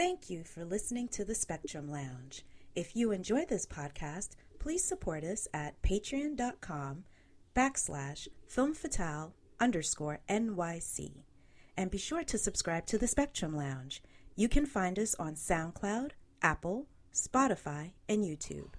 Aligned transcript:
Thank 0.00 0.30
you 0.30 0.44
for 0.44 0.64
listening 0.64 1.08
to 1.08 1.26
the 1.26 1.34
Spectrum 1.34 1.86
Lounge. 1.86 2.42
If 2.74 2.96
you 2.96 3.12
enjoy 3.12 3.44
this 3.44 3.66
podcast, 3.66 4.30
please 4.58 4.82
support 4.82 5.24
us 5.24 5.46
at 5.52 5.82
patreon.com 5.82 7.04
backslash 7.54 8.26
filmfatale 8.50 9.32
underscore 9.60 10.20
NYC. 10.26 11.24
And 11.76 11.90
be 11.90 11.98
sure 11.98 12.24
to 12.24 12.38
subscribe 12.38 12.86
to 12.86 12.96
the 12.96 13.06
Spectrum 13.06 13.54
Lounge. 13.54 14.02
You 14.36 14.48
can 14.48 14.64
find 14.64 14.98
us 14.98 15.14
on 15.16 15.34
SoundCloud, 15.34 16.12
Apple, 16.40 16.86
Spotify, 17.12 17.90
and 18.08 18.24
YouTube. 18.24 18.70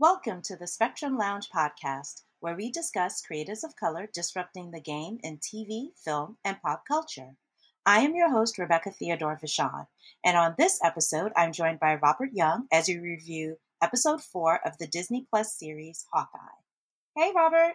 Welcome 0.00 0.42
to 0.42 0.54
the 0.54 0.68
Spectrum 0.68 1.18
Lounge 1.18 1.48
podcast, 1.52 2.22
where 2.38 2.54
we 2.54 2.70
discuss 2.70 3.20
creators 3.20 3.64
of 3.64 3.74
color 3.74 4.08
disrupting 4.14 4.70
the 4.70 4.80
game 4.80 5.18
in 5.24 5.38
TV, 5.38 5.88
film, 6.04 6.36
and 6.44 6.62
pop 6.62 6.84
culture. 6.86 7.30
I 7.84 8.02
am 8.02 8.14
your 8.14 8.30
host, 8.30 8.58
Rebecca 8.58 8.92
Theodore 8.92 9.40
Vachon, 9.42 9.88
and 10.24 10.36
on 10.36 10.54
this 10.56 10.78
episode, 10.84 11.32
I'm 11.34 11.50
joined 11.50 11.80
by 11.80 11.96
Robert 11.96 12.30
Young 12.32 12.68
as 12.72 12.86
we 12.86 12.98
review 12.98 13.56
episode 13.82 14.22
four 14.22 14.60
of 14.64 14.78
the 14.78 14.86
Disney 14.86 15.26
Plus 15.28 15.58
series 15.58 16.06
Hawkeye. 16.12 16.38
Hey, 17.16 17.32
Robert. 17.34 17.74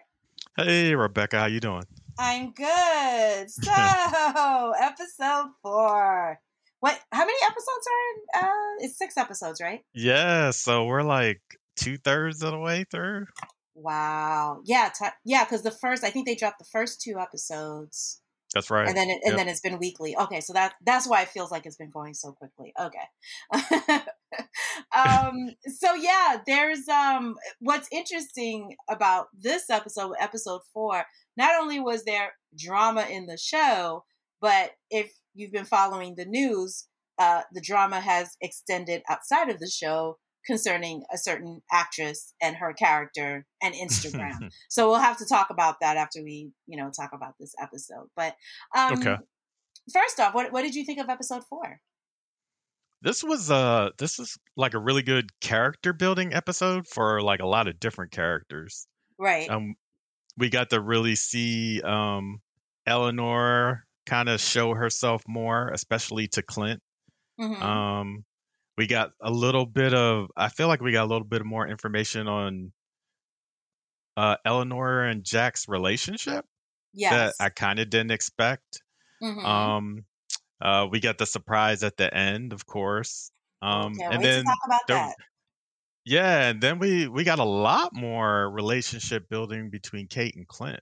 Hey, 0.56 0.96
Rebecca, 0.96 1.42
how 1.42 1.48
you 1.48 1.60
doing? 1.60 1.84
I'm 2.18 2.54
good. 2.54 3.50
So, 3.50 4.74
episode 4.80 5.50
four. 5.62 6.40
What? 6.80 7.02
How 7.12 7.26
many 7.26 7.38
episodes 7.44 7.88
are 7.92 8.02
in? 8.14 8.46
Uh, 8.46 8.86
it's 8.86 8.98
six 8.98 9.18
episodes, 9.18 9.60
right? 9.60 9.82
Yeah, 9.94 10.52
so 10.52 10.86
we're 10.86 11.04
like 11.04 11.42
two 11.76 11.98
thirds 11.98 12.42
of 12.44 12.52
the 12.52 12.60
way 12.60 12.86
through. 12.90 13.26
Wow. 13.76 14.62
Yeah. 14.66 14.90
T- 14.98 15.06
yeah. 15.26 15.44
Because 15.44 15.64
the 15.64 15.72
first, 15.72 16.04
I 16.04 16.10
think 16.10 16.28
they 16.28 16.36
dropped 16.36 16.60
the 16.60 16.66
first 16.72 17.02
two 17.02 17.20
episodes. 17.20 18.22
That's 18.54 18.70
right. 18.70 18.88
And 18.88 18.96
then, 18.96 19.10
it, 19.10 19.20
and 19.24 19.32
yep. 19.32 19.38
then 19.38 19.48
it's 19.48 19.62
been 19.62 19.80
weekly. 19.80 20.16
Okay, 20.16 20.40
so 20.40 20.54
that 20.54 20.76
that's 20.86 21.08
why 21.08 21.24
it 21.24 21.30
feels 21.30 21.52
like 21.52 21.66
it's 21.66 21.76
been 21.76 21.90
going 21.90 22.14
so 22.14 22.34
quickly. 22.34 22.72
Okay. 22.80 23.00
um. 24.96 25.50
So 25.66 25.96
yeah, 25.96 26.38
there's 26.46 26.88
um. 26.88 27.36
What's 27.60 27.90
interesting 27.92 28.76
about 28.90 29.28
this 29.34 29.72
episode, 29.72 30.14
episode 30.20 30.62
four, 30.72 31.04
not 31.36 31.60
only 31.60 31.80
was 31.80 32.04
there 32.04 32.34
drama 32.56 33.08
in 33.10 33.26
the 33.26 33.38
show, 33.38 34.04
but 34.40 34.72
if 34.92 35.12
you've 35.34 35.52
been 35.52 35.66
following 35.66 36.14
the 36.16 36.26
news, 36.26 36.88
uh, 37.18 37.42
the 37.54 37.62
drama 37.62 38.00
has 38.00 38.38
extended 38.40 39.02
outside 39.10 39.50
of 39.50 39.60
the 39.60 39.70
show 39.70 40.20
concerning 40.46 41.04
a 41.14 41.18
certain 41.18 41.62
actress 41.72 42.34
and 42.42 42.56
her 42.56 42.74
character 42.74 43.46
and 43.62 43.74
Instagram. 43.74 44.50
so 44.70 44.90
we'll 44.90 45.00
have 45.00 45.18
to 45.18 45.26
talk 45.26 45.50
about 45.50 45.80
that 45.82 45.98
after 45.98 46.22
we, 46.24 46.52
you 46.68 46.78
know, 46.78 46.90
talk 46.90 47.12
about 47.14 47.34
this 47.40 47.54
episode. 47.62 48.08
But 48.16 48.36
um, 48.76 49.00
okay. 49.00 49.18
First 49.92 50.20
off, 50.20 50.34
what 50.34 50.52
what 50.52 50.62
did 50.62 50.76
you 50.76 50.86
think 50.86 51.00
of 51.00 51.10
episode 51.10 51.44
four? 51.50 51.80
This 53.02 53.22
was 53.22 53.52
uh 53.52 53.90
this 53.98 54.18
is 54.18 54.38
like 54.56 54.74
a 54.74 54.80
really 54.80 55.04
good 55.04 55.30
character 55.42 55.92
building 55.92 56.34
episode 56.34 56.88
for 56.88 57.22
like 57.22 57.42
a 57.42 57.48
lot 57.48 57.68
of 57.68 57.80
different 57.80 58.12
characters. 58.12 58.88
Right. 59.20 59.50
Um 59.50 59.76
we 60.38 60.50
got 60.50 60.70
to 60.70 60.80
really 60.80 61.16
see 61.16 61.82
um 61.82 62.40
Eleanor 62.86 63.86
kind 64.06 64.30
of 64.30 64.40
show 64.40 64.74
herself 64.74 65.22
more, 65.28 65.70
especially 65.70 66.28
to 66.30 66.42
Clint. 66.42 66.82
Mm-hmm. 67.40 67.62
Um 67.62 68.24
we 68.78 68.88
got 68.88 69.12
a 69.22 69.32
little 69.32 69.66
bit 69.66 69.94
of 69.94 70.28
i 70.36 70.50
feel 70.50 70.68
like 70.68 70.82
we 70.82 70.92
got 70.92 71.04
a 71.04 71.12
little 71.12 71.28
bit 71.28 71.46
more 71.46 71.68
information 71.68 72.28
on 72.28 72.72
uh 74.18 74.36
eleanor 74.46 75.04
and 75.04 75.24
jack's 75.24 75.68
relationship 75.68 76.46
yes. 76.94 77.12
that 77.12 77.44
i 77.44 77.50
kind 77.50 77.80
of 77.80 77.90
didn't 77.90 78.12
expect 78.12 78.82
mm-hmm. 79.22 79.46
um 79.46 80.06
uh 80.62 80.88
we 80.90 81.00
got 81.00 81.18
the 81.18 81.26
surprise 81.26 81.84
at 81.84 81.98
the 81.98 82.14
end 82.16 82.54
of 82.54 82.66
course 82.66 83.32
um 83.62 83.94
okay, 83.94 84.04
and 84.04 84.24
then 84.24 84.44
there, 84.88 85.14
yeah 86.06 86.50
and 86.50 86.62
then 86.62 86.80
we 86.80 87.08
we 87.08 87.24
got 87.24 87.40
a 87.40 87.46
lot 87.46 87.92
more 87.94 88.50
relationship 88.50 89.30
building 89.30 89.70
between 89.70 90.08
kate 90.08 90.36
and 90.36 90.48
clint 90.48 90.82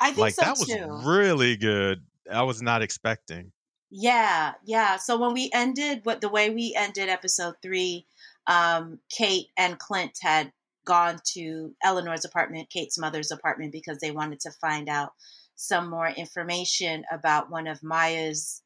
i 0.00 0.06
think 0.06 0.18
like 0.18 0.34
so 0.34 0.42
that 0.42 0.56
too. 0.56 0.86
was 0.88 1.04
really 1.04 1.56
good 1.56 2.00
i 2.30 2.42
was 2.42 2.62
not 2.62 2.82
expecting 2.82 3.52
yeah, 3.94 4.54
yeah. 4.64 4.96
So 4.96 5.18
when 5.18 5.34
we 5.34 5.50
ended, 5.52 6.00
what 6.04 6.22
the 6.22 6.30
way 6.30 6.48
we 6.48 6.74
ended 6.74 7.10
episode 7.10 7.56
three, 7.62 8.06
um, 8.46 9.00
Kate 9.10 9.48
and 9.58 9.78
Clint 9.78 10.18
had 10.22 10.50
gone 10.86 11.20
to 11.34 11.74
Eleanor's 11.84 12.24
apartment, 12.24 12.70
Kate's 12.70 12.98
mother's 12.98 13.30
apartment, 13.30 13.70
because 13.70 13.98
they 13.98 14.10
wanted 14.10 14.40
to 14.40 14.50
find 14.50 14.88
out 14.88 15.12
some 15.56 15.90
more 15.90 16.08
information 16.08 17.04
about 17.12 17.50
one 17.50 17.66
of 17.66 17.82
Maya's 17.82 18.62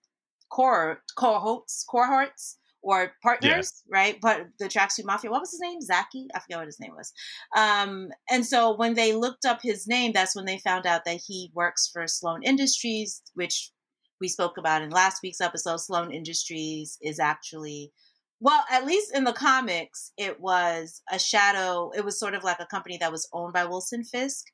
core 0.48 1.02
cohorts, 1.18 1.84
cohorts 1.90 2.58
or 2.80 3.10
partners, 3.20 3.82
yeah. 3.90 3.98
right? 3.98 4.18
But 4.22 4.46
the 4.60 4.66
tracksuit 4.66 5.06
mafia, 5.06 5.32
what 5.32 5.40
was 5.40 5.50
his 5.50 5.60
name? 5.60 5.80
Zaki? 5.80 6.28
I 6.36 6.38
forget 6.38 6.58
what 6.58 6.66
his 6.66 6.78
name 6.78 6.94
was. 6.96 7.12
Um, 7.56 8.10
and 8.30 8.46
so 8.46 8.76
when 8.76 8.94
they 8.94 9.12
looked 9.12 9.44
up 9.44 9.58
his 9.60 9.88
name, 9.88 10.12
that's 10.12 10.36
when 10.36 10.44
they 10.44 10.58
found 10.58 10.86
out 10.86 11.04
that 11.04 11.20
he 11.26 11.50
works 11.52 11.90
for 11.92 12.06
Sloan 12.06 12.44
Industries, 12.44 13.22
which 13.34 13.72
we 14.20 14.28
spoke 14.28 14.58
about 14.58 14.82
in 14.82 14.90
last 14.90 15.22
week's 15.22 15.40
episode, 15.40 15.78
Sloan 15.78 16.12
Industries 16.12 16.98
is 17.02 17.18
actually, 17.18 17.92
well, 18.40 18.64
at 18.70 18.86
least 18.86 19.14
in 19.14 19.24
the 19.24 19.32
comics, 19.32 20.12
it 20.16 20.40
was 20.40 21.02
a 21.10 21.18
shadow. 21.18 21.90
It 21.96 22.04
was 22.04 22.18
sort 22.18 22.34
of 22.34 22.44
like 22.44 22.60
a 22.60 22.66
company 22.66 22.98
that 22.98 23.12
was 23.12 23.28
owned 23.32 23.52
by 23.52 23.64
Wilson 23.64 24.04
Fisk. 24.04 24.44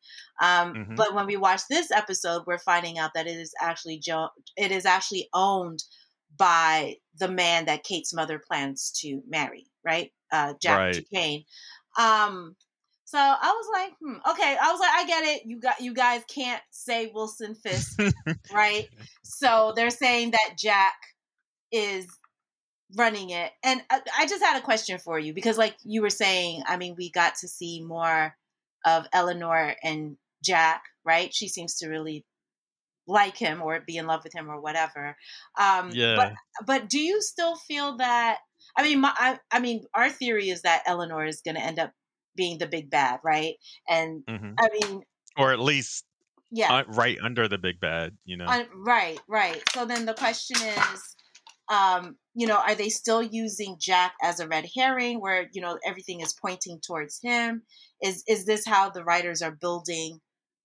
Um, 0.41 0.75
mm-hmm. 0.75 0.95
But 0.95 1.15
when 1.15 1.27
we 1.27 1.37
watch 1.37 1.63
this 1.69 1.91
episode, 1.91 2.43
we're 2.47 2.59
finding 2.59 2.99
out 2.99 3.13
that 3.15 3.27
it 3.27 3.37
is 3.37 3.53
actually 3.61 3.99
jo- 3.99 4.31
it 4.57 4.71
is 4.71 4.87
actually 4.87 5.29
owned 5.35 5.83
by 6.37 6.97
the 7.19 7.29
man 7.29 7.67
that 7.67 7.85
Kate's 7.85 8.15
mother 8.15 8.41
plans 8.47 8.91
to 9.01 9.23
marry, 9.29 9.67
right? 9.85 10.11
Uh, 10.33 10.55
Jack 10.61 10.79
right. 10.79 10.95
Duquesne. 10.95 11.45
Um, 11.99 12.57
so 13.13 13.19
I 13.19 13.55
was 13.55 13.67
like, 13.71 13.93
hmm, 14.01 14.31
okay. 14.31 14.57
I 14.59 14.73
was 14.73 14.81
like, 14.81 14.91
I 14.95 15.07
get 15.07 15.25
it. 15.25 15.43
You 15.45 15.61
got 15.61 15.83
you 15.83 15.93
guys 15.93 16.23
can't 16.35 16.63
say 16.71 17.11
Wilson 17.15 17.55
Fisk, 17.55 18.01
right? 18.55 18.89
So 19.23 19.75
they're 19.77 19.91
saying 19.91 20.31
that 20.31 20.57
Jack 20.57 20.95
is 21.71 22.07
running 22.97 23.29
it. 23.29 23.53
And 23.63 23.83
I, 23.91 24.01
I 24.21 24.27
just 24.27 24.43
had 24.43 24.59
a 24.59 24.65
question 24.65 24.99
for 24.99 25.19
you 25.19 25.35
because, 25.35 25.59
like 25.59 25.77
you 25.85 26.01
were 26.01 26.09
saying, 26.09 26.63
I 26.67 26.79
mean, 26.79 26.95
we 26.97 27.11
got 27.11 27.35
to 27.43 27.49
see 27.49 27.85
more 27.85 28.35
of 28.87 29.05
Eleanor 29.13 29.75
and 29.85 30.17
Jack, 30.43 30.83
right? 31.05 31.35
She 31.35 31.49
seems 31.49 31.77
to 31.81 31.89
really 31.89 32.25
like 33.07 33.37
him 33.37 33.61
or 33.61 33.79
be 33.87 33.99
in 33.99 34.07
love 34.07 34.25
with 34.25 34.35
him 34.35 34.51
or 34.51 34.59
whatever. 34.59 35.19
Um, 35.61 35.91
yeah. 35.93 36.17
But 36.17 36.33
but 36.65 36.89
do 36.89 36.99
you 36.99 37.21
still 37.21 37.57
feel 37.57 37.99
that? 37.99 38.39
I 38.75 38.85
mean, 38.85 39.03
my, 39.03 39.13
I, 39.15 39.39
I 39.51 39.61
mean, 39.61 39.85
our 39.93 40.09
theory 40.09 40.49
is 40.49 40.63
that 40.63 40.85
Eleanor 40.87 41.27
is 41.27 41.43
going 41.43 41.57
to 41.57 41.63
end 41.63 41.79
up 41.79 41.93
being 42.37 42.59
the 42.59 42.67
big 42.67 42.91
bad, 42.91 43.21
right? 43.25 43.55
And 43.89 44.25
mm-hmm. 44.27 44.53
I 44.59 44.69
mean, 44.73 45.03
or 45.37 45.53
at 45.53 45.61
least 45.61 46.05
yeah, 46.51 46.83
right 46.89 47.19
under 47.23 47.49
the 47.49 47.59
big 47.59 47.81
bad, 47.81 48.17
you 48.25 48.37
know. 48.37 48.45
Uh, 48.45 48.65
right, 48.75 49.19
right. 49.29 49.63
So 49.73 49.87
then 49.87 50.05
the 50.05 50.15
question 50.15 50.57
is, 50.61 51.17
um, 51.71 52.17
you 52.35 52.47
know, 52.47 52.57
are 52.59 52.75
they 52.75 52.91
still 52.91 53.23
using 53.23 53.77
Jack 53.81 54.13
as 54.23 54.39
a 54.39 54.47
red 54.47 54.67
herring, 54.77 55.21
where 55.21 55.49
you 55.53 55.63
know 55.63 55.79
everything 55.87 56.21
is 56.21 56.35
pointing 56.35 56.81
towards 56.87 57.19
him? 57.23 57.63
Is 58.03 58.23
is 58.29 58.45
this 58.45 58.67
how 58.67 58.91
the 58.91 59.05
writers 59.05 59.41
are 59.41 59.53
building 59.53 60.21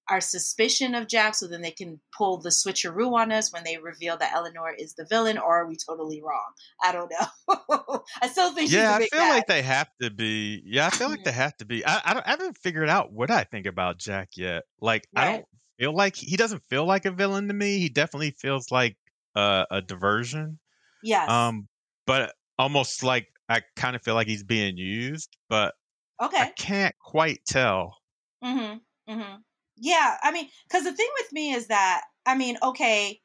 our 0.10 0.22
suspicion 0.22 0.96
of 0.96 1.08
Jack 1.08 1.36
so 1.36 1.48
then 1.48 1.62
they 1.62 1.72
can 1.72 2.00
pull 2.18 2.38
the 2.38 2.50
switcheroo 2.50 3.14
on 3.14 3.32
us 3.32 3.52
when 3.52 3.64
they 3.64 3.78
reveal 3.78 4.18
that 4.18 4.34
Eleanor 4.34 4.74
is 4.78 4.94
the 4.94 5.06
villain, 5.06 5.38
or 5.38 5.62
are 5.62 5.68
we 5.68 5.76
totally 5.76 6.22
wrong? 6.22 6.52
I 6.84 6.92
don't 6.92 7.12
know. 7.12 8.04
I 8.22 8.28
still 8.28 8.54
think 8.54 8.72
yeah, 8.72 8.96
I 8.96 9.00
feel 9.00 9.20
bad. 9.20 9.36
like 9.36 9.48
they 9.48 9.62
have 9.62 9.90
to 10.02 10.10
be. 10.10 10.62
Yeah, 10.66 10.88
I 10.88 10.90
feel 10.92 11.10
like 11.10 11.24
they 11.24 11.32
have 11.32 11.56
to 11.58 11.66
be. 11.66 11.86
I, 11.86 12.02
I, 12.06 12.14
don't, 12.14 12.26
I 12.26 12.32
haven't 12.32 12.58
figured 12.58 12.90
out 12.90 13.12
what 13.12 13.32
I 13.32 13.44
think 13.44 13.66
about 13.66 14.00
Jack 14.00 14.30
yet. 14.36 14.64
Like, 14.80 15.08
right. 15.16 15.28
I 15.28 15.32
don't 15.32 15.46
feel 15.80 15.94
like 15.94 16.16
he 16.16 16.38
doesn't 16.38 16.64
feel 16.70 16.86
like 16.86 17.06
a 17.06 17.12
villain 17.12 17.48
to 17.48 17.54
me. 17.54 17.80
He 17.80 17.90
definitely 17.90 18.32
feels 18.32 18.72
like 18.72 18.96
a, 19.36 19.66
a 19.72 19.82
diversion. 19.82 20.60
Yes. 21.04 21.30
Um, 21.30 21.68
but 22.06 22.34
almost 22.58 23.04
like 23.04 23.28
I 23.50 23.62
kind 23.76 23.96
of 23.96 24.02
feel 24.02 24.16
like 24.16 24.28
he's 24.28 24.44
being 24.44 24.78
used, 24.78 25.36
but 25.50 25.74
okay, 26.22 26.38
I 26.38 26.52
can't 26.58 26.96
quite 27.00 27.40
tell. 27.46 27.98
Mm-hmm. 28.44 29.14
Mm-hmm. 29.14 29.36
Yeah, 29.80 30.18
I 30.24 30.32
mean, 30.32 30.50
because 30.68 30.84
the 30.84 30.94
thing 30.94 31.10
with 31.20 31.32
me 31.32 31.54
is 31.54 31.68
that, 31.68 32.02
I 32.26 32.36
mean, 32.36 32.58
okay, 32.64 33.22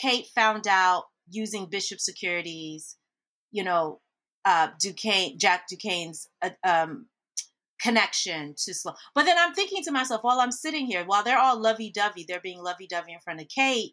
Kate 0.00 0.26
found 0.34 0.66
out 0.66 1.04
using 1.28 1.66
Bishop 1.70 2.00
Securities, 2.00 2.96
you 3.52 3.64
know, 3.64 4.00
uh, 4.44 4.68
Duquesne, 4.80 5.38
Jack 5.38 5.66
Duquesne's 5.68 6.26
uh, 6.42 6.50
um, 6.66 7.06
connection 7.80 8.54
to 8.64 8.74
Sloan. 8.74 8.96
But 9.14 9.24
then 9.24 9.36
I'm 9.38 9.54
thinking 9.54 9.82
to 9.84 9.92
myself, 9.92 10.22
while 10.22 10.40
I'm 10.40 10.52
sitting 10.52 10.86
here, 10.86 11.04
while 11.04 11.22
they're 11.22 11.38
all 11.38 11.60
lovey 11.60 11.90
dovey, 11.94 12.24
they're 12.26 12.40
being 12.40 12.62
lovey 12.62 12.86
dovey 12.86 13.12
in 13.12 13.20
front 13.20 13.40
of 13.40 13.48
Kate. 13.48 13.92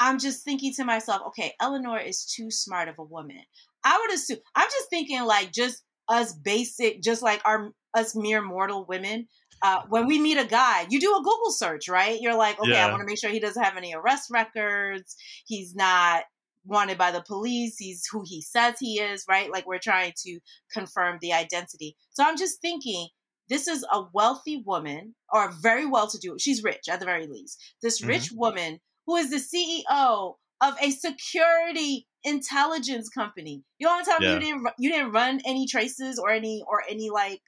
I'm 0.00 0.18
just 0.18 0.44
thinking 0.44 0.72
to 0.74 0.84
myself, 0.84 1.22
okay, 1.28 1.54
Eleanor 1.60 1.98
is 1.98 2.24
too 2.24 2.50
smart 2.50 2.88
of 2.88 2.98
a 2.98 3.04
woman. 3.04 3.42
I 3.84 3.98
would 4.00 4.14
assume. 4.14 4.38
I'm 4.54 4.68
just 4.68 4.90
thinking 4.90 5.24
like 5.24 5.52
just 5.52 5.82
us 6.08 6.32
basic, 6.32 7.02
just 7.02 7.22
like 7.22 7.42
our 7.44 7.70
us 7.94 8.14
mere 8.14 8.42
mortal 8.42 8.86
women. 8.86 9.26
Uh, 9.62 9.82
when 9.88 10.06
we 10.06 10.18
meet 10.18 10.38
a 10.38 10.44
guy, 10.44 10.86
you 10.88 11.00
do 11.00 11.14
a 11.16 11.22
Google 11.22 11.50
search, 11.50 11.88
right? 11.88 12.20
You're 12.20 12.36
like, 12.36 12.60
okay, 12.60 12.72
yeah. 12.72 12.86
I 12.86 12.90
want 12.90 13.00
to 13.00 13.06
make 13.06 13.18
sure 13.18 13.30
he 13.30 13.40
doesn't 13.40 13.62
have 13.62 13.76
any 13.76 13.94
arrest 13.94 14.30
records. 14.30 15.16
He's 15.46 15.74
not 15.74 16.24
wanted 16.64 16.98
by 16.98 17.10
the 17.10 17.22
police. 17.22 17.76
He's 17.78 18.06
who 18.10 18.22
he 18.24 18.40
says 18.40 18.76
he 18.78 19.00
is, 19.00 19.24
right? 19.28 19.50
Like 19.50 19.66
we're 19.66 19.78
trying 19.78 20.12
to 20.24 20.38
confirm 20.72 21.18
the 21.20 21.32
identity. 21.32 21.96
So 22.10 22.24
I'm 22.24 22.36
just 22.36 22.60
thinking 22.60 23.08
this 23.48 23.66
is 23.66 23.84
a 23.92 24.04
wealthy 24.12 24.62
woman 24.64 25.14
or 25.32 25.52
very 25.62 25.86
well 25.86 26.08
to 26.08 26.18
do. 26.18 26.36
She's 26.38 26.62
rich 26.62 26.88
at 26.90 27.00
the 27.00 27.06
very 27.06 27.26
least. 27.26 27.74
This 27.82 28.00
mm-hmm. 28.00 28.10
rich 28.10 28.30
woman 28.32 28.80
who 29.06 29.16
is 29.16 29.30
the 29.30 29.36
CEO 29.36 30.34
of 30.60 30.74
a 30.82 30.90
security 30.90 32.06
intelligence 32.24 33.08
company. 33.08 33.62
You 33.78 33.86
want 33.86 34.04
to 34.04 34.10
tell 34.10 34.22
yeah. 34.22 34.38
me 34.38 34.46
you 34.46 34.52
didn't 34.52 34.68
you 34.78 34.92
didn't 34.92 35.12
run 35.12 35.40
any 35.46 35.66
traces 35.66 36.18
or 36.18 36.30
any 36.30 36.62
or 36.68 36.82
any 36.88 37.10
like 37.10 37.40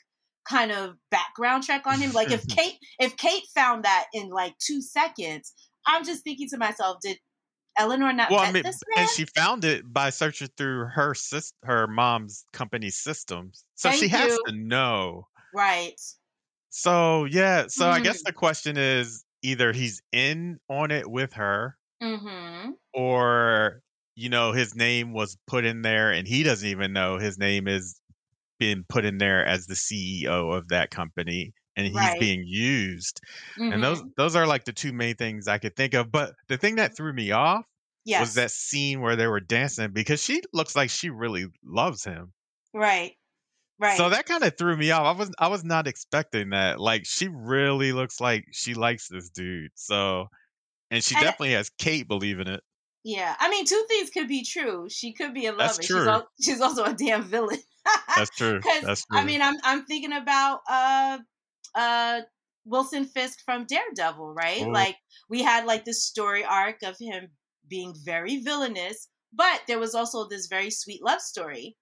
kind 0.48 0.72
of 0.72 0.94
background 1.10 1.64
check 1.64 1.86
on 1.86 2.00
him? 2.00 2.12
Like 2.12 2.30
if 2.30 2.46
Kate 2.48 2.78
if 2.98 3.16
Kate 3.16 3.44
found 3.54 3.84
that 3.84 4.06
in 4.12 4.28
like 4.28 4.54
two 4.58 4.82
seconds, 4.82 5.52
I'm 5.86 6.04
just 6.04 6.24
thinking 6.24 6.48
to 6.50 6.58
myself, 6.58 6.98
did 7.02 7.18
Eleanor 7.78 8.12
not 8.12 8.30
well, 8.30 8.40
I 8.40 8.52
mean, 8.52 8.64
and 8.96 9.08
she 9.08 9.24
found 9.24 9.64
it 9.64 9.90
by 9.90 10.10
searching 10.10 10.48
through 10.56 10.86
her 10.86 11.14
sis, 11.14 11.52
her 11.64 11.86
mom's 11.86 12.44
company 12.52 12.90
systems, 12.90 13.64
so 13.74 13.88
Thank 13.88 14.02
she 14.02 14.08
has 14.08 14.36
to 14.46 14.52
know, 14.52 15.28
right? 15.54 15.98
So 16.70 17.24
yeah, 17.24 17.66
so 17.68 17.84
mm-hmm. 17.84 17.94
I 17.94 18.00
guess 18.00 18.18
mm-hmm. 18.18 18.28
the 18.28 18.32
question 18.32 18.76
is 18.76 19.24
either 19.42 19.72
he's 19.72 20.02
in 20.12 20.58
on 20.68 20.90
it 20.90 21.08
with 21.10 21.34
her, 21.34 21.76
mm-hmm. 22.02 22.72
or 22.92 23.80
you 24.14 24.28
know 24.28 24.52
his 24.52 24.74
name 24.74 25.12
was 25.12 25.36
put 25.46 25.64
in 25.64 25.82
there 25.82 26.10
and 26.10 26.26
he 26.26 26.42
doesn't 26.42 26.68
even 26.68 26.92
know 26.92 27.18
his 27.18 27.38
name 27.38 27.68
is 27.68 28.00
been 28.60 28.84
put 28.88 29.04
in 29.04 29.18
there 29.18 29.44
as 29.44 29.66
the 29.66 29.74
CEO 29.74 30.56
of 30.56 30.68
that 30.68 30.90
company 30.90 31.52
and 31.76 31.86
he's 31.86 31.96
right. 31.96 32.20
being 32.20 32.44
used. 32.46 33.20
Mm-hmm. 33.58 33.72
And 33.72 33.82
those 33.82 33.98
mm-hmm. 33.98 34.08
those 34.16 34.36
are 34.36 34.46
like 34.46 34.64
the 34.64 34.72
two 34.72 34.92
main 34.92 35.16
things 35.16 35.48
I 35.48 35.58
could 35.58 35.74
think 35.74 35.94
of. 35.94 36.12
But 36.12 36.34
the 36.48 36.56
thing 36.56 36.76
that 36.76 36.96
threw 36.96 37.12
me 37.12 37.32
off 37.32 37.64
yes. 38.04 38.20
was 38.20 38.34
that 38.34 38.52
scene 38.52 39.00
where 39.00 39.16
they 39.16 39.26
were 39.26 39.40
dancing 39.40 39.90
because 39.92 40.22
she 40.22 40.42
looks 40.52 40.76
like 40.76 40.90
she 40.90 41.10
really 41.10 41.46
loves 41.64 42.04
him. 42.04 42.32
Right. 42.72 43.14
Right. 43.80 43.96
So 43.96 44.10
that 44.10 44.26
kind 44.26 44.44
of 44.44 44.58
threw 44.58 44.76
me 44.76 44.90
off. 44.90 45.16
I 45.16 45.18
was 45.18 45.30
I 45.38 45.48
was 45.48 45.64
not 45.64 45.88
expecting 45.88 46.50
that. 46.50 46.78
Like 46.78 47.06
she 47.06 47.28
really 47.28 47.92
looks 47.92 48.20
like 48.20 48.44
she 48.52 48.74
likes 48.74 49.08
this 49.08 49.30
dude. 49.30 49.70
So 49.74 50.28
and 50.90 51.02
she 51.02 51.14
and 51.14 51.24
definitely 51.24 51.54
has 51.54 51.70
Kate 51.78 52.06
believing 52.06 52.46
it. 52.46 52.60
Yeah, 53.02 53.34
I 53.38 53.48
mean, 53.48 53.64
two 53.64 53.82
things 53.88 54.10
could 54.10 54.28
be 54.28 54.44
true. 54.44 54.86
She 54.90 55.14
could 55.14 55.32
be 55.32 55.46
in 55.46 55.56
love, 55.56 55.76
That's 55.76 55.86
true. 55.86 56.00
She's, 56.00 56.06
al- 56.06 56.28
she's 56.42 56.60
also 56.60 56.84
a 56.84 56.92
damn 56.92 57.22
villain. 57.22 57.58
That's 58.16 58.30
true. 58.36 58.60
That's 58.82 59.04
true. 59.06 59.18
I 59.18 59.24
mean, 59.24 59.42
I'm 59.42 59.56
I'm 59.64 59.84
thinking 59.84 60.12
about 60.12 60.60
uh 60.68 61.18
uh 61.74 62.20
Wilson 62.64 63.04
Fisk 63.04 63.40
from 63.44 63.64
Daredevil, 63.64 64.34
right? 64.34 64.62
Ooh. 64.62 64.72
Like 64.72 64.96
we 65.28 65.42
had 65.42 65.66
like 65.66 65.84
this 65.84 66.04
story 66.04 66.44
arc 66.44 66.82
of 66.82 66.96
him 66.98 67.28
being 67.68 67.94
very 68.04 68.38
villainous, 68.38 69.08
but 69.32 69.62
there 69.66 69.78
was 69.78 69.94
also 69.94 70.28
this 70.28 70.46
very 70.46 70.70
sweet 70.70 71.02
love 71.02 71.20
story. 71.20 71.76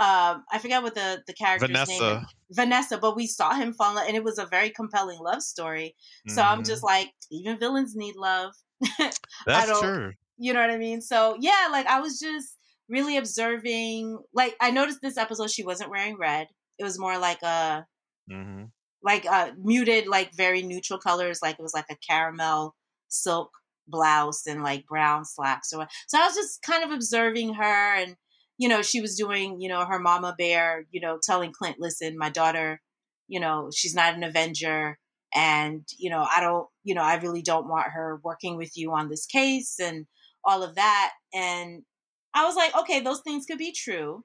Um, 0.00 0.44
I 0.50 0.58
forget 0.58 0.82
what 0.82 0.94
the 0.94 1.22
the 1.26 1.34
character's 1.34 1.68
Vanessa. 1.68 1.92
name 1.92 2.18
is. 2.22 2.26
Vanessa, 2.50 2.98
but 2.98 3.16
we 3.16 3.26
saw 3.26 3.54
him 3.54 3.72
fall, 3.74 3.98
and 3.98 4.16
it 4.16 4.24
was 4.24 4.38
a 4.38 4.46
very 4.46 4.70
compelling 4.70 5.18
love 5.20 5.42
story. 5.42 5.94
So 6.28 6.40
mm-hmm. 6.40 6.50
I'm 6.50 6.64
just 6.64 6.82
like, 6.82 7.10
even 7.30 7.58
villains 7.58 7.94
need 7.94 8.16
love. 8.16 8.52
That's 9.46 9.80
true. 9.80 10.12
You 10.38 10.54
know 10.54 10.60
what 10.60 10.70
I 10.70 10.78
mean? 10.78 11.00
So 11.02 11.36
yeah, 11.40 11.68
like 11.70 11.86
I 11.86 12.00
was 12.00 12.18
just 12.18 12.56
really 12.92 13.16
observing. 13.16 14.18
Like 14.32 14.54
I 14.60 14.70
noticed 14.70 15.00
this 15.02 15.16
episode, 15.16 15.50
she 15.50 15.64
wasn't 15.64 15.90
wearing 15.90 16.16
red. 16.18 16.46
It 16.78 16.84
was 16.84 16.98
more 16.98 17.18
like 17.18 17.42
a 17.42 17.86
mm-hmm. 18.30 18.64
like 19.02 19.24
a 19.24 19.54
muted, 19.58 20.06
like 20.06 20.34
very 20.36 20.62
neutral 20.62 20.98
colors. 20.98 21.40
Like 21.42 21.58
it 21.58 21.62
was 21.62 21.74
like 21.74 21.86
a 21.90 21.96
caramel 21.96 22.76
silk 23.08 23.50
blouse 23.88 24.46
and 24.46 24.62
like 24.62 24.86
brown 24.86 25.24
slacks. 25.24 25.70
So 25.70 25.84
so 26.06 26.20
I 26.20 26.26
was 26.26 26.34
just 26.34 26.62
kind 26.62 26.84
of 26.84 26.90
observing 26.90 27.54
her, 27.54 27.96
and 27.96 28.16
you 28.58 28.68
know 28.68 28.82
she 28.82 29.00
was 29.00 29.16
doing 29.16 29.60
you 29.60 29.68
know 29.68 29.84
her 29.84 29.98
mama 29.98 30.34
bear, 30.38 30.84
you 30.92 31.00
know 31.00 31.18
telling 31.22 31.52
Clint, 31.52 31.76
listen, 31.80 32.18
my 32.18 32.30
daughter, 32.30 32.80
you 33.26 33.40
know 33.40 33.70
she's 33.74 33.94
not 33.94 34.14
an 34.14 34.22
Avenger 34.22 34.98
and 35.34 35.88
you 35.96 36.10
know 36.10 36.26
i 36.30 36.42
don't 36.42 36.68
you 36.84 36.94
know 36.94 37.00
i 37.00 37.14
really 37.14 37.40
don't 37.40 37.66
want 37.66 37.86
her 37.86 38.20
working 38.22 38.58
with 38.58 38.76
you 38.76 38.92
on 38.92 39.08
this 39.08 39.24
case 39.24 39.76
and 39.80 40.04
all 40.44 40.62
of 40.62 40.74
that. 40.74 41.12
And 41.32 41.82
I 42.34 42.44
was 42.44 42.56
like, 42.56 42.76
okay, 42.76 43.00
those 43.00 43.20
things 43.20 43.46
could 43.46 43.58
be 43.58 43.72
true. 43.72 44.24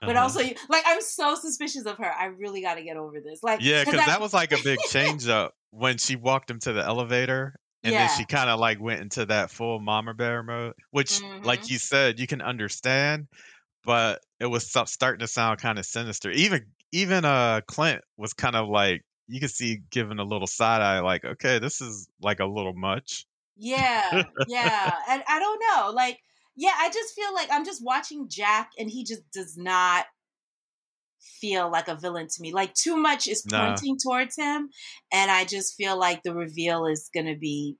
But 0.00 0.16
uh-huh. 0.16 0.22
also, 0.22 0.40
like, 0.68 0.84
I'm 0.86 1.00
so 1.00 1.34
suspicious 1.34 1.86
of 1.86 1.96
her. 1.98 2.12
I 2.12 2.26
really 2.26 2.60
got 2.60 2.74
to 2.74 2.82
get 2.82 2.96
over 2.96 3.20
this. 3.20 3.42
Like, 3.42 3.60
yeah, 3.62 3.84
because 3.84 4.04
that 4.04 4.20
was 4.20 4.34
like 4.34 4.52
a 4.52 4.62
big 4.62 4.78
change 4.90 5.28
up 5.28 5.54
when 5.70 5.96
she 5.98 6.16
walked 6.16 6.50
him 6.50 6.58
to 6.60 6.72
the 6.72 6.84
elevator, 6.84 7.54
and 7.82 7.92
yeah. 7.92 8.06
then 8.06 8.18
she 8.18 8.24
kind 8.26 8.50
of 8.50 8.60
like 8.60 8.80
went 8.80 9.00
into 9.00 9.26
that 9.26 9.50
full 9.50 9.80
mama 9.80 10.12
bear 10.14 10.42
mode, 10.42 10.74
which, 10.90 11.20
mm-hmm. 11.20 11.44
like 11.44 11.70
you 11.70 11.78
said, 11.78 12.20
you 12.20 12.26
can 12.26 12.42
understand, 12.42 13.28
but 13.84 14.20
it 14.40 14.46
was 14.46 14.70
starting 14.86 15.20
to 15.20 15.26
sound 15.26 15.60
kind 15.60 15.78
of 15.78 15.86
sinister. 15.86 16.30
Even 16.30 16.66
even 16.92 17.24
uh 17.24 17.60
Clint 17.66 18.02
was 18.16 18.32
kind 18.34 18.56
of 18.56 18.68
like 18.68 19.02
you 19.26 19.40
could 19.40 19.50
see 19.50 19.80
giving 19.90 20.18
a 20.18 20.24
little 20.24 20.46
side 20.46 20.80
eye, 20.82 21.00
like, 21.00 21.24
okay, 21.24 21.58
this 21.58 21.80
is 21.80 22.08
like 22.20 22.40
a 22.40 22.46
little 22.46 22.74
much. 22.74 23.26
Yeah, 23.56 24.24
yeah. 24.48 24.94
and 25.08 25.22
I 25.26 25.38
don't 25.38 25.60
know. 25.60 25.90
Like, 25.92 26.18
yeah, 26.58 26.72
I 26.76 26.90
just 26.90 27.14
feel 27.14 27.32
like 27.34 27.48
I'm 27.52 27.64
just 27.64 27.84
watching 27.84 28.28
Jack 28.28 28.72
and 28.78 28.90
he 28.90 29.04
just 29.04 29.22
does 29.30 29.56
not 29.56 30.06
feel 31.40 31.70
like 31.70 31.86
a 31.86 31.94
villain 31.94 32.26
to 32.26 32.42
me. 32.42 32.52
Like 32.52 32.74
too 32.74 32.96
much 32.96 33.28
is 33.28 33.44
pointing 33.48 33.96
nah. 34.04 34.10
towards 34.10 34.36
him 34.36 34.68
and 35.12 35.30
I 35.30 35.44
just 35.44 35.76
feel 35.76 35.96
like 35.96 36.24
the 36.24 36.34
reveal 36.34 36.86
is 36.86 37.10
going 37.14 37.26
to 37.26 37.38
be 37.38 37.76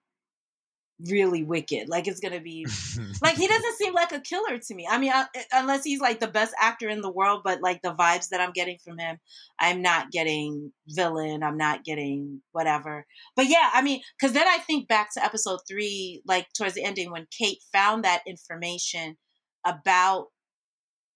really 1.06 1.44
wicked. 1.44 1.88
Like 1.88 2.08
it's 2.08 2.20
gonna 2.20 2.40
be 2.40 2.66
like 3.22 3.36
he 3.36 3.46
doesn't 3.46 3.76
seem 3.76 3.94
like 3.94 4.12
a 4.12 4.20
killer 4.20 4.58
to 4.58 4.74
me. 4.74 4.86
I 4.88 4.98
mean, 4.98 5.12
I, 5.12 5.26
eh, 5.34 5.42
unless 5.52 5.84
he's 5.84 6.00
like 6.00 6.20
the 6.20 6.26
best 6.26 6.54
actor 6.60 6.88
in 6.88 7.00
the 7.00 7.10
world, 7.10 7.42
but 7.44 7.62
like 7.62 7.82
the 7.82 7.94
vibes 7.94 8.28
that 8.30 8.40
I'm 8.40 8.52
getting 8.52 8.78
from 8.84 8.98
him, 8.98 9.18
I'm 9.58 9.82
not 9.82 10.10
getting 10.10 10.72
villain. 10.88 11.42
I'm 11.42 11.56
not 11.56 11.84
getting 11.84 12.42
whatever. 12.52 13.06
But 13.36 13.46
yeah, 13.46 13.70
I 13.72 13.82
mean, 13.82 14.00
because 14.18 14.34
then 14.34 14.48
I 14.48 14.58
think 14.58 14.88
back 14.88 15.12
to 15.14 15.24
episode 15.24 15.60
three, 15.68 16.22
like 16.26 16.46
towards 16.56 16.74
the 16.74 16.84
ending 16.84 17.10
when 17.10 17.26
Kate 17.36 17.58
found 17.72 18.04
that 18.04 18.22
information 18.26 19.16
about 19.64 20.26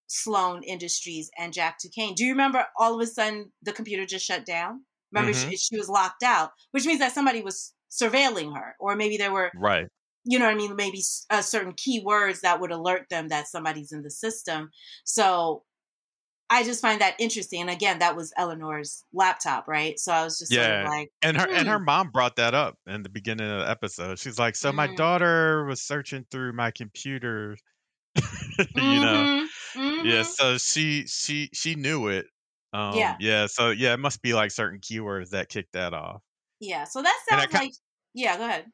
Sloan 0.07 0.63
Industries 0.63 1.31
and 1.39 1.53
Jack 1.53 1.79
Duquesne. 1.81 2.15
Do 2.15 2.25
you 2.25 2.33
remember 2.33 2.67
all 2.79 2.95
of 2.95 3.01
a 3.01 3.07
sudden 3.07 3.51
the 3.63 3.73
computer 3.73 4.05
just 4.05 4.27
shut 4.27 4.45
down? 4.45 4.83
Remember, 5.11 5.37
mm-hmm. 5.37 5.51
she, 5.51 5.57
she 5.57 5.79
was 5.79 5.89
locked 5.89 6.23
out, 6.23 6.53
which 6.71 6.87
means 6.87 7.01
that 7.01 7.13
somebody 7.13 7.43
was 7.43 7.72
surveilling 7.93 8.57
her, 8.57 8.75
or 8.81 8.97
maybe 8.97 9.17
there 9.17 9.33
were 9.33 9.51
right. 9.55 9.87
You 10.25 10.39
know 10.39 10.45
what 10.45 10.55
I 10.55 10.57
mean? 10.57 10.77
Maybe 10.77 11.03
uh, 11.31 11.43
certain 11.43 11.73
keywords 11.73 12.41
that 12.41 12.61
would 12.61 12.71
alert 12.71 13.09
them 13.11 13.29
that 13.29 13.49
somebody's 13.49 13.91
in 13.91 14.03
the 14.03 14.11
system. 14.11 14.71
So 15.05 15.65
I 16.49 16.63
just 16.65 16.81
find 16.81 17.01
that 17.01 17.15
interesting. 17.19 17.63
And 17.63 17.71
again, 17.71 17.99
that 18.01 18.15
was 18.15 18.33
Eleanor's 18.37 19.03
laptop, 19.13 19.67
right? 19.67 19.99
So 19.99 20.13
I 20.13 20.23
was 20.23 20.39
just 20.39 20.53
yeah. 20.53 20.65
Sort 20.67 20.85
of 20.85 20.91
like, 20.91 21.09
and 21.23 21.37
her 21.39 21.49
and 21.49 21.67
her 21.67 21.79
hmm. 21.79 21.85
mom 21.87 22.11
brought 22.11 22.37
that 22.37 22.55
up 22.55 22.77
in 22.87 23.03
the 23.03 23.09
beginning 23.09 23.51
of 23.51 23.61
the 23.61 23.71
episode. 23.71 24.19
She's 24.19 24.39
like, 24.39 24.55
"So 24.55 24.69
mm-hmm. 24.69 24.77
my 24.77 24.95
daughter 24.95 25.65
was 25.65 25.83
searching 25.83 26.25
through 26.31 26.53
my 26.53 26.71
computer, 26.71 27.57
you 28.17 28.23
mm-hmm. 28.23 29.01
know, 29.03 29.47
mm-hmm. 29.77 30.07
yeah. 30.07 30.23
So 30.23 30.59
she 30.59 31.07
she 31.07 31.49
she 31.53 31.75
knew 31.75 32.09
it. 32.09 32.27
Um, 32.73 32.97
yeah, 32.97 33.17
yeah. 33.19 33.47
So 33.47 33.71
yeah, 33.71 33.95
it 33.95 34.01
must 34.01 34.23
be 34.23 34.35
like 34.35 34.51
certain 34.51 34.79
keywords 34.81 35.31
that 35.31 35.49
kicked 35.49 35.73
that 35.73 35.95
off. 35.95 36.23
Yeah. 36.63 36.85
So 36.85 37.03
that 37.03 37.21
sounds 37.29 37.51
that 37.51 37.53
like 37.53 37.73
yeah. 38.15 38.39
Go 38.39 38.45
ahead. 38.45 38.67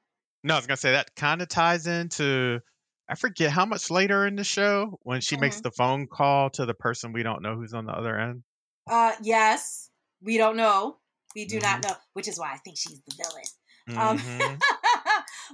No, 0.44 0.54
I 0.54 0.58
was 0.58 0.66
gonna 0.66 0.76
say 0.76 0.92
that 0.92 1.14
kind 1.16 1.42
of 1.42 1.48
ties 1.48 1.86
into 1.86 2.60
I 3.08 3.14
forget 3.14 3.50
how 3.50 3.64
much 3.64 3.90
later 3.90 4.26
in 4.26 4.36
the 4.36 4.44
show 4.44 4.98
when 5.02 5.22
she 5.22 5.34
mm-hmm. 5.34 5.42
makes 5.42 5.60
the 5.62 5.70
phone 5.70 6.06
call 6.06 6.50
to 6.50 6.66
the 6.66 6.74
person 6.74 7.12
we 7.12 7.22
don't 7.22 7.42
know 7.42 7.56
who's 7.56 7.72
on 7.72 7.86
the 7.86 7.92
other 7.92 8.16
end. 8.18 8.42
Uh, 8.88 9.12
yes, 9.22 9.88
we 10.22 10.36
don't 10.36 10.56
know. 10.56 10.98
We 11.34 11.46
do 11.46 11.58
mm-hmm. 11.58 11.80
not 11.80 11.82
know, 11.82 11.96
which 12.12 12.28
is 12.28 12.38
why 12.38 12.52
I 12.52 12.58
think 12.58 12.76
she's 12.76 13.00
the 13.00 13.14
villain. 13.16 13.98
Um, 13.98 14.18
mm-hmm. 14.18 14.42
Um, 14.42 14.58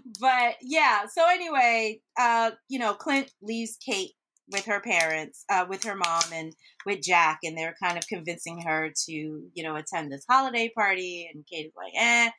but 0.21 0.57
yeah. 0.61 1.07
So 1.07 1.23
anyway, 1.31 2.00
uh, 2.19 2.50
you 2.69 2.81
know, 2.81 2.95
Clint 2.95 3.31
leaves 3.41 3.76
Kate 3.85 4.12
with 4.51 4.65
her 4.67 4.81
parents, 4.81 5.45
uh, 5.51 5.65
with 5.69 5.85
her 5.85 5.97
mom, 5.97 6.23
and 6.33 6.55
with 6.85 7.03
Jack, 7.03 7.41
and 7.43 7.57
they're 7.57 7.77
kind 7.83 7.97
of 7.97 8.07
convincing 8.07 8.61
her 8.61 8.93
to, 9.07 9.13
you 9.13 9.63
know, 9.63 9.77
attend 9.77 10.13
this 10.13 10.25
holiday 10.29 10.71
party. 10.75 11.31
And 11.33 11.45
Kate 11.51 11.67
is 11.67 11.73
like, 11.77 11.93
eh. 11.97 12.31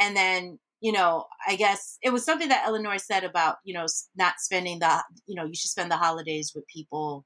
And 0.00 0.16
then, 0.16 0.58
you 0.80 0.92
know, 0.92 1.26
I 1.46 1.56
guess 1.56 1.98
it 2.02 2.10
was 2.10 2.24
something 2.24 2.48
that 2.48 2.64
Eleanor 2.66 2.98
said 2.98 3.24
about, 3.24 3.56
you 3.64 3.74
know, 3.74 3.86
not 4.16 4.40
spending 4.40 4.80
the, 4.80 5.02
you 5.26 5.36
know, 5.36 5.44
you 5.44 5.54
should 5.54 5.70
spend 5.70 5.90
the 5.90 5.96
holidays 5.96 6.52
with 6.54 6.66
people, 6.66 7.24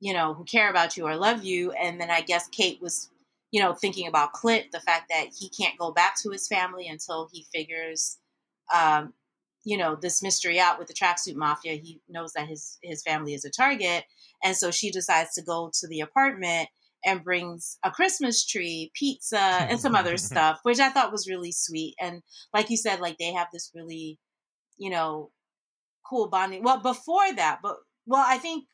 you 0.00 0.12
know, 0.12 0.34
who 0.34 0.44
care 0.44 0.68
about 0.68 0.96
you 0.96 1.06
or 1.06 1.16
love 1.16 1.42
you. 1.42 1.72
And 1.72 2.00
then 2.00 2.10
I 2.10 2.20
guess 2.20 2.48
Kate 2.48 2.82
was, 2.82 3.10
you 3.50 3.62
know, 3.62 3.72
thinking 3.72 4.06
about 4.06 4.32
Clint, 4.32 4.66
the 4.72 4.80
fact 4.80 5.06
that 5.08 5.28
he 5.38 5.48
can't 5.48 5.78
go 5.78 5.92
back 5.92 6.20
to 6.22 6.30
his 6.30 6.46
family 6.46 6.88
until 6.88 7.28
he 7.32 7.46
figures, 7.54 8.18
um, 8.74 9.14
you 9.64 9.76
know, 9.76 9.96
this 10.00 10.22
mystery 10.22 10.60
out 10.60 10.78
with 10.78 10.88
the 10.88 10.94
tracksuit 10.94 11.36
mafia. 11.36 11.74
He 11.74 12.00
knows 12.08 12.32
that 12.34 12.48
his 12.48 12.78
his 12.82 13.02
family 13.02 13.34
is 13.34 13.44
a 13.44 13.50
target, 13.50 14.04
and 14.42 14.56
so 14.56 14.70
she 14.70 14.90
decides 14.90 15.34
to 15.34 15.42
go 15.42 15.70
to 15.80 15.88
the 15.88 16.00
apartment 16.00 16.68
and 17.04 17.24
brings 17.24 17.78
a 17.84 17.90
Christmas 17.90 18.46
tree, 18.46 18.90
pizza, 18.94 19.38
and 19.38 19.78
some 19.78 19.94
other 19.94 20.16
stuff, 20.18 20.60
which 20.62 20.80
I 20.80 20.88
thought 20.88 21.12
was 21.12 21.28
really 21.28 21.52
sweet. 21.52 21.94
And 22.00 22.22
like 22.52 22.70
you 22.70 22.76
said, 22.76 23.00
like 23.00 23.18
they 23.18 23.32
have 23.32 23.48
this 23.52 23.70
really, 23.74 24.18
you 24.78 24.90
know, 24.90 25.30
cool 26.08 26.28
bonding. 26.28 26.62
Well, 26.62 26.80
before 26.80 27.32
that, 27.34 27.60
but 27.62 27.76
well, 28.06 28.24
I 28.26 28.38
think 28.38 28.64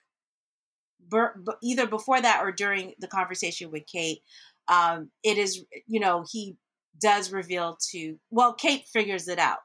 either 1.63 1.87
before 1.87 2.21
that 2.21 2.41
or 2.43 2.53
during 2.53 2.95
the 2.99 3.09
conversation 3.09 3.71
with 3.71 3.85
Kate, 3.91 4.21
um, 4.69 5.11
it 5.25 5.39
is, 5.39 5.65
you 5.87 6.01
know, 6.01 6.25
he 6.31 6.57
does 7.01 7.33
reveal 7.33 7.79
to, 7.91 8.17
well, 8.31 8.55
Kate 8.55 8.85
figures 8.93 9.29
it 9.29 9.39
out. 9.39 9.59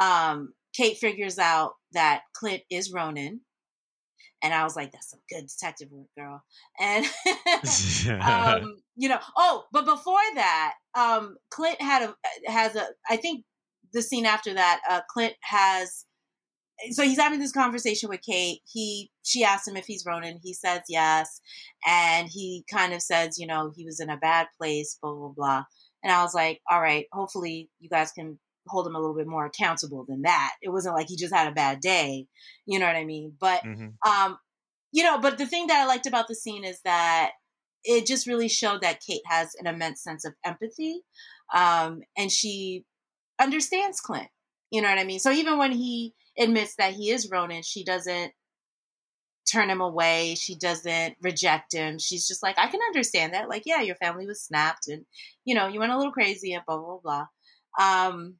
Um, 0.00 0.52
Kate 0.76 0.98
figures 0.98 1.38
out 1.38 1.72
that 1.92 2.22
Clint 2.34 2.62
is 2.70 2.92
Ronin. 2.92 3.40
And 4.42 4.52
I 4.52 4.64
was 4.64 4.76
like, 4.76 4.92
that's 4.92 5.10
some 5.10 5.20
good 5.30 5.46
detective 5.46 5.88
work, 5.90 6.08
girl. 6.16 6.42
And, 6.78 7.06
um, 8.22 8.76
you 8.94 9.08
know, 9.08 9.18
oh, 9.36 9.64
but 9.72 9.86
before 9.86 10.18
that, 10.34 10.74
um, 10.94 11.36
Clint 11.50 11.80
had 11.80 12.02
a, 12.02 12.14
has 12.50 12.76
a, 12.76 12.86
I 13.08 13.16
think 13.16 13.44
the 13.92 14.02
scene 14.02 14.26
after 14.26 14.52
that, 14.54 14.80
uh, 14.88 15.00
Clint 15.10 15.34
has 15.42 16.04
so 16.90 17.02
he's 17.02 17.18
having 17.18 17.40
this 17.40 17.52
conversation 17.52 18.08
with 18.08 18.20
Kate. 18.22 18.60
He 18.70 19.10
she 19.22 19.44
asks 19.44 19.66
him 19.66 19.76
if 19.76 19.86
he's 19.86 20.04
Ronin. 20.06 20.38
He 20.42 20.52
says 20.52 20.82
yes, 20.88 21.40
and 21.86 22.28
he 22.30 22.64
kind 22.70 22.92
of 22.92 23.00
says, 23.00 23.38
you 23.38 23.46
know, 23.46 23.72
he 23.74 23.84
was 23.84 24.00
in 24.00 24.10
a 24.10 24.16
bad 24.16 24.48
place, 24.58 24.98
blah 25.00 25.14
blah 25.14 25.32
blah. 25.34 25.64
And 26.02 26.12
I 26.12 26.22
was 26.22 26.34
like, 26.34 26.60
all 26.70 26.80
right, 26.80 27.06
hopefully 27.12 27.70
you 27.80 27.88
guys 27.88 28.12
can 28.12 28.38
hold 28.66 28.86
him 28.86 28.94
a 28.94 29.00
little 29.00 29.16
bit 29.16 29.26
more 29.26 29.46
accountable 29.46 30.04
than 30.08 30.22
that. 30.22 30.54
It 30.62 30.70
wasn't 30.70 30.94
like 30.94 31.08
he 31.08 31.16
just 31.16 31.34
had 31.34 31.48
a 31.48 31.54
bad 31.54 31.80
day, 31.80 32.26
you 32.66 32.78
know 32.78 32.86
what 32.86 32.96
I 32.96 33.04
mean? 33.04 33.34
But 33.40 33.62
mm-hmm. 33.62 34.10
um, 34.10 34.38
you 34.92 35.02
know, 35.02 35.18
but 35.18 35.38
the 35.38 35.46
thing 35.46 35.66
that 35.66 35.82
I 35.82 35.86
liked 35.86 36.06
about 36.06 36.28
the 36.28 36.34
scene 36.34 36.64
is 36.64 36.80
that 36.84 37.32
it 37.84 38.06
just 38.06 38.26
really 38.26 38.48
showed 38.48 38.82
that 38.82 39.00
Kate 39.06 39.22
has 39.26 39.54
an 39.58 39.66
immense 39.66 40.02
sense 40.02 40.24
of 40.24 40.34
empathy, 40.44 41.02
um, 41.54 42.00
and 42.16 42.30
she 42.30 42.84
understands 43.38 44.00
Clint. 44.00 44.28
You 44.70 44.82
know 44.82 44.88
what 44.88 44.98
I 44.98 45.04
mean? 45.04 45.20
So 45.20 45.30
even 45.30 45.58
when 45.58 45.72
he 45.72 46.14
admits 46.38 46.74
that 46.76 46.94
he 46.94 47.10
is 47.10 47.30
Ronin, 47.30 47.62
she 47.62 47.84
doesn't 47.84 48.32
turn 49.50 49.70
him 49.70 49.80
away. 49.80 50.34
She 50.34 50.56
doesn't 50.56 51.16
reject 51.22 51.72
him. 51.72 51.98
She's 51.98 52.26
just 52.26 52.42
like, 52.42 52.58
I 52.58 52.66
can 52.66 52.80
understand 52.82 53.32
that. 53.32 53.48
Like, 53.48 53.62
yeah, 53.64 53.80
your 53.80 53.94
family 53.96 54.26
was 54.26 54.42
snapped 54.42 54.88
and, 54.88 55.06
you 55.44 55.54
know, 55.54 55.68
you 55.68 55.78
went 55.78 55.92
a 55.92 55.96
little 55.96 56.12
crazy 56.12 56.52
and 56.52 56.64
blah, 56.66 56.78
blah, 56.78 56.98
blah. 57.02 57.26
Um, 57.80 58.34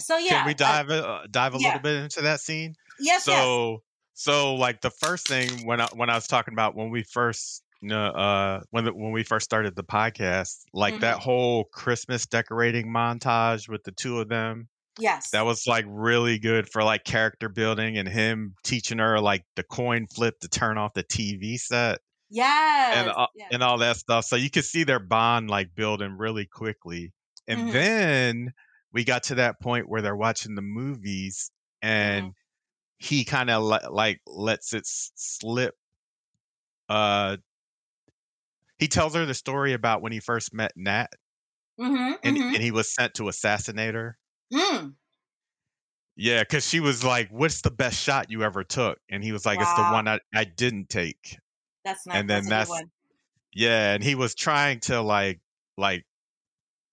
so 0.00 0.18
yeah. 0.18 0.38
Can 0.38 0.46
we 0.46 0.54
dive, 0.54 0.90
uh, 0.90 1.20
dive 1.30 1.54
a 1.54 1.58
yeah. 1.58 1.68
little 1.68 1.82
bit 1.82 2.02
into 2.02 2.22
that 2.22 2.40
scene? 2.40 2.74
Yes. 2.98 3.24
So, 3.24 3.70
yes. 3.70 3.80
so 4.14 4.54
like 4.54 4.80
the 4.80 4.90
first 4.90 5.28
thing 5.28 5.66
when 5.66 5.80
I, 5.80 5.88
when 5.94 6.10
I 6.10 6.14
was 6.14 6.26
talking 6.26 6.54
about 6.54 6.74
when 6.74 6.90
we 6.90 7.02
first, 7.02 7.62
you 7.80 7.88
know, 7.88 8.06
uh, 8.06 8.60
when 8.70 8.84
the, 8.84 8.92
when 8.92 9.12
we 9.12 9.22
first 9.22 9.44
started 9.44 9.76
the 9.76 9.84
podcast, 9.84 10.58
like 10.74 10.94
mm-hmm. 10.94 11.00
that 11.02 11.18
whole 11.18 11.64
Christmas 11.72 12.26
decorating 12.26 12.92
montage 12.92 13.68
with 13.68 13.82
the 13.84 13.92
two 13.92 14.20
of 14.20 14.28
them, 14.28 14.68
Yes. 14.98 15.30
That 15.30 15.46
was 15.46 15.66
like 15.66 15.84
really 15.88 16.38
good 16.38 16.68
for 16.68 16.82
like 16.82 17.04
character 17.04 17.48
building 17.48 17.96
and 17.96 18.08
him 18.08 18.54
teaching 18.64 18.98
her 18.98 19.20
like 19.20 19.44
the 19.56 19.62
coin 19.62 20.06
flip 20.06 20.38
to 20.40 20.48
turn 20.48 20.78
off 20.78 20.94
the 20.94 21.04
TV 21.04 21.58
set. 21.58 22.00
Yes. 22.28 22.96
And, 22.96 23.08
uh, 23.10 23.26
yes. 23.34 23.48
and 23.52 23.62
all 23.62 23.78
that 23.78 23.96
stuff. 23.96 24.24
So 24.24 24.36
you 24.36 24.50
could 24.50 24.64
see 24.64 24.84
their 24.84 25.00
bond 25.00 25.50
like 25.50 25.74
building 25.74 26.16
really 26.18 26.46
quickly. 26.46 27.12
And 27.48 27.60
mm-hmm. 27.60 27.72
then 27.72 28.52
we 28.92 29.04
got 29.04 29.24
to 29.24 29.36
that 29.36 29.60
point 29.60 29.88
where 29.88 30.02
they're 30.02 30.16
watching 30.16 30.54
the 30.54 30.62
movies 30.62 31.50
and 31.82 32.26
mm-hmm. 32.26 32.32
he 32.98 33.24
kind 33.24 33.50
of 33.50 33.62
like 33.62 34.20
lets 34.26 34.72
it 34.72 34.82
slip. 34.84 35.74
Uh, 36.88 37.36
he 38.78 38.88
tells 38.88 39.14
her 39.14 39.26
the 39.26 39.34
story 39.34 39.74
about 39.74 40.02
when 40.02 40.12
he 40.12 40.20
first 40.20 40.52
met 40.52 40.72
Nat. 40.76 41.08
Mm-hmm, 41.78 42.12
and, 42.22 42.36
mm-hmm. 42.36 42.54
and 42.54 42.62
he 42.62 42.72
was 42.72 42.92
sent 42.92 43.14
to 43.14 43.28
assassinate 43.28 43.94
her. 43.94 44.18
Mm. 44.52 44.94
Yeah, 46.16 46.42
because 46.42 46.68
she 46.68 46.80
was 46.80 47.02
like, 47.02 47.30
"What's 47.30 47.62
the 47.62 47.70
best 47.70 47.98
shot 47.98 48.30
you 48.30 48.42
ever 48.42 48.62
took?" 48.64 48.98
And 49.08 49.24
he 49.24 49.32
was 49.32 49.46
like, 49.46 49.58
wow. 49.58 49.64
"It's 49.64 49.74
the 49.74 49.84
one 49.84 50.08
I, 50.08 50.18
I 50.34 50.44
didn't 50.44 50.90
take." 50.90 51.38
That's 51.84 52.06
nice. 52.06 52.16
And 52.16 52.28
then 52.28 52.44
that's, 52.46 52.68
that's 52.68 52.84
yeah, 53.54 53.94
and 53.94 54.02
he 54.04 54.14
was 54.14 54.34
trying 54.34 54.80
to 54.80 55.00
like 55.00 55.40
like 55.78 56.04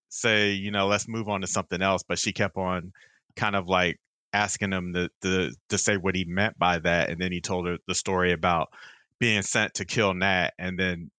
say, 0.10 0.52
you 0.52 0.72
know, 0.72 0.88
let's 0.88 1.08
move 1.08 1.30
on 1.30 1.42
to 1.42 1.48
something 1.48 1.82
else, 1.82 2.04
but 2.08 2.20
she 2.20 2.34
kept 2.34 2.58
on 2.58 2.94
kind 3.36 3.56
of 3.56 3.68
like 3.68 4.00
asking 4.34 4.72
him 4.72 4.94
to 4.94 5.10
to, 5.22 5.52
to 5.70 5.78
say 5.78 5.98
what 5.98 6.16
he 6.16 6.26
meant 6.26 6.58
by 6.58 6.80
that, 6.80 7.10
and 7.10 7.20
then 7.20 7.32
he 7.32 7.42
told 7.42 7.68
her 7.68 7.78
the 7.88 7.96
story 7.96 8.32
about 8.32 8.70
being 9.20 9.42
sent 9.42 9.76
to 9.76 9.86
kill 9.86 10.14
Nat, 10.14 10.52
and 10.60 10.78
then 10.78 11.12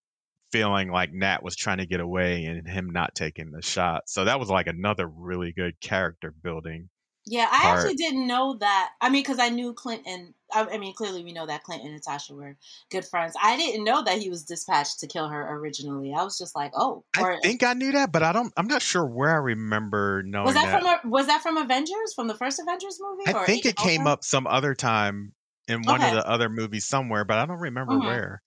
feeling 0.53 0.91
like 0.91 1.13
Nat 1.13 1.43
was 1.43 1.57
trying 1.57 1.79
to 1.79 1.87
get 1.87 2.01
away 2.01 2.45
and 2.45 2.67
him 2.67 2.91
not 2.91 3.15
taking 3.15 3.51
the 3.51 3.63
shot. 3.63 4.09
So 4.09 4.25
that 4.25 4.41
was 4.41 4.49
like 4.49 4.67
another 4.67 5.07
really 5.07 5.53
good 5.53 5.79
character 5.81 6.33
building. 6.43 6.89
Yeah, 7.27 7.47
I 7.51 7.63
part. 7.63 7.79
actually 7.79 7.97
didn't 7.97 8.27
know 8.27 8.57
that. 8.61 8.91
I 9.01 9.11
mean, 9.11 9.23
because 9.23 9.39
I 9.39 9.51
knew 9.51 9.75
Clinton. 9.75 10.35
I, 10.53 10.67
I, 10.73 10.79
mean, 10.79 10.95
clearly 10.95 11.23
we 11.23 11.33
know 11.33 11.47
that 11.47 11.63
Clint 11.63 11.83
and 11.83 11.93
Natasha 11.93 12.35
were 12.35 12.57
good 12.91 13.05
friends. 13.05 13.35
I 13.41 13.57
didn't 13.57 13.85
know 13.85 14.03
that 14.03 14.19
he 14.19 14.31
was 14.31 14.45
dispatched 14.45 15.01
to 15.01 15.07
kill 15.07 15.29
her 15.29 15.57
originally. 15.57 16.15
I 16.15 16.23
was 16.23 16.39
just 16.39 16.57
like, 16.57 16.73
oh. 16.75 17.05
Or, 17.21 17.33
I 17.33 17.41
think 17.41 17.63
I 17.63 17.75
knew 17.75 17.93
that, 17.93 18.13
but 18.13 18.23
I 18.23 18.33
don't. 18.33 18.53
I'm 18.57 18.67
not 18.67 18.83
sure 18.83 19.05
where 19.05 19.31
I 19.31 19.39
remember 19.39 20.23
knowing 20.25 20.47
was 20.47 20.55
that. 20.55 20.83
that. 20.83 21.03
From 21.03 21.11
was 21.11 21.27
that 21.27 21.43
from 21.43 21.57
Avengers? 21.57 22.15
From 22.15 22.29
the 22.29 22.35
first 22.35 22.61
Avengers 22.61 22.99
movie? 23.01 23.35
I 23.35 23.45
think 23.45 23.67
it 23.67 23.77
came 23.77 24.07
up 24.07 24.25
some 24.25 24.47
other 24.47 24.75
time 24.75 25.33
in 25.69 25.83
one 25.83 26.01
okay. 26.01 26.09
of 26.09 26.15
the 26.15 26.29
other 26.29 26.49
movies 26.49 26.87
somewhere, 26.87 27.25
but 27.25 27.39
I 27.39 27.47
don't 27.47 27.61
remember 27.61 27.95
mm-hmm. 27.95 28.07
where. 28.07 28.43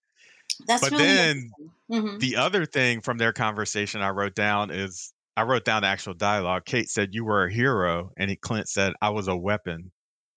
That's 0.67 0.81
but 0.81 0.91
really 0.91 1.03
then 1.05 1.51
mm-hmm. 1.91 2.17
the 2.17 2.35
other 2.37 2.65
thing 2.65 3.01
from 3.01 3.17
their 3.17 3.33
conversation 3.33 4.01
I 4.01 4.09
wrote 4.09 4.35
down 4.35 4.71
is 4.71 5.13
I 5.37 5.43
wrote 5.43 5.65
down 5.65 5.83
the 5.83 5.87
actual 5.87 6.13
dialogue. 6.13 6.65
Kate 6.65 6.89
said 6.89 7.09
you 7.13 7.25
were 7.25 7.45
a 7.45 7.51
hero, 7.51 8.11
and 8.17 8.29
he, 8.29 8.35
Clint 8.35 8.67
said 8.67 8.93
I 9.01 9.09
was 9.09 9.27
a 9.27 9.35
weapon. 9.35 9.91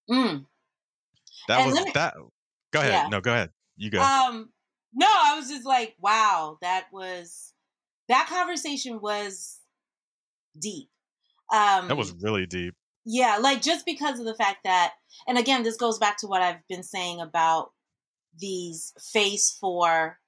Mm. 0.09 0.45
That 1.49 1.61
and 1.61 1.71
was 1.71 1.85
me, 1.85 1.91
that. 1.95 2.15
Go 2.73 2.81
ahead. 2.81 2.93
Yeah. 2.93 3.09
No, 3.09 3.21
go 3.21 3.33
ahead. 3.33 3.51
You 3.77 3.91
go. 3.91 4.01
Um, 4.01 4.51
no, 4.93 5.07
I 5.09 5.37
was 5.37 5.49
just 5.49 5.67
like, 5.67 5.95
wow, 6.01 6.59
that 6.63 6.87
was 6.93 7.53
that 8.09 8.29
conversation 8.29 9.01
was 9.01 9.59
deep. 10.59 10.89
Um, 11.53 11.89
that 11.89 11.97
was 11.97 12.13
really 12.21 12.47
deep. 12.47 12.75
Yeah, 13.05 13.39
like 13.41 13.61
just 13.61 13.85
because 13.85 14.19
of 14.19 14.25
the 14.25 14.35
fact 14.35 14.59
that, 14.65 14.95
and 15.29 15.37
again, 15.37 15.63
this 15.63 15.77
goes 15.77 15.99
back 15.99 16.19
to 16.19 16.27
what 16.27 16.41
I've 16.43 16.67
been 16.69 16.83
saying 16.83 17.21
about 17.21 17.73
these 18.39 18.93
phase 19.13 19.57
four 19.61 20.19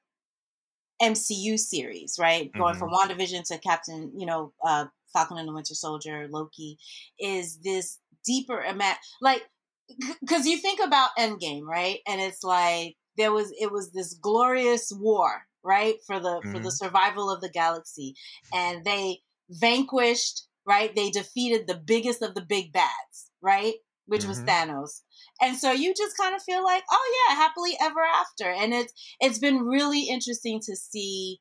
MCU 1.03 1.59
series, 1.59 2.17
right? 2.19 2.49
Mm-hmm. 2.49 2.59
Going 2.59 2.75
from. 2.75 2.91
WandaVision 2.91 3.45
to 3.49 3.59
Captain, 3.59 4.13
you 4.17 4.27
know, 4.27 4.53
uh, 4.65 4.87
Falcon 5.13 5.39
and 5.39 5.49
the 5.49 5.53
Winter 5.53 5.75
Soldier, 5.75 6.29
Loki, 6.31 6.79
is 7.19 7.59
this 7.59 7.99
deeper, 8.25 8.63
ima- 8.63 8.99
like, 9.21 9.43
because 10.21 10.47
you 10.47 10.59
think 10.59 10.81
about 10.83 11.11
Endgame, 11.19 11.63
right? 11.63 11.99
And 12.07 12.21
it's 12.21 12.43
like 12.43 12.95
there 13.17 13.33
was, 13.33 13.53
it 13.59 13.73
was 13.73 13.93
this 13.93 14.15
glorious 14.15 14.93
war, 14.95 15.43
right, 15.65 15.97
for 16.07 16.21
the 16.21 16.29
mm-hmm. 16.29 16.53
for 16.53 16.59
the 16.59 16.69
mm-hmm. 16.69 16.85
survival 16.85 17.31
of 17.31 17.41
the 17.41 17.51
galaxy, 17.51 18.15
and 18.53 18.85
they 18.85 19.21
vanquished, 19.51 20.47
right? 20.67 20.95
They 20.95 21.11
defeated 21.11 21.67
the 21.67 21.81
biggest 21.83 22.23
of 22.23 22.35
the 22.35 22.45
big 22.47 22.73
bads, 22.73 23.31
right? 23.43 23.75
Which 24.07 24.23
mm-hmm. 24.23 24.31
was 24.31 24.43
Thanos 24.43 25.01
and 25.41 25.57
so 25.57 25.73
you 25.73 25.93
just 25.95 26.17
kind 26.17 26.35
of 26.35 26.43
feel 26.43 26.65
like 26.65 26.83
oh 26.91 27.27
yeah 27.29 27.37
happily 27.37 27.77
ever 27.81 28.01
after 28.01 28.51
and 28.51 28.73
it's 28.73 28.93
it's 29.21 29.39
been 29.39 29.63
really 29.63 30.09
interesting 30.09 30.61
to 30.61 30.77
see 30.77 31.39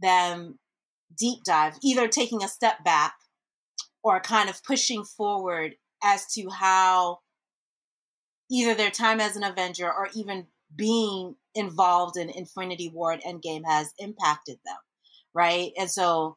them 0.00 0.58
deep 1.16 1.38
dive 1.44 1.74
either 1.82 2.08
taking 2.08 2.42
a 2.42 2.48
step 2.48 2.82
back 2.84 3.14
or 4.02 4.20
kind 4.20 4.48
of 4.48 4.62
pushing 4.64 5.04
forward 5.04 5.74
as 6.02 6.26
to 6.32 6.48
how 6.50 7.18
either 8.52 8.74
their 8.74 8.90
time 8.90 9.20
as 9.20 9.36
an 9.36 9.42
avenger 9.42 9.90
or 9.90 10.08
even 10.14 10.46
being 10.74 11.34
involved 11.54 12.16
in 12.16 12.30
infinity 12.30 12.88
war 12.88 13.12
and 13.12 13.22
endgame 13.22 13.62
has 13.66 13.92
impacted 13.98 14.58
them 14.64 14.76
right 15.34 15.72
and 15.78 15.90
so 15.90 16.36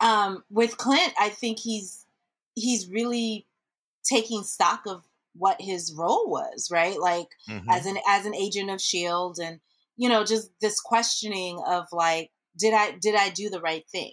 um 0.00 0.42
with 0.50 0.76
clint 0.76 1.12
i 1.18 1.28
think 1.28 1.58
he's 1.58 2.04
he's 2.54 2.88
really 2.90 3.46
taking 4.04 4.42
stock 4.42 4.82
of 4.86 5.02
what 5.38 5.60
his 5.60 5.94
role 5.96 6.28
was, 6.28 6.70
right? 6.70 6.98
Like 6.98 7.28
mm-hmm. 7.48 7.68
as 7.70 7.86
an 7.86 7.98
as 8.08 8.26
an 8.26 8.34
agent 8.34 8.70
of 8.70 8.80
Shield 8.80 9.38
and 9.38 9.60
you 9.96 10.08
know, 10.08 10.24
just 10.24 10.50
this 10.60 10.80
questioning 10.80 11.62
of 11.66 11.86
like, 11.92 12.30
did 12.58 12.74
I 12.74 12.92
did 13.00 13.14
I 13.14 13.30
do 13.30 13.48
the 13.48 13.60
right 13.60 13.84
thing? 13.90 14.12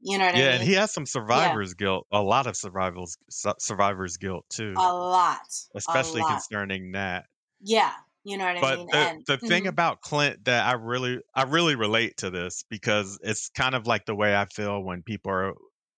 You 0.00 0.18
know 0.18 0.26
what 0.26 0.36
yeah, 0.36 0.40
I 0.40 0.44
mean? 0.44 0.50
Yeah, 0.50 0.60
and 0.60 0.68
he 0.68 0.74
has 0.74 0.92
some 0.92 1.06
survivor's 1.06 1.74
yeah. 1.78 1.84
guilt, 1.84 2.06
a 2.12 2.22
lot 2.22 2.46
of 2.46 2.56
survivors 2.56 3.16
survivor's 3.58 4.16
guilt 4.16 4.44
too. 4.48 4.74
A 4.76 4.92
lot. 4.94 5.38
Especially 5.74 6.20
a 6.20 6.24
lot. 6.24 6.32
concerning 6.32 6.92
that. 6.92 7.26
Yeah. 7.60 7.92
You 8.24 8.36
know 8.36 8.44
what 8.44 8.60
but 8.60 8.72
I 8.72 8.76
mean? 8.76 8.86
the, 8.90 8.96
and, 8.96 9.26
the 9.26 9.38
thing 9.38 9.62
mm-hmm. 9.62 9.68
about 9.70 10.00
Clint 10.00 10.44
that 10.44 10.66
I 10.66 10.72
really 10.72 11.18
I 11.34 11.44
really 11.44 11.76
relate 11.76 12.18
to 12.18 12.30
this 12.30 12.64
because 12.68 13.18
it's 13.22 13.48
kind 13.48 13.74
of 13.74 13.86
like 13.86 14.06
the 14.06 14.14
way 14.14 14.36
I 14.36 14.44
feel 14.46 14.82
when 14.82 15.02
people 15.02 15.32
are 15.32 15.54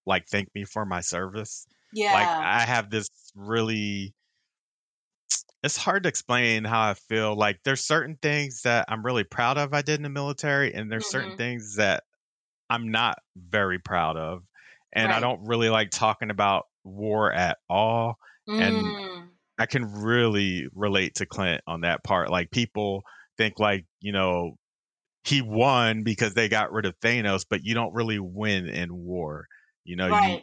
like 0.07 0.29
thank 0.29 0.49
me 0.55 0.65
for 0.65 0.87
my 0.87 1.01
service. 1.01 1.67
yeah, 1.93 2.13
Like 2.13 2.29
I 2.29 2.61
have 2.61 2.89
this 2.91 3.09
really 3.35 4.15
it's 5.63 5.77
hard 5.77 6.05
to 6.05 6.09
explain 6.09 6.65
how 6.65 6.81
I 6.81 6.95
feel. 6.95 7.37
Like 7.37 7.61
there's 7.65 7.85
certain 7.85 8.17
things 8.23 8.63
that 8.63 8.87
I'm 8.89 9.05
really 9.05 9.25
proud 9.25 9.59
of 9.59 9.75
I 9.75 9.83
did 9.83 9.97
in 9.97 10.03
the 10.03 10.09
military 10.09 10.73
and 10.73 10.91
there's 10.91 11.11
certain 11.11 11.31
mm-hmm. 11.31 11.39
things 11.39 11.77
that 11.77 12.05
I'm 12.71 12.91
not 12.91 13.19
very 13.37 13.79
proud 13.79 14.17
of. 14.17 14.43
And 14.93 15.13
I 15.13 15.21
don't 15.21 15.47
really 15.47 15.69
like 15.69 15.91
talking 15.91 16.31
about 16.31 16.65
war 16.85 17.33
at 17.33 17.59
all. 17.69 18.17
And 18.49 18.75
Mm, 18.77 19.29
I 19.59 19.67
can 19.67 19.93
really 20.03 20.67
relate 20.75 21.17
to 21.17 21.27
Clint 21.27 21.61
on 21.67 21.83
that 21.83 22.03
part. 22.03 22.31
Like 22.31 22.51
people 22.51 23.03
think 23.37 23.61
like, 23.61 23.85
you 24.01 24.13
know, 24.13 24.57
he 25.25 25.43
won 25.43 26.03
because 26.03 26.35
they 26.35 26.49
got 26.49 26.73
rid 26.73 26.87
of 26.87 26.99
Thanos, 27.01 27.45
but 27.49 27.63
you 27.63 27.75
don't 27.75 27.95
really 27.95 28.19
win 28.19 28.67
in 28.67 28.97
war. 28.97 29.47
You 29.85 29.97
know, 29.97 30.09
you 30.09 30.41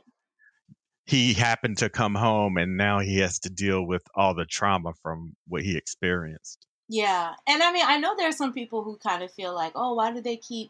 he 1.07 1.33
happened 1.33 1.77
to 1.77 1.89
come 1.89 2.13
home 2.15 2.57
and 2.57 2.75
now 2.75 2.99
he 2.99 3.19
has 3.19 3.39
to 3.39 3.49
deal 3.49 3.87
with 3.87 4.03
all 4.13 4.35
the 4.35 4.45
trauma 4.45 4.91
from 5.01 5.35
what 5.47 5.63
he 5.63 5.77
experienced. 5.77 6.67
Yeah. 6.89 7.33
And 7.47 7.63
I 7.63 7.71
mean, 7.71 7.85
I 7.85 7.97
know 7.97 8.13
there 8.15 8.27
are 8.27 8.33
some 8.33 8.53
people 8.53 8.83
who 8.83 8.97
kind 8.97 9.23
of 9.23 9.31
feel 9.31 9.55
like, 9.55 9.71
oh, 9.75 9.93
why 9.93 10.11
do 10.11 10.19
they 10.21 10.35
keep, 10.35 10.69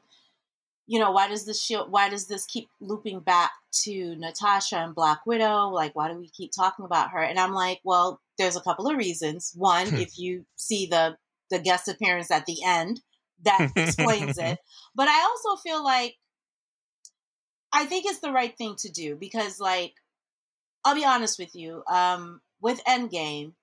you 0.88 1.00
know, 1.00 1.12
why 1.12 1.28
does 1.28 1.46
this 1.46 1.62
shield, 1.62 1.92
why 1.92 2.10
does 2.10 2.28
this 2.28 2.46
keep 2.46 2.70
looping 2.80 3.20
back 3.20 3.52
to 3.84 4.16
Natasha 4.16 4.78
and 4.78 4.96
Black 4.96 5.26
Widow? 5.26 5.68
Like, 5.68 5.94
why 5.96 6.10
do 6.10 6.18
we 6.18 6.30
keep 6.30 6.52
talking 6.56 6.86
about 6.86 7.12
her? 7.12 7.22
And 7.22 7.38
I'm 7.38 7.52
like, 7.52 7.82
well, 7.84 8.22
there's 8.38 8.56
a 8.56 8.62
couple 8.62 8.88
of 8.88 8.98
reasons. 8.98 9.52
One, 9.56 9.94
if 9.96 10.18
you 10.18 10.46
see 10.56 10.88
the 10.88 11.18
the 11.50 11.60
guest 11.60 11.88
appearance 11.88 12.32
at 12.32 12.46
the 12.46 12.58
end, 12.66 13.02
that 13.44 13.72
explains 13.76 14.38
it. 14.38 14.60
But 14.96 15.08
I 15.10 15.22
also 15.22 15.62
feel 15.62 15.84
like 15.84 16.16
I 17.74 17.86
think 17.86 18.06
it's 18.06 18.20
the 18.20 18.32
right 18.32 18.58
thing 18.58 18.76
to 18.80 18.90
do 18.90 19.16
because, 19.16 19.60
like, 19.60 19.94
I'll 20.86 20.96
be 20.96 21.06
honest 21.06 21.38
with 21.38 21.54
you. 21.54 21.84
Um, 21.90 22.42
with 22.62 22.82
Endgame, 22.86 23.54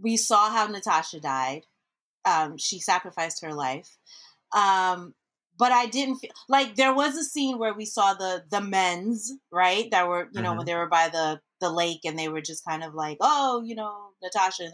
we 0.00 0.16
saw 0.16 0.50
how 0.50 0.66
Natasha 0.66 1.20
died. 1.20 1.62
Um, 2.24 2.56
she 2.56 2.78
sacrificed 2.78 3.42
her 3.42 3.52
life. 3.52 3.98
Um, 4.54 5.14
but 5.62 5.70
I 5.70 5.86
didn't 5.96 6.16
feel 6.20 6.32
like 6.56 6.74
there 6.74 6.94
was 7.02 7.12
a 7.16 7.22
scene 7.32 7.56
where 7.60 7.74
we 7.80 7.86
saw 7.96 8.14
the 8.14 8.32
the 8.54 8.60
men's 8.60 9.20
right 9.52 9.86
that 9.92 10.08
were 10.08 10.24
you 10.34 10.42
know 10.42 10.52
Mhm. 10.52 10.56
when 10.58 10.66
they 10.66 10.74
were 10.80 10.88
by 10.98 11.06
the 11.16 11.26
the 11.64 11.70
lake 11.82 12.00
and 12.08 12.18
they 12.18 12.28
were 12.28 12.40
just 12.50 12.64
kind 12.68 12.82
of 12.86 12.92
like 13.02 13.18
oh 13.20 13.62
you 13.68 13.76
know 13.80 13.94
Natasha, 14.24 14.66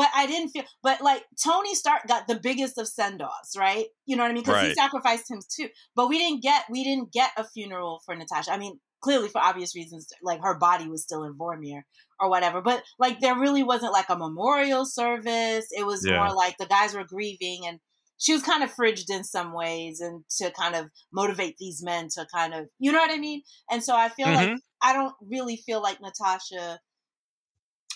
but 0.00 0.08
I 0.20 0.26
didn't 0.26 0.50
feel 0.50 0.64
but 0.82 1.00
like 1.10 1.22
Tony 1.48 1.74
Stark 1.82 2.02
got 2.12 2.26
the 2.26 2.40
biggest 2.48 2.78
of 2.78 2.86
send 2.88 3.22
offs 3.22 3.54
right? 3.66 3.86
You 4.06 4.16
know 4.16 4.24
what 4.24 4.30
I 4.32 4.34
mean? 4.34 4.42
Because 4.44 4.66
he 4.68 4.74
sacrificed 4.74 5.30
him 5.30 5.40
too. 5.56 5.68
But 5.96 6.08
we 6.10 6.18
didn't 6.18 6.42
get 6.42 6.62
we 6.74 6.82
didn't 6.88 7.12
get 7.12 7.30
a 7.36 7.44
funeral 7.54 8.00
for 8.04 8.14
Natasha. 8.16 8.50
I 8.52 8.58
mean 8.64 8.74
clearly 9.06 9.28
for 9.28 9.40
obvious 9.50 9.74
reasons 9.80 10.02
like 10.30 10.40
her 10.42 10.56
body 10.68 10.86
was 10.88 11.02
still 11.02 11.22
in 11.24 11.34
Vormir 11.40 11.80
or 12.20 12.30
whatever 12.30 12.60
but 12.70 12.78
like 13.04 13.18
there 13.20 13.36
really 13.44 13.64
wasn't 13.72 13.92
like 13.98 14.08
a 14.10 14.16
memorial 14.26 14.84
service. 15.00 15.66
It 15.80 15.84
was 15.86 16.00
Yeah. 16.04 16.18
more 16.18 16.32
like 16.42 16.56
the 16.58 16.66
guys 16.76 16.94
were 16.94 17.04
grieving 17.14 17.60
and 17.68 17.78
she 18.22 18.32
was 18.32 18.42
kind 18.42 18.62
of 18.62 18.70
frigid 18.72 19.10
in 19.10 19.24
some 19.24 19.52
ways 19.52 20.00
and 20.00 20.22
to 20.38 20.50
kind 20.52 20.74
of 20.76 20.86
motivate 21.12 21.56
these 21.58 21.82
men 21.82 22.08
to 22.14 22.26
kind 22.34 22.54
of 22.54 22.66
you 22.78 22.92
know 22.92 22.98
what 22.98 23.10
I 23.10 23.18
mean? 23.18 23.42
And 23.70 23.82
so 23.82 23.96
I 23.96 24.08
feel 24.08 24.28
like 24.28 24.48
Mhm. 24.50 24.58
I 24.82 24.92
don't 24.92 25.14
really 25.28 25.56
feel 25.56 25.82
like 25.82 25.98
Natasha 26.00 26.78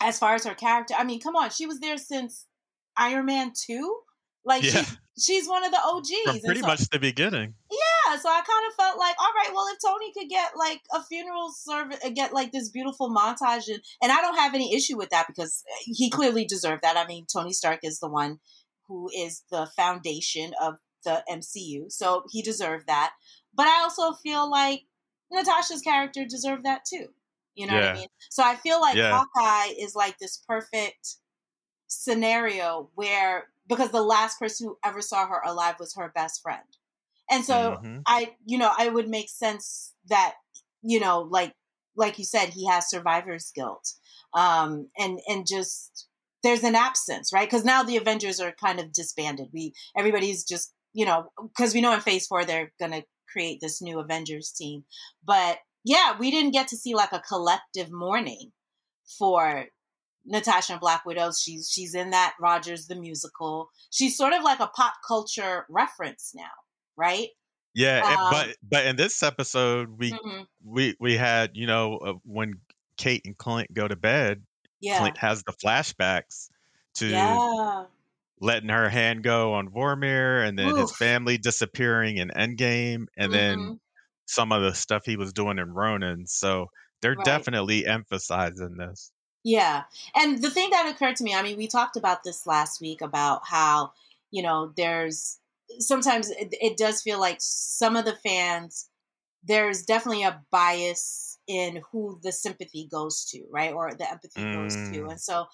as 0.01 0.19
far 0.19 0.35
as 0.35 0.45
her 0.45 0.55
character. 0.55 0.95
I 0.97 1.05
mean, 1.05 1.21
come 1.21 1.37
on, 1.37 1.51
she 1.51 1.67
was 1.67 1.81
there 1.81 1.97
since 1.99 2.47
Iron 2.97 3.27
Man 3.27 3.53
2. 3.67 4.01
Like 4.45 4.63
Yeah. 4.63 4.83
she, 4.85 4.97
she's 5.19 5.49
one 5.49 5.65
of 5.65 5.73
the 5.73 5.81
OGs. 5.83 6.25
From 6.25 6.41
pretty 6.41 6.61
so- 6.61 6.67
much 6.67 6.81
the 6.91 6.99
beginning. 6.99 7.55
yeah, 7.71 8.17
so 8.19 8.29
I 8.29 8.43
kind 8.43 8.65
of 8.69 8.75
felt 8.77 8.99
like, 8.99 9.17
all 9.19 9.33
right, 9.35 9.51
well, 9.53 9.67
if 9.73 9.79
Tony 9.85 10.13
could 10.13 10.29
get 10.29 10.57
like 10.57 10.81
a 10.95 11.03
funeral 11.03 11.51
service, 11.53 11.99
uh, 12.05 12.11
get 12.11 12.33
like 12.33 12.53
this 12.53 12.69
beautiful 12.69 13.11
montage, 13.11 13.69
and, 13.69 13.83
and 14.03 14.13
I 14.13 14.21
don't 14.21 14.37
have 14.37 14.55
any 14.55 14.75
issue 14.75 14.97
with 14.97 15.11
that 15.11 15.27
because 15.27 15.65
uh, 15.69 15.77
he 15.87 16.11
clearly 16.11 16.45
deserved 16.45 16.83
that. 16.83 16.97
I 16.97 17.07
mean, 17.07 17.27
Tony 17.33 17.53
Stark 17.53 17.81
is 17.83 17.99
the 17.99 18.09
one 18.09 18.39
who 18.89 19.11
is 19.15 19.43
the 19.51 19.67
foundation 19.77 20.53
of 20.61 20.77
the 21.05 21.25
MCU, 21.29 21.91
so 21.91 22.25
he 22.31 22.43
deserved 22.43 22.87
that. 22.89 23.15
But 23.55 23.67
I 23.69 23.83
also 23.83 24.13
feel 24.13 24.51
like 24.51 24.83
Natasha's 25.31 25.83
character 25.83 26.25
deserved 26.25 26.65
that 26.65 26.85
too. 26.85 27.09
You 27.55 27.67
know 27.67 27.75
what 27.75 27.85
I 27.85 27.91
mean? 27.91 28.09
So 28.31 28.43
I 28.45 28.57
feel 28.57 28.81
like 28.81 28.99
Yeah. 28.99 29.11
Hawkeye 29.11 29.73
is 29.79 29.95
like 29.95 30.19
this 30.19 30.37
perfect 30.47 31.17
scenario 31.89 32.91
where 32.95 33.49
because 33.69 33.91
the 33.91 34.03
last 34.03 34.39
person 34.39 34.69
who 34.69 34.79
ever 34.85 35.01
saw 35.01 35.27
her 35.27 35.41
alive 35.45 35.77
was 35.81 35.95
her 35.95 36.11
best 36.15 36.43
friend. 36.43 36.65
And 37.31 37.45
so 37.45 37.79
Mhm. 37.81 38.07
I, 38.07 38.37
you 38.45 38.59
know, 38.59 38.73
I 38.77 38.89
would 38.89 39.09
make 39.09 39.29
sense 39.29 39.95
that, 40.09 40.37
you 40.83 41.01
know, 41.01 41.23
like 41.23 41.55
like 41.97 42.19
you 42.19 42.25
said, 42.25 42.51
he 42.51 42.67
has 42.69 42.89
survivor's 42.91 43.51
guilt. 43.53 43.95
Um 44.35 44.91
and 44.99 45.21
and 45.29 45.47
just 45.47 46.09
there's 46.47 46.63
an 46.63 46.77
absence, 46.77 47.33
right? 47.33 47.49
Because 47.49 47.65
now 47.65 47.83
the 47.83 47.97
Avengers 47.97 48.39
are 48.41 48.53
kind 48.53 48.79
of 48.79 48.93
disbanded. 48.93 49.49
We 49.53 49.75
everybody's 49.97 50.45
just, 50.45 50.73
you 50.93 51.05
know, 51.05 51.31
because 51.43 51.75
we 51.75 51.81
know 51.81 51.93
in 51.93 52.01
phase 52.01 52.27
four 52.27 52.45
they're 52.45 52.73
gonna 52.79 53.03
create 53.31 53.59
this 53.61 53.83
new 53.83 53.99
Avengers 53.99 54.53
team. 54.53 54.85
But 55.25 55.59
yeah, 55.85 56.17
we 56.19 56.31
didn't 56.31 56.53
get 56.53 56.69
to 56.69 56.77
see 56.77 56.95
like 56.95 57.13
a 57.13 57.21
collective 57.21 57.91
mourning 57.91 58.53
for 59.19 59.67
Natasha 60.25 60.73
and 60.73 60.81
Black 60.81 61.05
Widow. 61.05 61.33
She's 61.33 61.69
she's 61.69 61.95
in 61.95 62.11
that 62.11 62.35
Rogers 62.41 62.87
the 62.87 62.95
musical. 62.97 63.69
She's 63.91 64.17
sort 64.17 64.33
of 64.33 64.43
like 64.45 64.61
a 64.61 64.69
pop 64.69 64.95
culture 65.07 65.67
reference 65.69 66.33
now, 66.35 66.45
right? 66.97 67.29
Yeah, 67.75 68.03
Um, 68.07 68.29
but 68.31 68.57
but 68.63 68.87
in 68.87 68.97
this 68.97 69.23
episode 69.23 69.99
we 69.99 70.13
hmm 70.13 70.43
we 70.65 70.97
we 71.01 71.17
had 71.17 71.51
you 71.55 71.67
know 71.67 71.99
uh, 71.99 72.15
when 72.25 72.55
Kate 72.97 73.23
and 73.25 73.37
Clint 73.37 73.73
go 73.75 73.87
to 73.89 73.97
bed, 73.97 74.43
Yeah, 74.81 75.13
Clint 75.13 75.19
has 75.19 75.43
the 75.45 75.53
flashbacks 75.53 76.51
to 76.97 77.43
yeah, 77.45 77.87
letting 78.41 78.69
her 78.71 78.89
hand 78.89 79.23
go 79.23 79.55
on 79.55 79.69
Vormir, 79.71 80.47
and 80.47 80.59
then 80.59 80.77
his 80.77 80.93
family 80.93 81.39
disappearing 81.39 82.17
in 82.19 82.31
Endgame, 82.31 83.07
and 83.17 83.33
then 83.33 83.73
Mhm. 83.73 83.81
some 84.27 84.53
of 84.53 84.63
the 84.63 84.75
stuff 84.75 85.05
he 85.07 85.17
was 85.17 85.33
doing 85.33 85.59
in 85.59 85.73
Ronin. 85.73 86.27
So 86.27 86.69
they're 87.03 87.17
Right. 87.17 87.25
definitely 87.25 87.87
emphasizing 87.87 88.77
this. 88.77 89.13
yeah. 89.45 89.85
And 90.15 90.43
the 90.43 90.51
thing 90.51 90.71
that 90.71 90.89
occurred 90.93 91.17
to 91.17 91.25
me, 91.25 91.35
I 91.35 91.43
mean, 91.43 91.57
we 91.57 91.69
talked 91.69 91.97
about 91.97 92.25
this 92.25 92.47
last 92.47 92.81
week 92.81 93.01
about 93.01 93.43
how 93.47 93.93
you 94.31 94.43
know 94.43 94.73
there's 94.77 95.39
sometimes 95.79 96.31
it, 96.31 96.55
it 96.61 96.77
does 96.77 97.03
feel 97.03 97.21
like 97.21 97.39
some 97.41 97.97
of 97.97 98.05
the 98.05 98.17
fans 98.17 98.89
there's 99.45 99.85
definitely 99.85 100.25
a 100.25 100.43
bias 100.53 101.36
in 101.47 101.83
who 101.93 102.19
the 102.23 102.33
sympathy 102.33 102.89
goes 102.91 103.25
to, 103.27 103.45
right? 103.51 103.73
Or 103.73 103.93
the 103.95 104.11
empathy 104.11 104.43
goes 104.53 104.75
to. 104.75 104.81
Mm. 104.81 105.11
And 105.11 105.21
so, 105.21 105.47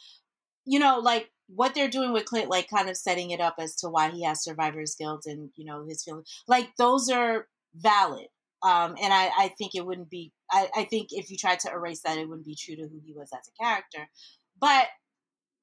you 0.64 0.78
know, 0.78 0.98
like 0.98 1.31
what 1.48 1.74
they're 1.74 1.88
doing 1.88 2.12
with 2.12 2.24
Clint, 2.24 2.48
like 2.48 2.68
kind 2.68 2.88
of 2.88 2.96
setting 2.96 3.31
it 3.31 3.40
up 3.40 3.57
as 3.59 3.76
to 3.76 3.88
why 3.88 4.11
he 4.11 4.24
has 4.24 4.42
survivor's 4.42 4.94
guilt 4.94 5.22
and, 5.26 5.50
you 5.57 5.64
know, 5.64 5.85
his 5.87 6.02
feelings, 6.02 6.28
like 6.48 6.70
those 6.78 7.09
are 7.09 7.46
valid. 7.74 8.26
Um, 8.62 8.94
and 9.02 9.12
I, 9.12 9.31
I 9.37 9.55
think 9.59 9.74
it 9.74 9.85
wouldn't 9.85 10.09
be, 10.09 10.33
I, 10.50 10.68
I 10.76 10.85
think 10.85 11.09
if 11.11 11.31
you 11.31 11.37
tried 11.37 11.61
to 11.61 11.72
erase 11.72 12.02
that, 12.05 12.16
it 12.16 12.28
wouldn't 12.28 12.46
be 12.46 12.57
true 12.57 12.76
to 12.76 12.83
who 12.83 13.00
he 13.05 13.12
was 13.12 13.28
as 13.33 13.48
a 13.48 13.62
character. 13.62 14.09
But 14.61 14.87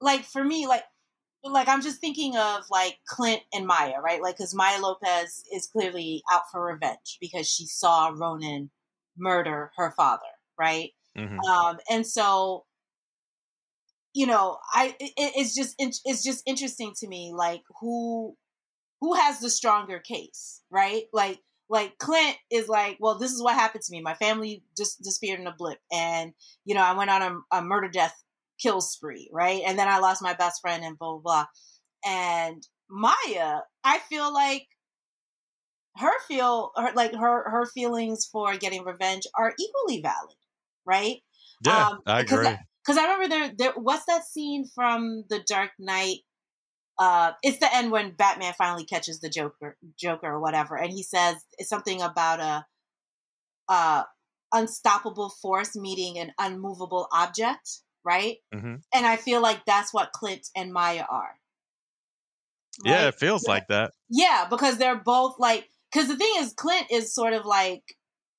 like 0.01 0.25
for 0.25 0.43
me, 0.43 0.67
like, 0.67 0.83
like 1.43 1.69
I'm 1.69 1.81
just 1.81 2.01
thinking 2.01 2.35
of 2.35 2.63
like 2.69 2.97
Clint 3.07 3.41
and 3.53 3.65
Maya, 3.65 4.01
right? 4.03 4.21
Like, 4.21 4.35
because 4.35 4.53
Maya 4.53 4.81
Lopez 4.81 5.43
is 5.53 5.67
clearly 5.67 6.21
out 6.31 6.41
for 6.51 6.65
revenge 6.65 7.17
because 7.21 7.47
she 7.49 7.65
saw 7.65 8.11
Ronin 8.13 8.69
murder 9.19 9.71
her 9.77 9.91
father, 9.97 10.23
right? 10.59 10.91
Mhm. 11.17 11.39
Um, 11.49 11.79
and 11.89 12.05
so, 12.07 12.65
you 14.13 14.25
know, 14.27 14.57
I 14.73 14.95
it, 14.99 15.13
it's 15.17 15.55
just 15.55 15.75
it's 15.77 16.23
just 16.23 16.43
interesting 16.47 16.93
to 16.99 17.07
me, 17.07 17.33
like 17.35 17.61
who 17.79 18.35
who 19.01 19.13
has 19.15 19.39
the 19.39 19.49
stronger 19.49 19.99
case, 19.99 20.61
right? 20.71 21.03
Like 21.13 21.39
like 21.69 21.97
Clint 21.99 22.35
is 22.51 22.67
like, 22.67 22.97
well, 22.99 23.17
this 23.17 23.31
is 23.31 23.41
what 23.43 23.55
happened 23.55 23.83
to 23.83 23.91
me. 23.91 24.01
My 24.01 24.15
family 24.15 24.63
just 24.75 25.01
disappeared 25.03 25.39
in 25.39 25.47
a 25.47 25.55
blip, 25.57 25.79
and 25.91 26.33
you 26.65 26.75
know, 26.75 26.81
I 26.83 26.93
went 26.93 27.11
on 27.11 27.21
a, 27.51 27.57
a 27.57 27.61
murder 27.61 27.89
death 27.89 28.15
kill 28.61 28.81
spree, 28.81 29.29
right? 29.31 29.61
And 29.65 29.79
then 29.79 29.87
I 29.87 29.99
lost 29.99 30.21
my 30.21 30.33
best 30.33 30.61
friend, 30.61 30.83
and 30.83 30.97
blah 30.97 31.13
blah 31.13 31.21
blah. 31.21 31.45
And 32.05 32.63
Maya, 32.89 33.59
I 33.83 33.99
feel 34.09 34.33
like 34.33 34.67
her 35.97 36.11
feel 36.27 36.71
her 36.75 36.91
like 36.95 37.13
her 37.13 37.49
her 37.49 37.65
feelings 37.65 38.27
for 38.31 38.55
getting 38.57 38.83
revenge 38.83 39.27
are 39.37 39.53
equally 39.59 40.01
valid, 40.01 40.35
right? 40.85 41.17
Yeah, 41.65 41.87
Um, 41.87 41.99
I 42.05 42.21
agree. 42.21 42.55
Because 42.85 42.97
I 42.97 43.03
remember 43.03 43.27
there, 43.27 43.51
there. 43.57 43.73
What's 43.75 44.05
that 44.05 44.25
scene 44.25 44.65
from 44.73 45.25
The 45.29 45.39
Dark 45.45 45.71
Knight? 45.77 46.19
Uh, 46.97 47.31
it's 47.43 47.59
the 47.59 47.73
end 47.75 47.91
when 47.91 48.11
Batman 48.11 48.53
finally 48.57 48.85
catches 48.85 49.19
the 49.19 49.29
Joker, 49.29 49.77
Joker 49.97 50.27
or 50.27 50.39
whatever, 50.39 50.75
and 50.75 50.91
he 50.91 51.03
says 51.03 51.35
it's 51.57 51.69
something 51.69 52.01
about 52.01 52.39
a, 52.39 52.65
uh, 53.67 54.03
unstoppable 54.53 55.29
force 55.29 55.75
meeting 55.75 56.17
an 56.17 56.31
unmovable 56.39 57.07
object. 57.13 57.81
right? 58.03 58.37
Mm-hmm. 58.53 58.75
And 58.93 59.05
I 59.05 59.17
feel 59.17 59.41
like 59.41 59.65
that's 59.65 59.93
what 59.93 60.11
Clint 60.11 60.47
and 60.55 60.73
Maya 60.73 61.05
are. 61.09 61.35
Right? 62.85 62.91
Yeah, 62.91 63.07
it 63.09 63.15
feels 63.15 63.43
yeah. 63.45 63.51
like 63.51 63.67
that. 63.67 63.91
Yeah, 64.09 64.47
because 64.49 64.77
they're 64.77 64.99
both 64.99 65.35
like, 65.37 65.67
because 65.91 66.07
the 66.07 66.17
thing 66.17 66.31
is, 66.37 66.53
Clint 66.53 66.87
is 66.91 67.13
sort 67.13 67.33
of 67.33 67.45
like, 67.45 67.83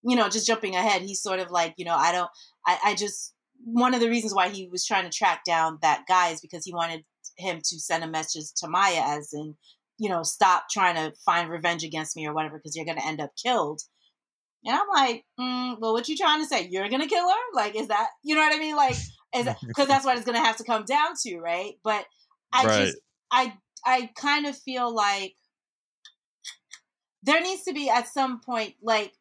you 0.02 0.16
know, 0.16 0.28
just 0.28 0.46
jumping 0.46 0.74
ahead. 0.76 1.02
He's 1.02 1.22
sort 1.22 1.40
of 1.40 1.50
like, 1.50 1.74
you 1.76 1.84
know, 1.84 1.96
I 1.96 2.12
don't, 2.12 2.30
I, 2.66 2.78
I 2.86 2.94
just, 2.94 3.34
one 3.64 3.92
of 3.92 4.00
the 4.00 4.08
reasons 4.08 4.34
why 4.34 4.48
he 4.48 4.68
was 4.68 4.86
trying 4.86 5.04
to 5.04 5.10
track 5.16 5.44
down 5.44 5.78
that 5.82 6.04
guy 6.08 6.30
is 6.30 6.40
because 6.40 6.64
he 6.64 6.72
wanted 6.72 7.04
him 7.36 7.58
to 7.58 7.78
send 7.78 8.02
a 8.02 8.08
message 8.08 8.46
to 8.56 8.68
Maya 8.68 9.02
as 9.04 9.32
in, 9.32 9.56
you 9.98 10.08
know, 10.08 10.22
stop 10.22 10.64
trying 10.70 10.94
to 10.94 11.14
find 11.24 11.50
revenge 11.50 11.84
against 11.84 12.16
me 12.16 12.26
or 12.26 12.32
whatever, 12.32 12.56
because 12.56 12.74
you're 12.74 12.86
going 12.86 12.96
to 12.96 13.06
end 13.06 13.20
up 13.20 13.30
killed. 13.42 13.82
And 14.64 14.74
I'm 14.74 14.88
like, 14.94 15.24
mm, 15.38 15.76
well, 15.78 15.92
what 15.92 16.08
you 16.08 16.16
trying 16.16 16.40
to 16.40 16.46
say? 16.46 16.68
You're 16.70 16.88
going 16.88 17.02
to 17.02 17.08
kill 17.08 17.28
her? 17.28 17.34
Like, 17.54 17.76
is 17.76 17.88
that, 17.88 18.08
you 18.22 18.34
know 18.34 18.40
what 18.40 18.54
I 18.54 18.58
mean? 18.58 18.76
Like, 18.76 18.96
is 19.34 19.48
because 19.66 19.88
that's 19.88 20.04
what 20.04 20.16
it's 20.16 20.26
going 20.26 20.38
to 20.38 20.44
have 20.44 20.56
to 20.56 20.64
come 20.64 20.84
down 20.84 21.12
to, 21.24 21.38
right? 21.38 21.74
But 21.84 22.04
I 22.52 22.64
right. 22.64 22.86
just, 22.86 22.98
I, 23.30 23.54
I 23.84 24.10
kind 24.16 24.46
of 24.46 24.56
feel 24.56 24.94
like 24.94 25.34
there 27.22 27.40
needs 27.40 27.62
to 27.64 27.72
be 27.72 27.90
at 27.90 28.08
some 28.08 28.40
point, 28.40 28.74
like, 28.82 29.12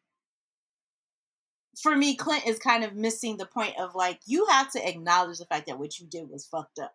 for 1.80 1.96
me, 1.96 2.14
Clint 2.14 2.46
is 2.46 2.58
kind 2.58 2.84
of 2.84 2.94
missing 2.94 3.36
the 3.36 3.46
point 3.46 3.74
of 3.78 3.94
like, 3.94 4.20
you 4.26 4.46
have 4.46 4.70
to 4.72 4.88
acknowledge 4.88 5.38
the 5.38 5.46
fact 5.46 5.66
that 5.66 5.78
what 5.78 5.98
you 5.98 6.06
did 6.06 6.28
was 6.28 6.46
fucked 6.46 6.78
up. 6.78 6.94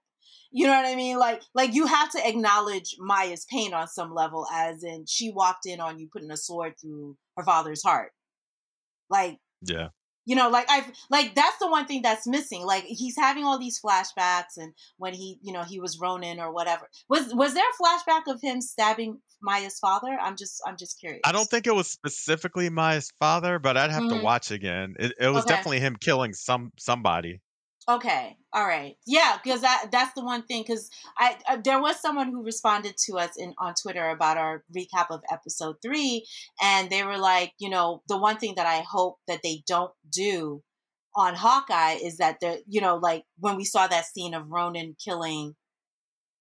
You 0.52 0.68
know 0.68 0.74
what 0.74 0.86
I 0.86 0.96
mean? 0.96 1.18
Like, 1.18 1.42
like 1.54 1.74
you 1.74 1.86
have 1.88 2.12
to 2.12 2.28
acknowledge 2.28 2.96
Maya's 3.00 3.46
pain 3.50 3.74
on 3.74 3.88
some 3.88 4.14
level, 4.14 4.48
as 4.54 4.84
in 4.84 5.06
she 5.08 5.32
walked 5.32 5.66
in 5.66 5.80
on 5.80 6.00
you 6.00 6.08
putting 6.08 6.32
a 6.32 6.38
sword 6.38 6.76
through 6.80 7.18
her 7.36 7.44
father's 7.44 7.84
heart. 7.84 8.12
Like, 9.10 9.40
yeah, 9.62 9.90
you 10.26 10.36
know, 10.36 10.50
like 10.50 10.66
i've 10.70 10.92
like 11.10 11.36
that's 11.36 11.58
the 11.60 11.68
one 11.68 11.86
thing 11.86 12.02
that's 12.02 12.26
missing. 12.26 12.66
Like 12.66 12.84
he's 12.86 13.16
having 13.18 13.44
all 13.44 13.60
these 13.60 13.80
flashbacks, 13.80 14.58
and 14.58 14.74
when 14.98 15.14
he, 15.14 15.38
you 15.42 15.54
know, 15.54 15.64
he 15.64 15.80
was 15.80 16.00
Ronin 16.00 16.40
or 16.40 16.52
whatever. 16.52 16.90
Was 17.10 17.34
was 17.34 17.54
there 17.54 17.64
a 17.64 17.84
flashback 17.84 18.34
of 18.34 18.42
him 18.42 18.62
stabbing 18.62 19.20
Maya's 19.42 19.80
father? 19.80 20.18
I'm 20.22 20.36
just 20.36 20.62
I'm 20.66 20.78
just 20.78 21.00
curious. 21.00 21.22
I 21.24 21.32
don't 21.32 21.50
think 21.50 21.68
it 21.68 21.76
was 21.76 21.88
specifically 21.88 22.70
Maya's 22.70 23.12
father, 23.20 23.60
but 23.60 23.78
I'd 23.78 23.92
have 23.92 24.04
mm-hmm. 24.04 24.18
to 24.18 24.24
watch 24.24 24.52
again. 24.52 24.96
It, 25.00 25.14
it 25.20 25.30
was 25.30 25.46
okay. 25.46 25.56
definitely 25.56 25.80
him 25.80 25.96
killing 26.00 26.34
some 26.34 26.72
somebody. 26.78 27.42
Okay. 27.88 28.36
All 28.52 28.66
right. 28.66 28.96
Yeah, 29.06 29.38
because 29.44 29.62
that 29.62 29.90
that's 29.92 30.14
the 30.16 30.26
one 30.26 30.44
thing. 30.44 30.64
Because 30.64 30.90
I, 31.18 31.38
I, 31.48 31.58
there 31.58 31.80
was 31.80 32.02
someone 32.02 32.32
who 32.32 32.44
responded 32.44 32.96
to 33.06 33.18
us 33.18 33.38
in 33.38 33.54
on 33.60 33.76
Twitter 33.80 34.10
about 34.10 34.38
our 34.38 34.64
recap 34.76 35.08
of 35.12 35.22
episode 35.32 35.76
three, 35.84 36.26
and 36.62 36.90
they 36.90 37.04
were 37.04 37.18
like, 37.18 37.54
you 37.60 37.70
know, 37.70 38.02
the 38.08 38.18
one 38.18 38.38
thing 38.38 38.56
that 38.56 38.66
I 38.66 38.82
hope 38.90 39.18
that 39.28 39.42
they 39.44 39.64
don't 39.68 39.92
do 40.12 40.64
on 41.16 41.36
Hawkeye 41.36 41.98
is 42.04 42.18
that 42.18 42.40
the 42.42 42.64
you 42.68 42.82
know, 42.82 42.96
like 42.96 43.24
when 43.38 43.56
we 43.56 43.66
saw 43.66 43.86
that 43.86 44.06
scene 44.06 44.34
of 44.34 44.50
Ronin 44.50 44.96
killing, 45.04 45.56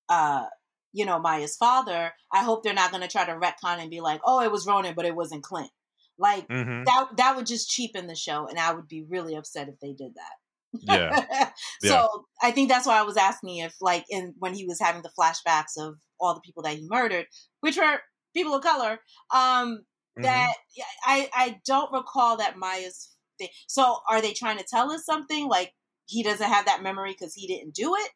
uh, 0.09 0.46
you 0.94 1.04
know, 1.04 1.18
Maya's 1.18 1.57
father. 1.57 2.12
I 2.33 2.44
hope 2.44 2.62
they're 2.62 2.72
not 2.72 2.92
going 2.92 3.02
to 3.02 3.09
try 3.09 3.26
to 3.26 3.33
retcon 3.33 3.80
and 3.80 3.90
be 3.90 4.00
like, 4.00 4.20
oh, 4.24 4.40
it 4.40 4.52
was 4.52 4.66
Ronin, 4.66 4.94
but 4.94 5.04
it 5.04 5.14
wasn't 5.14 5.42
Clint. 5.42 5.70
Like 6.16 6.46
mm-hmm. 6.48 6.85
that 6.85 7.09
that 7.16 7.37
would 7.37 7.46
just 7.46 7.68
cheapen 7.68 8.07
the 8.07 8.14
show, 8.14 8.46
and 8.46 8.59
I 8.59 8.72
would 8.72 8.87
be 8.87 9.02
really 9.02 9.35
upset 9.35 9.68
if 9.68 9.80
they 9.80 9.92
did 9.92 10.12
that. 10.14 10.33
Yeah. 10.80 11.50
so 11.83 11.88
yeah. 11.88 12.07
I 12.48 12.52
think 12.52 12.68
that's 12.68 12.87
why 12.87 12.98
I 12.98 13.02
was 13.02 13.16
asking 13.16 13.59
if, 13.59 13.74
like, 13.80 14.04
in 14.09 14.35
when 14.38 14.54
he 14.54 14.64
was 14.64 14.80
having 14.80 15.02
the 15.02 15.11
flashbacks 15.18 15.76
of 15.76 15.96
all 16.20 16.35
the 16.35 16.40
people 16.40 16.62
that 16.62 16.76
he 16.76 16.87
murdered, 16.88 17.26
which 17.61 17.76
were 17.76 17.98
people 18.33 18.54
of 18.54 18.62
color, 18.62 19.00
um, 19.33 19.80
mm-hmm. 20.16 20.22
that 20.22 20.54
I 21.04 21.28
I 21.35 21.61
don't 21.66 21.92
recall 21.92 22.38
that 22.38 22.57
Maya's. 22.57 23.11
Thing. 23.37 23.48
So 23.66 23.98
are 24.09 24.22
they 24.22 24.33
trying 24.33 24.59
to 24.59 24.64
tell 24.70 24.92
us 24.92 25.04
something 25.04 25.48
like 25.48 25.72
he 26.07 26.22
doesn't 26.22 26.48
have 26.48 26.66
that 26.66 26.85
memory 26.85 27.16
because 27.18 27.35
he 27.35 27.48
didn't 27.48 27.74
do 27.74 27.96
it? 27.96 28.11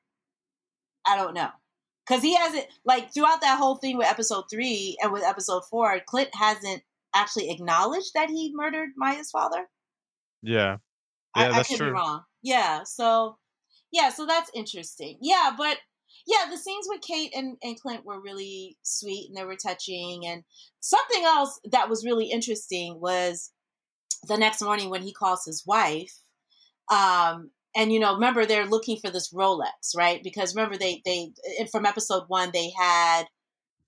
I 1.04 1.16
don't 1.16 1.34
know. 1.34 1.48
Because 2.08 2.22
he 2.22 2.34
hasn't, 2.34 2.66
like, 2.84 3.12
throughout 3.12 3.42
that 3.42 3.58
whole 3.58 3.76
thing 3.76 3.98
with 3.98 4.06
episode 4.06 4.44
three 4.50 4.96
and 5.02 5.12
with 5.12 5.22
episode 5.22 5.64
four, 5.68 6.00
Clint 6.06 6.30
hasn't 6.34 6.82
actually 7.14 7.50
acknowledged 7.50 8.12
that 8.14 8.30
he 8.30 8.52
murdered 8.54 8.90
Maya's 8.96 9.30
father. 9.30 9.68
Yeah. 10.42 10.78
Yeah, 11.36 11.48
I, 11.48 11.52
that's 11.52 11.68
I 11.70 11.72
could 11.72 11.76
true. 11.78 11.86
be 11.88 11.92
wrong. 11.92 12.22
Yeah, 12.42 12.84
so 12.84 13.36
yeah, 13.90 14.08
so 14.08 14.26
that's 14.26 14.50
interesting. 14.54 15.18
Yeah, 15.20 15.50
but 15.56 15.76
yeah, 16.26 16.50
the 16.50 16.56
scenes 16.56 16.86
with 16.88 17.00
Kate 17.00 17.32
and, 17.34 17.56
and 17.62 17.80
Clint 17.80 18.04
were 18.04 18.20
really 18.20 18.76
sweet 18.82 19.28
and 19.28 19.36
they 19.36 19.44
were 19.44 19.56
touching. 19.56 20.26
And 20.26 20.44
something 20.80 21.24
else 21.24 21.60
that 21.70 21.88
was 21.88 22.04
really 22.04 22.30
interesting 22.30 23.00
was 23.00 23.50
the 24.26 24.36
next 24.36 24.62
morning 24.62 24.90
when 24.90 25.02
he 25.02 25.12
calls 25.12 25.44
his 25.44 25.66
wife. 25.66 26.18
Um, 26.90 27.50
and 27.78 27.92
you 27.92 28.00
know, 28.00 28.14
remember 28.14 28.44
they're 28.44 28.66
looking 28.66 28.98
for 28.98 29.08
this 29.08 29.32
Rolex, 29.32 29.96
right? 29.96 30.20
Because 30.22 30.54
remember 30.54 30.76
they 30.76 31.00
they 31.04 31.32
from 31.70 31.86
episode 31.86 32.24
one 32.26 32.50
they 32.52 32.70
had 32.76 33.24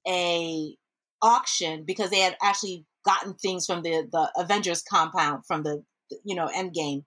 a 0.08 0.76
auction 1.20 1.84
because 1.84 2.10
they 2.10 2.20
had 2.20 2.36
actually 2.42 2.86
gotten 3.04 3.34
things 3.34 3.66
from 3.66 3.82
the 3.82 4.08
the 4.10 4.30
Avengers 4.38 4.82
compound 4.82 5.44
from 5.44 5.64
the 5.64 5.82
you 6.24 6.36
know 6.36 6.46
Endgame 6.46 7.04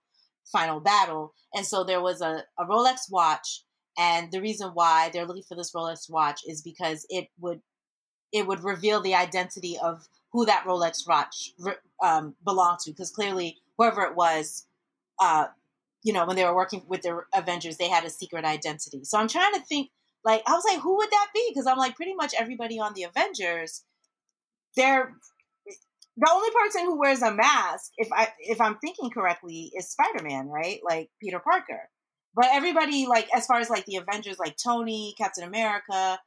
final 0.52 0.78
battle. 0.78 1.32
And 1.54 1.64
so 1.64 1.84
there 1.84 2.02
was 2.02 2.20
a, 2.20 2.44
a 2.58 2.66
Rolex 2.66 3.10
watch. 3.10 3.64
And 3.96 4.30
the 4.30 4.40
reason 4.40 4.70
why 4.74 5.08
they're 5.12 5.26
looking 5.26 5.44
for 5.48 5.54
this 5.54 5.72
Rolex 5.72 6.10
watch 6.10 6.40
is 6.46 6.60
because 6.60 7.06
it 7.08 7.28
would 7.40 7.62
it 8.32 8.46
would 8.46 8.62
reveal 8.62 9.00
the 9.00 9.14
identity 9.14 9.78
of 9.82 10.06
who 10.32 10.44
that 10.44 10.64
Rolex 10.66 11.06
watch 11.08 11.52
um, 12.02 12.34
belonged 12.44 12.80
to. 12.80 12.90
Because 12.90 13.10
clearly, 13.10 13.58
whoever 13.78 14.02
it 14.02 14.16
was, 14.16 14.66
uh, 15.20 15.46
you 16.04 16.12
know, 16.12 16.24
when 16.26 16.36
they 16.36 16.44
were 16.44 16.54
working 16.54 16.82
with 16.86 17.02
the 17.02 17.22
Avengers, 17.34 17.78
they 17.78 17.88
had 17.88 18.04
a 18.04 18.10
secret 18.10 18.44
identity. 18.44 19.00
So 19.04 19.18
I'm 19.18 19.28
trying 19.28 19.54
to 19.54 19.60
think, 19.60 19.90
like, 20.24 20.42
I 20.46 20.52
was 20.52 20.64
like, 20.64 20.80
who 20.80 20.96
would 20.96 21.10
that 21.10 21.28
be? 21.34 21.50
Because 21.50 21.66
I'm 21.66 21.78
like, 21.78 21.96
pretty 21.96 22.14
much 22.14 22.34
everybody 22.38 22.78
on 22.78 22.94
the 22.94 23.04
Avengers, 23.04 23.82
they're 24.76 25.14
the 26.16 26.30
only 26.32 26.50
person 26.50 26.84
who 26.84 26.98
wears 26.98 27.22
a 27.22 27.34
mask, 27.34 27.90
if 27.96 28.08
I 28.12 28.28
if 28.38 28.60
I'm 28.60 28.78
thinking 28.78 29.10
correctly, 29.10 29.72
is 29.76 29.90
Spider 29.90 30.22
Man, 30.22 30.48
right? 30.48 30.78
Like 30.84 31.10
Peter 31.20 31.40
Parker. 31.40 31.88
But 32.36 32.46
everybody, 32.52 33.06
like 33.06 33.28
as 33.34 33.46
far 33.46 33.58
as 33.58 33.70
like 33.70 33.86
the 33.86 33.96
Avengers, 33.96 34.38
like 34.38 34.56
Tony, 34.56 35.14
Captain 35.18 35.44
America, 35.44 36.18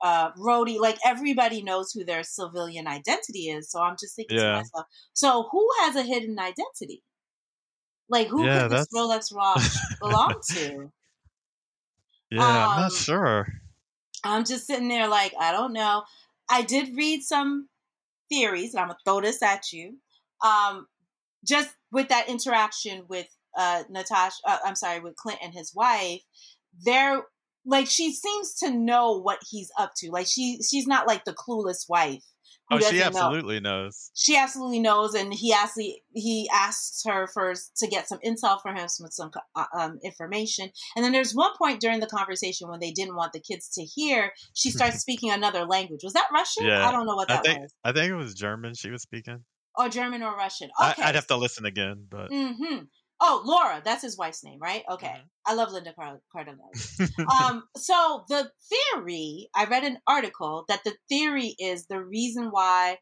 uh, 0.00 0.30
Rhodey, 0.32 0.78
like 0.78 0.98
everybody 1.04 1.62
knows 1.62 1.92
who 1.92 2.04
their 2.04 2.22
civilian 2.22 2.86
identity 2.86 3.50
is. 3.50 3.70
So 3.70 3.82
I'm 3.82 3.96
just 4.00 4.16
thinking 4.16 4.38
yeah. 4.38 4.44
to 4.44 4.56
myself, 4.58 4.86
so 5.12 5.48
who 5.50 5.68
has 5.80 5.96
a 5.96 6.02
hidden 6.02 6.38
identity? 6.38 7.02
Like 8.08 8.28
who 8.28 8.44
yeah, 8.44 8.62
could 8.62 8.72
this 8.72 8.88
Rolex 8.94 9.34
watch 9.34 9.62
belong 10.00 10.34
to? 10.50 10.90
Yeah, 12.30 12.42
um, 12.42 12.50
I'm 12.50 12.80
not 12.80 12.84
um, 12.84 12.90
sure. 12.90 13.48
I'm 14.24 14.44
just 14.44 14.66
sitting 14.66 14.88
there 14.88 15.08
like 15.08 15.34
I 15.38 15.52
don't 15.52 15.72
know. 15.72 16.04
I 16.50 16.62
did 16.62 16.96
read 16.96 17.22
some 17.22 17.68
theories, 18.28 18.74
and 18.74 18.80
I'm 18.80 18.88
gonna 18.88 18.98
throw 19.04 19.20
this 19.20 19.42
at 19.42 19.72
you. 19.72 19.96
Um, 20.44 20.86
just 21.46 21.74
with 21.90 22.08
that 22.08 22.28
interaction 22.28 23.04
with 23.08 23.28
uh, 23.56 23.84
Natasha, 23.88 24.36
uh, 24.46 24.58
I'm 24.64 24.74
sorry, 24.74 25.00
with 25.00 25.16
Clint 25.16 25.40
and 25.42 25.52
his 25.52 25.74
wife, 25.74 26.22
they're 26.84 27.22
like 27.64 27.86
she 27.86 28.12
seems 28.12 28.54
to 28.54 28.70
know 28.70 29.20
what 29.20 29.40
he's 29.48 29.70
up 29.78 29.92
to. 29.98 30.10
Like 30.10 30.26
she, 30.26 30.60
she's 30.62 30.86
not 30.86 31.06
like 31.06 31.24
the 31.24 31.34
clueless 31.34 31.88
wife 31.88 32.24
oh, 32.70 32.78
she 32.78 33.02
absolutely 33.02 33.60
know. 33.60 33.84
knows. 33.84 34.10
She 34.14 34.36
absolutely 34.36 34.80
knows, 34.80 35.14
and 35.14 35.32
he 35.32 35.52
actually 35.52 36.02
he 36.12 36.48
asks 36.52 37.02
her 37.06 37.26
first 37.26 37.76
to 37.78 37.86
get 37.86 38.08
some 38.08 38.18
intel 38.24 38.60
for 38.60 38.72
him, 38.72 38.88
some 38.88 39.10
some 39.10 39.30
uh, 39.54 39.64
um, 39.76 39.98
information. 40.04 40.70
And 40.96 41.04
then 41.04 41.12
there's 41.12 41.34
one 41.34 41.52
point 41.56 41.80
during 41.80 42.00
the 42.00 42.06
conversation 42.06 42.68
when 42.68 42.80
they 42.80 42.90
didn't 42.90 43.16
want 43.16 43.32
the 43.32 43.40
kids 43.40 43.68
to 43.74 43.82
hear, 43.82 44.32
she 44.54 44.70
starts 44.70 44.98
speaking 45.00 45.30
another 45.30 45.64
language. 45.64 46.00
Was 46.02 46.12
that 46.14 46.28
Russian? 46.32 46.66
Yeah, 46.66 46.86
I 46.86 46.92
don't 46.92 47.06
know 47.06 47.16
what 47.16 47.28
that 47.28 47.40
I 47.40 47.42
think, 47.42 47.60
was. 47.60 47.74
I 47.84 47.92
think 47.92 48.10
it 48.10 48.16
was 48.16 48.34
German. 48.34 48.74
She 48.74 48.90
was 48.90 49.02
speaking. 49.02 49.44
Oh, 49.80 49.88
German 49.88 50.24
or 50.24 50.34
Russian? 50.34 50.70
Okay. 50.80 51.02
I, 51.02 51.06
would 51.06 51.14
have 51.14 51.28
to 51.28 51.36
listen 51.36 51.64
again, 51.64 52.06
but. 52.10 52.30
Mm-hmm. 52.30 52.84
Oh, 53.20 53.42
Laura, 53.44 53.82
that's 53.84 54.02
his 54.02 54.16
wife's 54.16 54.44
name, 54.44 54.58
right? 54.60 54.84
Okay. 54.88 55.06
Mm-hmm. 55.08 55.26
I 55.46 55.54
love 55.54 55.72
Linda 55.72 55.92
Cardellini. 55.98 57.28
um, 57.42 57.64
so 57.76 58.24
the 58.28 58.50
theory, 58.94 59.48
I 59.54 59.64
read 59.64 59.82
an 59.82 59.98
article 60.06 60.64
that 60.68 60.84
the 60.84 60.94
theory 61.08 61.56
is 61.58 61.86
the 61.86 62.00
reason 62.00 62.48
why 62.50 62.98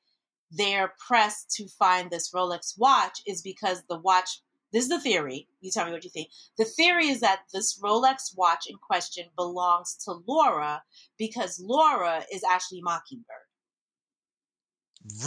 they're 0.50 0.94
pressed 1.06 1.50
to 1.56 1.68
find 1.78 2.10
this 2.10 2.30
Rolex 2.34 2.74
watch 2.78 3.20
is 3.26 3.42
because 3.42 3.82
the 3.88 3.98
watch, 3.98 4.40
this 4.72 4.84
is 4.84 4.88
the 4.88 5.00
theory. 5.00 5.48
You 5.60 5.70
tell 5.70 5.84
me 5.84 5.92
what 5.92 6.04
you 6.04 6.10
think. 6.10 6.28
The 6.56 6.64
theory 6.64 7.08
is 7.08 7.20
that 7.20 7.40
this 7.52 7.78
Rolex 7.82 8.36
watch 8.36 8.66
in 8.68 8.76
question 8.76 9.26
belongs 9.36 9.96
to 10.04 10.14
Laura 10.26 10.82
because 11.18 11.60
Laura 11.60 12.24
is 12.32 12.42
actually 12.44 12.80
Mockingbird. 12.82 13.36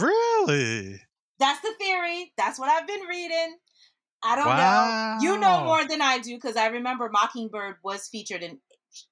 Really? 0.00 1.00
That's 1.38 1.60
the 1.60 1.74
theory. 1.78 2.32
That's 2.36 2.58
what 2.58 2.68
I've 2.68 2.86
been 2.86 3.02
reading. 3.08 3.56
I 4.22 4.36
don't 4.36 4.46
wow. 4.46 5.18
know. 5.18 5.24
You 5.24 5.38
know 5.38 5.64
more 5.64 5.86
than 5.86 6.02
I 6.02 6.18
do 6.18 6.34
because 6.34 6.56
I 6.56 6.68
remember 6.68 7.08
Mockingbird 7.10 7.76
was 7.82 8.08
featured 8.08 8.42
in 8.42 8.58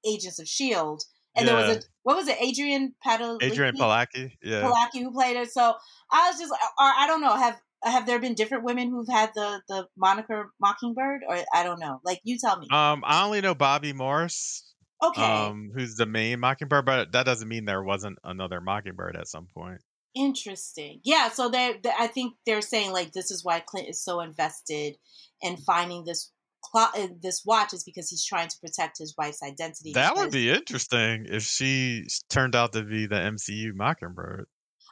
Agents 0.07 0.39
of 0.39 0.47
Shield, 0.47 1.03
and 1.37 1.47
yeah. 1.47 1.55
there 1.55 1.69
was 1.69 1.77
a 1.77 1.81
what 2.03 2.17
was 2.17 2.29
it, 2.29 2.37
Adrian 2.41 2.95
Padalecki? 3.05 3.43
Adrianne 3.43 3.77
Palicki, 3.77 4.33
yeah, 4.43 4.63
Palicki 4.63 5.03
who 5.03 5.13
played 5.13 5.37
it. 5.37 5.51
So 5.51 5.75
I 6.11 6.31
was 6.31 6.39
just, 6.39 6.53
or 6.53 6.57
I 6.79 7.07
don't 7.07 7.21
know, 7.21 7.37
have 7.37 7.61
have 7.85 8.07
there 8.07 8.19
been 8.19 8.35
different 8.35 8.65
women 8.65 8.91
who've 8.91 9.09
had 9.09 9.31
the 9.35 9.61
the 9.69 9.87
moniker 9.97 10.53
Mockingbird, 10.61 11.23
or 11.29 11.39
I 11.55 11.63
don't 11.63 11.81
know. 11.81 12.01
Like 12.05 12.21
you 12.25 12.39
tell 12.39 12.59
me. 12.59 12.67
Um, 12.71 13.03
I 13.07 13.25
only 13.25 13.41
know 13.41 13.55
Bobbi 13.55 13.95
Morse. 13.95 14.65
Okay. 15.03 15.23
Um, 15.23 15.71
who's 15.73 15.95
the 15.95 16.07
main 16.07 16.41
Mockingbird, 16.41 16.85
but 16.85 17.13
that 17.13 17.25
doesn't 17.25 17.49
mean 17.49 17.65
there 17.67 17.85
wasn't 17.85 18.19
another 18.25 18.61
Mockingbird 18.61 19.17
at 19.17 19.29
some 19.29 19.47
point. 19.57 19.81
Interesting. 20.19 21.01
Yeah. 21.05 21.29
So 21.29 21.49
they, 21.49 21.77
I 21.99 22.09
think 22.09 22.35
they're 22.45 22.61
saying 22.61 22.93
like 22.93 23.13
this 23.13 23.31
is 23.31 23.45
why 23.45 23.61
Clint 23.61 23.89
is 23.89 24.03
so 24.03 24.21
invested 24.21 24.97
in 25.41 25.57
finding 25.57 26.05
this 26.05 26.33
clock, 26.63 26.93
uh, 26.97 27.07
this 27.23 27.43
watch 27.45 27.73
is 27.73 27.85
because 27.85 28.11
he's 28.11 28.25
trying 28.25 28.49
to 28.49 28.59
protect 28.61 28.99
his 28.99 29.15
wife's 29.17 29.43
identity. 29.43 29.93
That 29.93 30.17
would 30.17 30.33
be 30.33 30.51
interesting 30.51 31.27
if 31.29 31.45
she 31.45 32.07
turned 32.29 32.55
out 32.55 32.73
to 32.73 32.83
be 32.83 33.07
the 33.07 33.17
MCU 33.17 33.75
Mockingbird. 33.75 34.47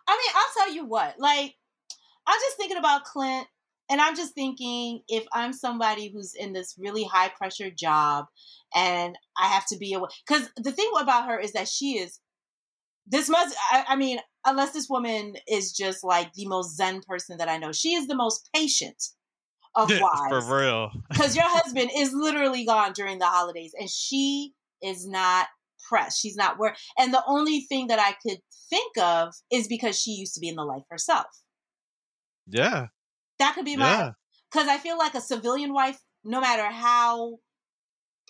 I 0.09 0.13
mean, 0.13 0.35
I'll 0.35 0.65
tell 0.65 0.75
you 0.75 0.87
what. 0.87 1.19
Like, 1.19 1.55
I'm 2.27 2.41
just 2.41 2.57
thinking 2.57 2.79
about 2.79 3.05
Clint, 3.05 3.47
and 3.91 4.01
I'm 4.01 4.17
just 4.17 4.35
thinking 4.35 5.03
if 5.09 5.27
I'm 5.33 5.53
somebody 5.53 6.11
who's 6.13 6.35
in 6.35 6.53
this 6.53 6.77
really 6.79 7.05
high 7.05 7.29
pressure 7.29 7.71
job, 7.71 8.27
and 8.75 9.17
I 9.39 9.49
have 9.49 9.67
to 9.67 9.77
be 9.77 9.93
away, 9.93 10.09
because 10.27 10.49
the 10.57 10.73
thing 10.73 10.91
about 11.01 11.27
her 11.27 11.39
is 11.39 11.53
that 11.53 11.69
she 11.69 11.99
is. 11.99 12.21
This 13.09 13.29
must. 13.29 13.57
I, 13.71 13.85
I 13.91 13.97
mean, 13.97 14.19
unless 14.47 14.73
this 14.73 14.89
woman 14.89 15.37
is 15.49 15.73
just 15.73 16.03
like 16.05 16.33
the 16.35 16.47
most 16.47 16.77
zen 16.77 17.01
person 17.03 17.37
that 17.39 17.49
I 17.49 17.59
know, 17.59 17.73
she 17.73 17.95
is 17.95 18.07
the 18.07 18.15
most 18.17 18.49
patient 18.55 19.03
of 19.75 19.91
wives. 19.91 20.47
For 20.47 20.57
real. 20.61 20.91
because 21.11 21.37
your 21.37 21.45
husband 21.49 21.91
is 21.97 22.13
literally 22.15 22.65
gone 22.65 22.93
during 22.95 23.19
the 23.19 23.27
holidays 23.27 23.75
and 23.79 23.91
she 23.91 24.55
is 24.83 25.07
not 25.07 25.47
pressed 25.89 26.21
she's 26.21 26.35
not 26.35 26.59
worried 26.59 26.75
and 26.99 27.15
the 27.15 27.23
only 27.29 27.61
thing 27.61 27.87
that 27.87 27.99
i 28.01 28.13
could 28.27 28.39
think 28.69 28.99
of 28.99 29.33
is 29.53 29.69
because 29.69 29.97
she 29.97 30.13
used 30.13 30.35
to 30.35 30.41
be 30.41 30.49
in 30.49 30.57
the 30.57 30.65
life 30.65 30.83
herself 30.91 31.27
Yeah. 32.49 32.89
that 33.39 33.55
could 33.55 33.65
be 33.65 33.77
my 33.77 34.13
because 34.51 34.67
i 34.69 34.79
feel 34.79 34.99
like 34.99 35.15
a 35.15 35.21
civilian 35.21 35.73
wife 35.73 36.01
no 36.25 36.41
matter 36.41 36.65
how 36.65 37.39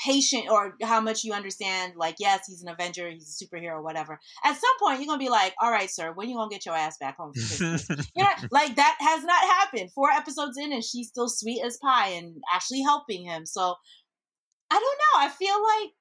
patient 0.05 0.49
or 0.51 0.75
how 0.83 1.01
much 1.01 1.25
you 1.25 1.33
understand 1.33 1.95
like 1.97 2.17
yes 2.19 2.47
he's 2.47 2.63
an 2.63 2.69
avenger 2.69 3.09
he's 3.09 3.41
a 3.41 3.45
superhero 3.45 3.83
whatever 3.83 4.19
at 4.45 4.53
some 4.55 4.79
point 4.79 4.99
you're 5.01 5.07
gonna 5.07 5.19
be 5.19 5.31
like 5.31 5.55
all 5.61 5.71
right 5.71 5.91
sir 5.91 6.13
when 6.15 6.29
you 6.29 6.37
gonna 6.37 6.51
get 6.51 6.67
your 6.67 6.75
ass 6.75 6.99
back 6.99 7.17
home 7.17 7.33
you 7.61 8.23
know, 8.23 8.31
like 8.51 8.77
that 8.77 8.97
has 9.01 9.25
not 9.25 9.43
happened. 9.43 9.93
Four 9.93 10.11
episodes 10.11 10.57
in, 10.59 10.73
and 10.73 10.85
she's 10.85 11.09
still 11.09 11.29
sweet 11.29 11.63
as 11.63 11.79
pie 11.79 12.09
and 12.11 12.37
actually 12.53 12.83
helping 12.83 13.25
him. 13.25 13.47
So 13.47 13.75
I 14.71 14.75
don't 14.75 14.83
know. 14.83 15.27
I 15.27 15.29
feel 15.31 15.63
like 15.63 15.93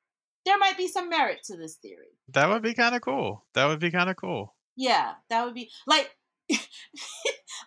there 0.45 0.57
might 0.57 0.77
be 0.77 0.87
some 0.87 1.09
merit 1.09 1.39
to 1.45 1.57
this 1.57 1.75
theory. 1.75 2.07
that 2.33 2.49
would 2.49 2.61
be 2.61 2.73
kind 2.73 2.95
of 2.95 3.01
cool. 3.01 3.45
That 3.53 3.67
would 3.67 3.79
be 3.79 3.91
kind 3.91 4.09
of 4.09 4.15
cool. 4.15 4.55
Yeah, 4.75 5.13
that 5.29 5.45
would 5.45 5.53
be 5.53 5.69
like. 5.87 6.09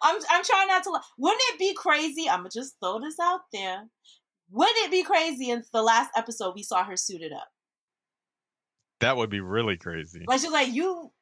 I'm 0.03 0.21
I'm 0.31 0.45
trying 0.45 0.69
not 0.69 0.85
to. 0.85 1.01
Wouldn't 1.19 1.43
it 1.53 1.59
be 1.59 1.75
crazy? 1.75 2.29
I'm 2.29 2.41
gonna 2.41 2.51
just 2.51 2.77
throw 2.81 3.01
this 3.01 3.19
out 3.21 3.41
there. 3.53 3.83
Wouldn't 4.51 4.79
it 4.87 4.91
be 4.91 5.03
crazy 5.03 5.51
if 5.51 5.71
the 5.73 5.83
last 5.83 6.11
episode 6.17 6.55
we 6.55 6.63
saw 6.63 6.85
her 6.85 6.97
suited 6.97 7.33
up? 7.33 7.49
That 9.01 9.17
would 9.17 9.31
be 9.31 9.41
really 9.41 9.77
crazy. 9.77 10.25
Like 10.27 10.41
she's 10.41 10.51
like, 10.51 10.73
"You 10.73 11.13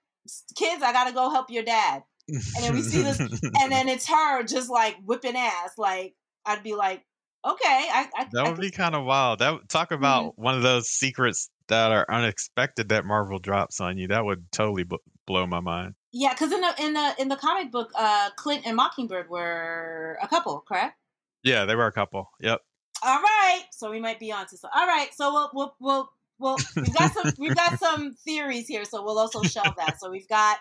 kids, 0.57 0.83
I 0.83 0.93
gotta 0.93 1.13
go 1.13 1.31
help 1.31 1.51
your 1.51 1.63
dad," 1.65 2.05
And 2.29 2.41
then 2.61 2.75
we 2.75 2.83
see 2.83 3.03
this- 3.03 3.19
and 3.61 3.71
then 3.73 3.89
it's 3.89 4.09
her 4.09 4.43
just 4.45 4.71
like 4.71 4.97
whipping 5.05 5.37
ass. 5.37 5.73
Like 5.77 6.15
I'd 6.47 6.63
be 6.63 6.75
like, 6.75 7.05
"Okay, 7.45 7.65
I." 7.93 8.09
I 8.17 8.27
That 8.33 8.45
would 8.45 8.55
could 8.55 8.61
be 8.63 8.71
kind 8.71 8.95
of 8.95 9.05
wild. 9.05 9.41
That 9.41 9.69
talk 9.69 9.91
about 9.93 10.39
one 10.39 10.55
of 10.55 10.63
those 10.63 10.89
secrets 10.89 11.51
that 11.69 11.91
are 11.93 12.07
unexpected 12.09 12.89
that 12.91 13.05
Marvel 13.05 13.39
drops 13.39 13.81
on 13.81 13.99
you. 13.99 14.09
That 14.09 14.25
would 14.25 14.51
totally 14.53 14.85
b- 14.85 14.97
blow 15.27 15.47
my 15.47 15.61
mind. 15.61 15.95
Yeah, 16.13 16.33
because 16.33 16.53
in 16.53 16.61
the 16.63 16.75
in 16.79 16.93
the 16.95 17.15
in 17.19 17.29
the 17.29 17.37
comic 17.37 17.71
book, 17.71 17.91
uh, 17.95 18.31
Clint 18.37 18.63
and 18.67 18.77
Mockingbird 18.77 19.29
were 19.29 20.19
a 20.23 20.29
couple, 20.29 20.65
correct? 20.67 20.97
Yeah, 21.43 21.67
they 21.67 21.75
were 21.77 21.87
a 21.87 21.93
couple. 21.93 22.31
Yep. 22.41 22.61
All 23.07 23.21
right, 23.21 23.63
so 23.71 23.89
we 23.89 24.01
might 24.01 24.19
be 24.19 24.33
on 24.33 24.47
to 24.49 24.57
some. 24.57 24.71
All 24.75 24.85
right, 24.85 25.09
so 25.15 25.33
we'll 25.33 25.51
we'll 25.55 25.77
we'll, 25.79 26.11
we'll 26.41 26.57
we've 26.75 26.93
got 26.93 27.13
some 27.13 27.33
we've 27.39 27.55
got 27.55 27.79
some 27.79 28.17
theories 28.25 28.67
here, 28.67 28.85
so 28.85 29.05
we'll 29.05 29.21
also 29.21 29.45
shelve 29.45 29.77
that. 29.77 30.01
So 30.01 30.11
we've 30.11 30.29
got 30.29 30.59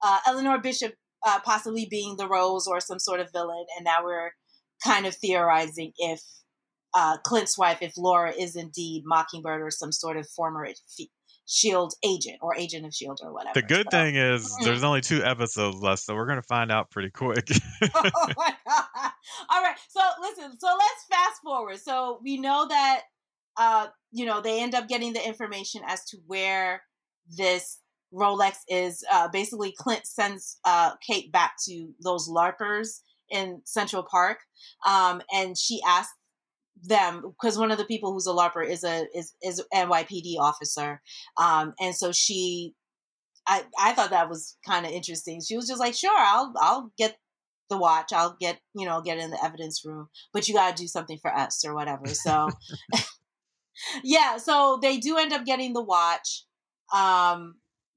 uh, 0.00 0.18
Eleanor 0.28 0.58
Bishop 0.58 0.94
uh, 1.26 1.40
possibly 1.44 1.88
being 1.90 2.16
the 2.16 2.28
Rose 2.28 2.68
or 2.68 2.78
some 2.78 3.00
sort 3.00 3.18
of 3.18 3.32
villain, 3.32 3.66
and 3.76 3.84
now 3.84 4.04
we're 4.04 4.30
kind 4.84 5.06
of 5.06 5.14
theorizing 5.16 5.92
if 5.98 6.22
uh, 6.94 7.16
Clint's 7.24 7.58
wife, 7.58 7.78
if 7.80 7.94
Laura 7.98 8.32
is 8.32 8.54
indeed 8.54 9.02
Mockingbird 9.04 9.60
or 9.60 9.72
some 9.72 9.90
sort 9.90 10.16
of 10.16 10.28
former 10.28 10.64
Shield 11.50 11.94
agent 12.04 12.36
or 12.42 12.54
agent 12.56 12.84
of 12.84 12.94
Shield 12.94 13.20
or 13.22 13.32
whatever. 13.32 13.54
The 13.54 13.66
good 13.66 13.86
So- 13.90 13.98
thing 13.98 14.16
is 14.16 14.54
Mhm. 14.60 14.64
there's 14.64 14.84
only 14.84 15.00
two 15.00 15.24
episodes 15.24 15.78
left, 15.78 16.02
so 16.02 16.14
we're 16.14 16.26
gonna 16.26 16.42
find 16.42 16.70
out 16.70 16.90
pretty 16.90 17.10
quick. 17.10 17.48
oh 17.94 18.28
my 18.36 18.54
god! 18.66 19.12
All 19.48 19.62
right, 19.62 19.76
so 19.88 20.00
listen. 20.20 20.58
So 20.60 20.66
let's 20.78 21.04
fast 21.10 21.40
forward. 21.42 21.80
So 21.80 22.20
we 22.22 22.36
know 22.38 22.66
that, 22.68 23.02
uh, 23.56 23.88
you 24.10 24.26
know, 24.26 24.40
they 24.42 24.60
end 24.62 24.74
up 24.74 24.88
getting 24.88 25.14
the 25.14 25.26
information 25.26 25.82
as 25.86 26.04
to 26.10 26.18
where 26.26 26.82
this 27.36 27.80
Rolex 28.12 28.56
is. 28.68 29.02
Uh, 29.10 29.28
basically, 29.28 29.72
Clint 29.78 30.06
sends 30.06 30.58
uh, 30.64 30.96
Kate 31.06 31.32
back 31.32 31.54
to 31.66 31.94
those 32.02 32.28
LARPers 32.28 33.00
in 33.30 33.62
Central 33.64 34.02
Park, 34.02 34.38
um, 34.86 35.22
and 35.32 35.56
she 35.56 35.80
asks 35.86 36.12
them 36.84 37.22
because 37.22 37.58
one 37.58 37.70
of 37.70 37.78
the 37.78 37.84
people 37.84 38.12
who's 38.12 38.26
a 38.26 38.30
LARPer 38.30 38.68
is 38.68 38.84
a 38.84 39.06
is 39.14 39.34
is 39.42 39.62
NYPD 39.74 40.38
officer, 40.38 41.00
um, 41.36 41.74
and 41.80 41.94
so 41.94 42.12
she. 42.12 42.74
I, 43.50 43.62
I 43.80 43.94
thought 43.94 44.10
that 44.10 44.28
was 44.28 44.58
kind 44.66 44.84
of 44.84 44.92
interesting. 44.92 45.40
She 45.40 45.56
was 45.56 45.66
just 45.66 45.80
like, 45.80 45.94
"Sure, 45.94 46.14
I'll 46.14 46.52
I'll 46.60 46.92
get 46.98 47.16
the 47.70 47.78
watch. 47.78 48.12
I'll 48.12 48.36
get 48.38 48.58
you 48.74 48.84
know 48.84 49.00
get 49.00 49.16
in 49.16 49.30
the 49.30 49.42
evidence 49.42 49.82
room, 49.86 50.08
but 50.34 50.46
you 50.46 50.54
got 50.54 50.76
to 50.76 50.82
do 50.82 50.86
something 50.86 51.18
for 51.22 51.34
us 51.34 51.64
or 51.66 51.74
whatever." 51.74 52.08
So, 52.08 52.50
yeah, 54.04 54.38
so 54.38 54.78
they 54.82 54.98
do 54.98 55.16
end 55.16 55.32
up 55.32 55.44
getting 55.44 55.72
the 55.72 55.82
watch, 55.82 56.44
um, 56.94 57.56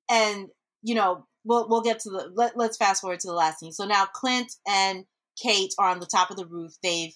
and 0.10 0.48
you 0.82 0.96
know 0.96 1.26
we'll 1.44 1.68
we'll 1.70 1.82
get 1.82 2.00
to 2.02 2.10
the 2.10 2.32
let, 2.34 2.58
let's 2.58 2.78
fast 2.78 3.02
forward 3.02 3.20
to 3.22 3.28
the 3.28 3.34
last 3.34 3.60
scene. 3.60 3.72
So 3.72 3.86
now 3.86 4.06
Clint 4.06 4.52
and 4.68 5.06
Kate 5.42 5.74
are 5.80 5.90
on 5.90 6.00
the 6.00 6.06
top 6.06 6.32
of 6.32 6.38
the 6.38 6.46
roof. 6.46 6.74
They've 6.84 7.14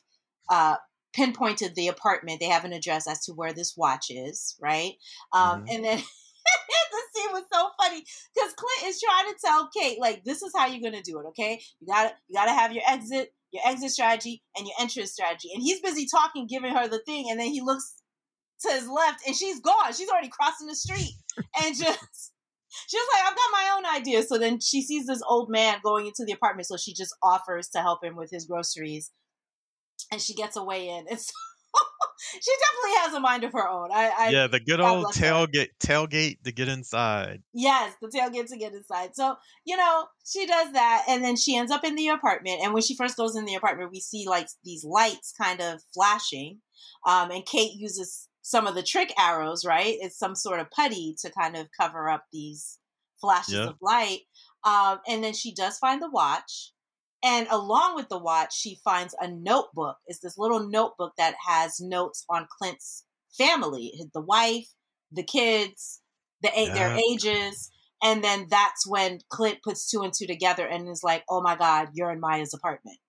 uh, 0.52 0.76
pinpointed 1.16 1.76
the 1.76 1.88
apartment. 1.88 2.40
They 2.40 2.48
have 2.50 2.66
an 2.66 2.74
address 2.74 3.08
as 3.08 3.24
to 3.26 3.34
where 3.34 3.54
this 3.54 3.76
watch 3.78 4.08
is, 4.10 4.56
right? 4.62 4.94
Um, 5.34 5.64
Mhm. 5.64 5.76
And 5.76 5.86
then 5.86 5.98
the 6.92 7.02
scene 7.14 7.32
was 7.32 7.44
so 7.52 7.70
funny 7.82 8.04
because 8.34 8.54
Clint 8.54 8.84
is 8.94 9.02
trying 9.02 9.34
to 9.34 9.40
tell 9.44 9.70
Kate, 9.76 10.00
like, 10.00 10.24
this 10.24 10.42
is 10.42 10.52
how 10.56 10.68
you're 10.68 10.82
gonna 10.84 11.02
do 11.02 11.20
it, 11.20 11.26
okay? 11.28 11.62
You 11.80 11.88
gotta 11.88 12.14
you 12.28 12.36
gotta 12.36 12.54
have 12.54 12.74
your 12.74 12.84
exit, 12.88 13.34
your 13.52 13.64
exit 13.66 13.92
strategy, 13.92 14.44
and 14.58 14.68
your 14.68 14.76
entrance 14.80 15.12
strategy. 15.14 15.52
And 15.54 15.64
he's 15.64 15.80
busy 15.82 16.06
talking, 16.06 16.48
giving 16.48 16.76
her 16.76 16.88
the 16.88 17.00
thing, 17.06 17.30
and 17.32 17.40
then 17.40 17.48
he 17.48 17.62
looks 17.62 17.96
to 18.62 18.72
his 18.72 18.88
left, 18.88 19.26
and 19.26 19.36
she's 19.36 19.60
gone. 19.60 19.94
She's 19.94 20.10
already 20.10 20.30
crossing 20.30 20.68
the 20.68 20.76
street, 20.76 21.14
and 21.64 21.76
just. 21.84 22.32
She 22.90 22.98
was 22.98 23.08
like, 23.16 23.24
I've 23.26 23.38
got 23.38 23.52
my 23.54 23.74
own 23.78 24.02
idea. 24.02 24.22
So 24.24 24.38
then 24.38 24.60
she 24.60 24.82
sees 24.82 25.06
this 25.08 25.22
old 25.30 25.50
man 25.50 25.78
going 25.82 26.08
into 26.08 26.26
the 26.26 26.34
apartment. 26.34 26.68
So 26.68 26.76
she 26.76 26.94
just 26.94 27.16
offers 27.24 27.70
to 27.70 27.80
help 27.80 28.04
him 28.04 28.18
with 28.18 28.30
his 28.32 28.46
groceries. 28.46 29.12
And 30.16 30.22
she 30.22 30.34
gets 30.34 30.56
away 30.56 30.88
in. 30.88 31.06
And 31.12 31.20
so 31.20 31.34
she 32.42 32.52
definitely 32.60 32.98
has 33.02 33.14
a 33.14 33.20
mind 33.20 33.44
of 33.44 33.52
her 33.52 33.68
own. 33.68 33.90
I, 33.92 34.12
I 34.18 34.30
yeah, 34.30 34.48
the 34.48 34.62
good 34.62 34.80
old 34.80 35.04
bless 35.04 35.18
her. 35.18 35.26
tailgate 35.26 35.68
tailgate 35.84 36.42
to 36.44 36.52
get 36.54 36.70
inside. 36.70 37.44
Yes, 37.54 37.94
the 38.02 38.08
tailgate 38.08 38.48
to 38.50 38.58
get 38.58 38.74
inside. 38.74 39.16
So, 39.16 39.36
you 39.66 39.76
know, 39.76 40.06
she 40.26 40.46
does 40.46 40.72
that 40.72 41.04
and 41.10 41.24
then 41.24 41.36
she 41.36 41.58
ends 41.58 41.72
up 41.74 41.84
in 41.84 41.96
the 41.96 42.08
apartment. 42.08 42.62
And 42.64 42.74
when 42.74 42.82
she 42.82 42.96
first 42.96 43.18
goes 43.18 43.36
in 43.36 43.44
the 43.46 43.56
apartment, 43.56 43.92
we 43.92 44.00
see 44.00 44.26
like 44.28 44.48
these 44.64 44.86
lights 44.86 45.34
kind 45.40 45.60
of 45.62 45.82
flashing. 45.94 46.60
Um, 47.06 47.32
and 47.32 47.46
Kate 47.46 47.74
uses 47.76 48.30
some 48.42 48.68
of 48.68 48.76
the 48.76 48.84
trick 48.84 49.14
arrows, 49.20 49.66
right? 49.66 49.98
It's 50.00 50.18
some 50.18 50.36
sort 50.36 50.62
of 50.62 50.72
putty 50.72 51.16
to 51.22 51.32
kind 51.32 51.58
of 51.58 51.68
cover 51.78 52.10
up 52.10 52.24
these 52.32 52.80
flashes 53.20 53.56
Yeah. 53.56 53.68
of 53.70 53.76
light. 53.82 54.20
Um, 54.64 55.00
and 55.08 55.24
then 55.24 55.34
she 55.34 55.54
does 55.54 55.78
find 55.78 56.02
the 56.02 56.10
watch. 56.10 56.72
And 57.26 57.48
along 57.50 57.96
with 57.96 58.08
the 58.08 58.20
watch, 58.20 58.56
she 58.56 58.78
finds 58.84 59.16
a 59.20 59.28
notebook. 59.28 59.98
It's 60.06 60.20
this 60.20 60.38
little 60.38 60.70
notebook 60.70 61.14
that 61.18 61.34
has 61.48 61.80
notes 61.80 62.24
on 62.30 62.48
Clint's 62.60 63.04
family, 63.36 63.92
the 64.14 64.22
wife, 64.22 64.68
the 65.12 65.24
kids, 65.24 66.02
the 66.42 66.52
a- 66.58 66.70
their 66.70 66.92
ages. 66.96 67.72
And 68.04 68.24
then 68.24 68.46
that's 68.50 68.88
when 68.88 69.22
Clint 69.30 69.64
puts 69.64 69.90
two 69.90 70.04
and 70.04 70.14
two 70.14 70.28
together 70.28 70.68
and 70.68 70.88
is 70.88 71.02
like, 71.04 71.24
"Oh 71.28 71.42
my 71.42 71.56
God, 71.56 71.90
you're 71.94 72.12
in 72.12 72.20
Maya's 72.20 72.54
apartment." 72.54 73.00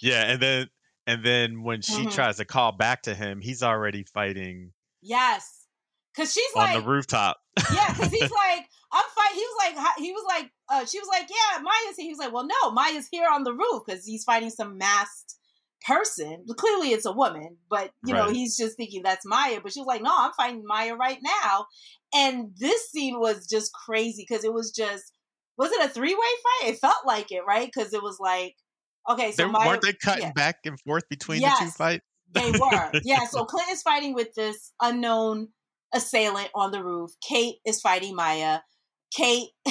Yeah, 0.00 0.24
and 0.24 0.42
then 0.42 0.68
and 1.06 1.24
then 1.24 1.62
when 1.62 1.80
she 1.82 2.04
Mhm. 2.04 2.12
tries 2.12 2.36
to 2.36 2.44
call 2.44 2.72
back 2.72 3.02
to 3.02 3.14
him, 3.14 3.40
he's 3.40 3.62
already 3.62 4.04
fighting 4.04 4.72
Yes, 5.00 5.66
because 6.12 6.32
she's 6.32 6.52
on 6.56 6.64
like, 6.64 6.74
the 6.74 6.82
rooftop. 6.82 7.38
yeah, 7.72 7.92
because 7.92 8.10
he's 8.20 8.30
like, 8.30 8.68
I'm 8.92 9.04
fight. 9.14 9.34
He 9.34 9.40
was 9.40 9.56
like, 9.58 9.98
he 9.98 10.12
was 10.12 10.24
like, 10.28 10.50
uh, 10.68 10.86
she 10.86 10.98
was 10.98 11.08
like, 11.08 11.28
yeah, 11.28 11.62
Maya's 11.62 11.96
here. 11.96 12.06
He 12.06 12.10
was 12.10 12.18
like, 12.18 12.32
well, 12.32 12.46
no, 12.46 12.70
Maya's 12.70 13.08
here 13.10 13.26
on 13.30 13.44
the 13.44 13.52
roof 13.52 13.82
because 13.86 14.04
he's 14.04 14.24
fighting 14.24 14.50
some 14.50 14.78
masked 14.78 15.34
person. 15.86 16.44
Clearly, 16.56 16.90
it's 16.90 17.06
a 17.06 17.12
woman, 17.12 17.56
but 17.68 17.92
you 18.04 18.14
know, 18.14 18.30
he's 18.30 18.56
just 18.56 18.76
thinking 18.76 19.02
that's 19.02 19.26
Maya. 19.26 19.60
But 19.62 19.72
she 19.72 19.80
was 19.80 19.86
like, 19.86 20.02
no, 20.02 20.14
I'm 20.16 20.32
fighting 20.32 20.64
Maya 20.64 20.94
right 20.94 21.18
now. 21.22 21.66
And 22.14 22.50
this 22.56 22.90
scene 22.90 23.18
was 23.18 23.46
just 23.46 23.72
crazy 23.72 24.24
because 24.28 24.44
it 24.44 24.52
was 24.52 24.70
just, 24.70 25.12
was 25.58 25.72
it 25.72 25.84
a 25.84 25.88
three 25.88 26.14
way 26.14 26.20
fight? 26.62 26.70
It 26.70 26.78
felt 26.78 27.06
like 27.06 27.32
it, 27.32 27.42
right? 27.46 27.70
Because 27.72 27.92
it 27.92 28.02
was 28.02 28.18
like 28.20 28.56
Okay, 29.08 29.32
so 29.32 29.44
they, 29.44 29.50
Maya, 29.50 29.68
weren't 29.68 29.82
they 29.82 29.92
cutting 29.92 30.24
yeah. 30.24 30.32
back 30.32 30.58
and 30.64 30.80
forth 30.80 31.08
between 31.08 31.40
yes, 31.40 31.58
the 31.58 31.64
two 31.66 31.70
fights? 31.70 32.04
they 32.32 32.50
were. 32.50 32.90
Yeah, 33.04 33.24
so 33.26 33.44
Clint 33.46 33.70
is 33.70 33.82
fighting 33.82 34.14
with 34.14 34.34
this 34.34 34.72
unknown 34.80 35.48
assailant 35.94 36.50
on 36.54 36.72
the 36.72 36.82
roof. 36.82 37.12
Kate 37.26 37.56
is 37.64 37.80
fighting 37.80 38.16
Maya. 38.16 38.60
Kate 39.16 39.48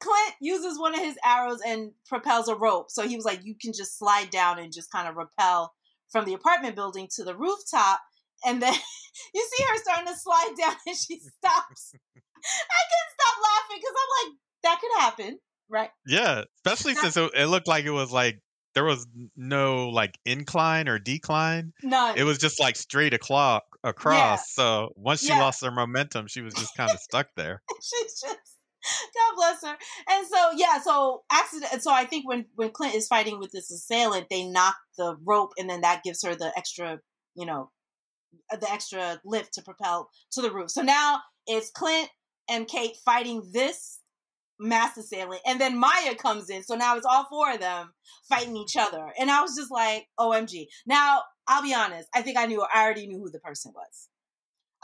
Clint 0.00 0.34
uses 0.40 0.78
one 0.78 0.94
of 0.94 1.00
his 1.00 1.18
arrows 1.24 1.60
and 1.64 1.92
propels 2.08 2.48
a 2.48 2.56
rope. 2.56 2.90
So 2.90 3.06
he 3.06 3.16
was 3.16 3.24
like, 3.24 3.44
you 3.44 3.54
can 3.60 3.72
just 3.72 3.98
slide 3.98 4.30
down 4.30 4.58
and 4.58 4.72
just 4.72 4.90
kind 4.90 5.08
of 5.08 5.16
rappel 5.16 5.72
from 6.10 6.24
the 6.24 6.34
apartment 6.34 6.74
building 6.74 7.08
to 7.16 7.24
the 7.24 7.36
rooftop. 7.36 8.00
And 8.44 8.60
then 8.60 8.74
you 9.34 9.48
see 9.56 9.64
her 9.64 9.78
starting 9.78 10.12
to 10.12 10.18
slide 10.18 10.54
down 10.58 10.74
and 10.86 10.96
she 10.96 11.18
stops. 11.38 11.92
I 11.94 12.82
couldn't 12.90 13.14
stop 13.20 13.34
laughing 13.42 13.78
because 13.78 13.94
I'm 14.00 14.30
like, 14.30 14.38
that 14.64 14.80
could 14.80 15.00
happen, 15.00 15.38
right? 15.68 15.90
Yeah, 16.06 16.44
especially 16.64 16.94
since 16.94 17.16
it, 17.16 17.30
it 17.36 17.46
looked 17.46 17.68
like 17.68 17.84
it 17.84 17.90
was 17.90 18.10
like 18.10 18.40
there 18.74 18.84
was 18.84 19.06
no 19.36 19.88
like 19.88 20.18
incline 20.24 20.88
or 20.88 20.98
decline. 20.98 21.72
No, 21.82 22.14
it 22.16 22.24
was 22.24 22.38
just 22.38 22.60
like 22.60 22.76
straight 22.76 23.14
across. 23.14 23.62
Across. 23.84 24.14
Yeah. 24.16 24.36
So 24.36 24.92
once 24.94 25.22
she 25.22 25.28
yeah. 25.28 25.40
lost 25.40 25.64
her 25.64 25.72
momentum, 25.72 26.28
she 26.28 26.40
was 26.40 26.54
just 26.54 26.76
kind 26.76 26.92
of 26.92 27.00
stuck 27.00 27.26
there. 27.36 27.62
She's 27.82 28.20
just 28.20 28.56
God 29.14 29.36
bless 29.36 29.64
her. 29.64 29.76
And 30.08 30.26
so 30.26 30.50
yeah, 30.56 30.80
so 30.80 31.22
accident. 31.30 31.82
So 31.82 31.92
I 31.92 32.04
think 32.04 32.28
when 32.28 32.46
when 32.54 32.70
Clint 32.70 32.94
is 32.94 33.08
fighting 33.08 33.38
with 33.38 33.50
this 33.52 33.70
assailant, 33.70 34.26
they 34.30 34.44
knock 34.46 34.76
the 34.96 35.16
rope, 35.24 35.52
and 35.58 35.68
then 35.68 35.80
that 35.82 36.02
gives 36.02 36.24
her 36.24 36.34
the 36.34 36.52
extra, 36.56 36.98
you 37.34 37.46
know, 37.46 37.70
uh, 38.52 38.56
the 38.56 38.70
extra 38.70 39.20
lift 39.24 39.54
to 39.54 39.62
propel 39.62 40.10
to 40.32 40.42
the 40.42 40.50
roof. 40.50 40.70
So 40.70 40.82
now 40.82 41.20
it's 41.46 41.70
Clint 41.70 42.08
and 42.48 42.66
Kate 42.66 42.96
fighting 43.04 43.50
this 43.52 44.00
mass 44.62 44.96
assailant, 44.96 45.42
and 45.46 45.60
then 45.60 45.78
Maya 45.78 46.14
comes 46.14 46.48
in. 46.50 46.62
So 46.62 46.74
now 46.74 46.96
it's 46.96 47.06
all 47.06 47.26
four 47.28 47.52
of 47.52 47.60
them 47.60 47.92
fighting 48.28 48.56
each 48.56 48.76
other, 48.76 49.12
and 49.18 49.30
I 49.30 49.42
was 49.42 49.56
just 49.56 49.70
like, 49.70 50.06
"OMG!" 50.18 50.66
Now 50.86 51.22
I'll 51.46 51.62
be 51.62 51.74
honest. 51.74 52.08
I 52.14 52.22
think 52.22 52.38
I 52.38 52.46
knew. 52.46 52.62
I 52.62 52.84
already 52.84 53.06
knew 53.06 53.18
who 53.18 53.30
the 53.30 53.40
person 53.40 53.72
was. 53.74 54.08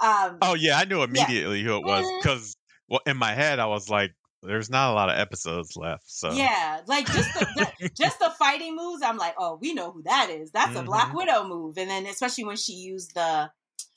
Um, 0.00 0.38
oh 0.42 0.54
yeah, 0.54 0.78
I 0.78 0.84
knew 0.84 1.02
immediately 1.02 1.60
yeah. 1.60 1.64
who 1.66 1.76
it 1.78 1.84
was 1.84 2.06
because 2.22 2.40
mm-hmm 2.40 2.58
well, 2.88 3.00
in 3.06 3.16
my 3.16 3.34
head, 3.34 3.58
I 3.58 3.66
was 3.66 3.88
like, 3.88 4.12
there's 4.42 4.70
not 4.70 4.92
a 4.92 4.94
lot 4.94 5.10
of 5.10 5.18
episodes 5.18 5.76
left. 5.76 6.04
So 6.06 6.32
yeah, 6.32 6.80
like 6.86 7.06
just 7.06 7.32
the, 7.34 7.72
the 7.80 7.90
just 7.96 8.18
the 8.18 8.30
fighting 8.38 8.76
moves. 8.76 9.02
I'm 9.02 9.16
like, 9.18 9.34
oh, 9.38 9.58
we 9.60 9.74
know 9.74 9.90
who 9.90 10.02
that 10.04 10.30
is. 10.30 10.50
That's 10.52 10.70
mm-hmm. 10.70 10.78
a 10.78 10.84
Black 10.84 11.08
mm-hmm. 11.08 11.16
Widow 11.16 11.48
move. 11.48 11.76
And 11.76 11.90
then 11.90 12.06
especially 12.06 12.44
when 12.44 12.56
she 12.56 12.74
used 12.74 13.14
the 13.14 13.50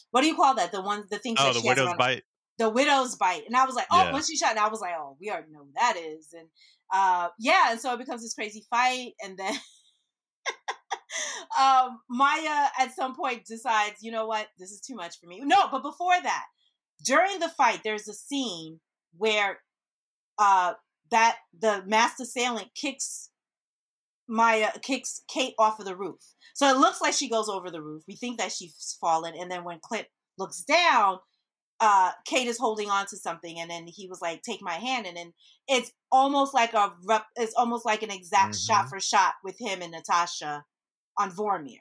what 0.10 0.22
do 0.22 0.28
you 0.28 0.36
call 0.36 0.56
that? 0.56 0.72
The 0.72 0.82
one 0.82 1.06
the 1.10 1.20
thing. 1.20 1.36
Oh, 1.40 1.54
the 1.54 1.62
widow's 1.64 1.94
bite. 1.98 2.24
The 2.62 2.70
widow's 2.70 3.16
bite, 3.16 3.48
and 3.48 3.56
I 3.56 3.66
was 3.66 3.74
like, 3.74 3.88
oh, 3.92 4.04
yeah. 4.04 4.14
when 4.14 4.24
she 4.24 4.38
shot, 4.38 4.52
and 4.52 4.60
I 4.60 4.70
was 4.70 4.82
like, 4.82 4.94
oh, 4.96 5.18
we 5.20 5.32
already 5.32 5.52
know 5.52 5.62
who 5.62 5.72
that 5.76 5.98
is, 5.98 6.28
and 6.38 6.48
uh, 6.94 7.30
yeah, 7.40 7.72
and 7.72 7.80
so 7.80 7.92
it 7.94 7.98
becomes 7.98 8.22
this 8.22 8.36
crazy 8.36 8.64
fight, 8.70 9.14
and 9.24 9.38
then. 9.38 9.54
um, 11.60 12.00
Maya 12.10 12.68
at 12.80 12.96
some 12.96 13.16
point 13.16 13.46
decides, 13.46 13.98
you 14.02 14.12
know 14.12 14.28
what, 14.28 14.48
this 14.60 14.72
is 14.72 14.80
too 14.80 14.96
much 14.96 15.20
for 15.20 15.28
me. 15.28 15.42
No, 15.44 15.70
but 15.72 15.82
before 15.82 16.14
that, 16.22 16.46
during 17.04 17.40
the 17.40 17.50
fight, 17.50 17.82
there's 17.84 18.08
a 18.08 18.14
scene 18.14 18.80
where 19.18 19.60
uh, 20.38 20.74
that 21.10 21.38
the 21.60 21.84
master 21.88 22.24
assailant 22.24 22.70
kicks 22.76 23.32
Maya 24.28 24.70
kicks 24.82 25.24
Kate 25.28 25.56
off 25.60 25.80
of 25.80 25.86
the 25.86 25.96
roof. 25.96 26.22
So 26.54 26.70
it 26.70 26.78
looks 26.78 27.02
like 27.02 27.14
she 27.14 27.30
goes 27.30 27.50
over 27.50 27.70
the 27.70 27.82
roof. 27.82 28.04
We 28.08 28.16
think 28.16 28.38
that 28.38 28.52
she's 28.52 28.98
fallen, 29.02 29.34
and 29.38 29.52
then 29.52 29.64
when 29.64 29.80
Clint 29.84 30.08
looks 30.38 30.64
down, 30.64 31.18
uh, 31.82 32.12
Kate 32.26 32.48
is 32.48 32.58
holding 32.58 32.90
on 32.90 33.08
to 33.08 33.18
something, 33.18 33.60
and 33.60 33.70
then 33.70 33.88
he 33.88 34.08
was 34.08 34.22
like, 34.22 34.44
"Take 34.44 34.62
my 34.62 34.76
hand," 34.76 35.08
and 35.08 35.18
then 35.18 35.34
it's 35.68 35.92
almost 36.12 36.54
like 36.54 36.74
a 36.74 36.94
rep, 37.06 37.26
it's 37.36 37.56
almost 37.56 37.86
like 37.86 38.04
an 38.04 38.12
exact 38.12 38.54
mm-hmm. 38.54 38.74
shot 38.74 38.90
for 38.90 39.00
shot 39.00 39.34
with 39.44 39.60
him 39.60 39.82
and 39.82 39.92
Natasha 39.92 40.64
on 41.18 41.32
Vormir. 41.32 41.80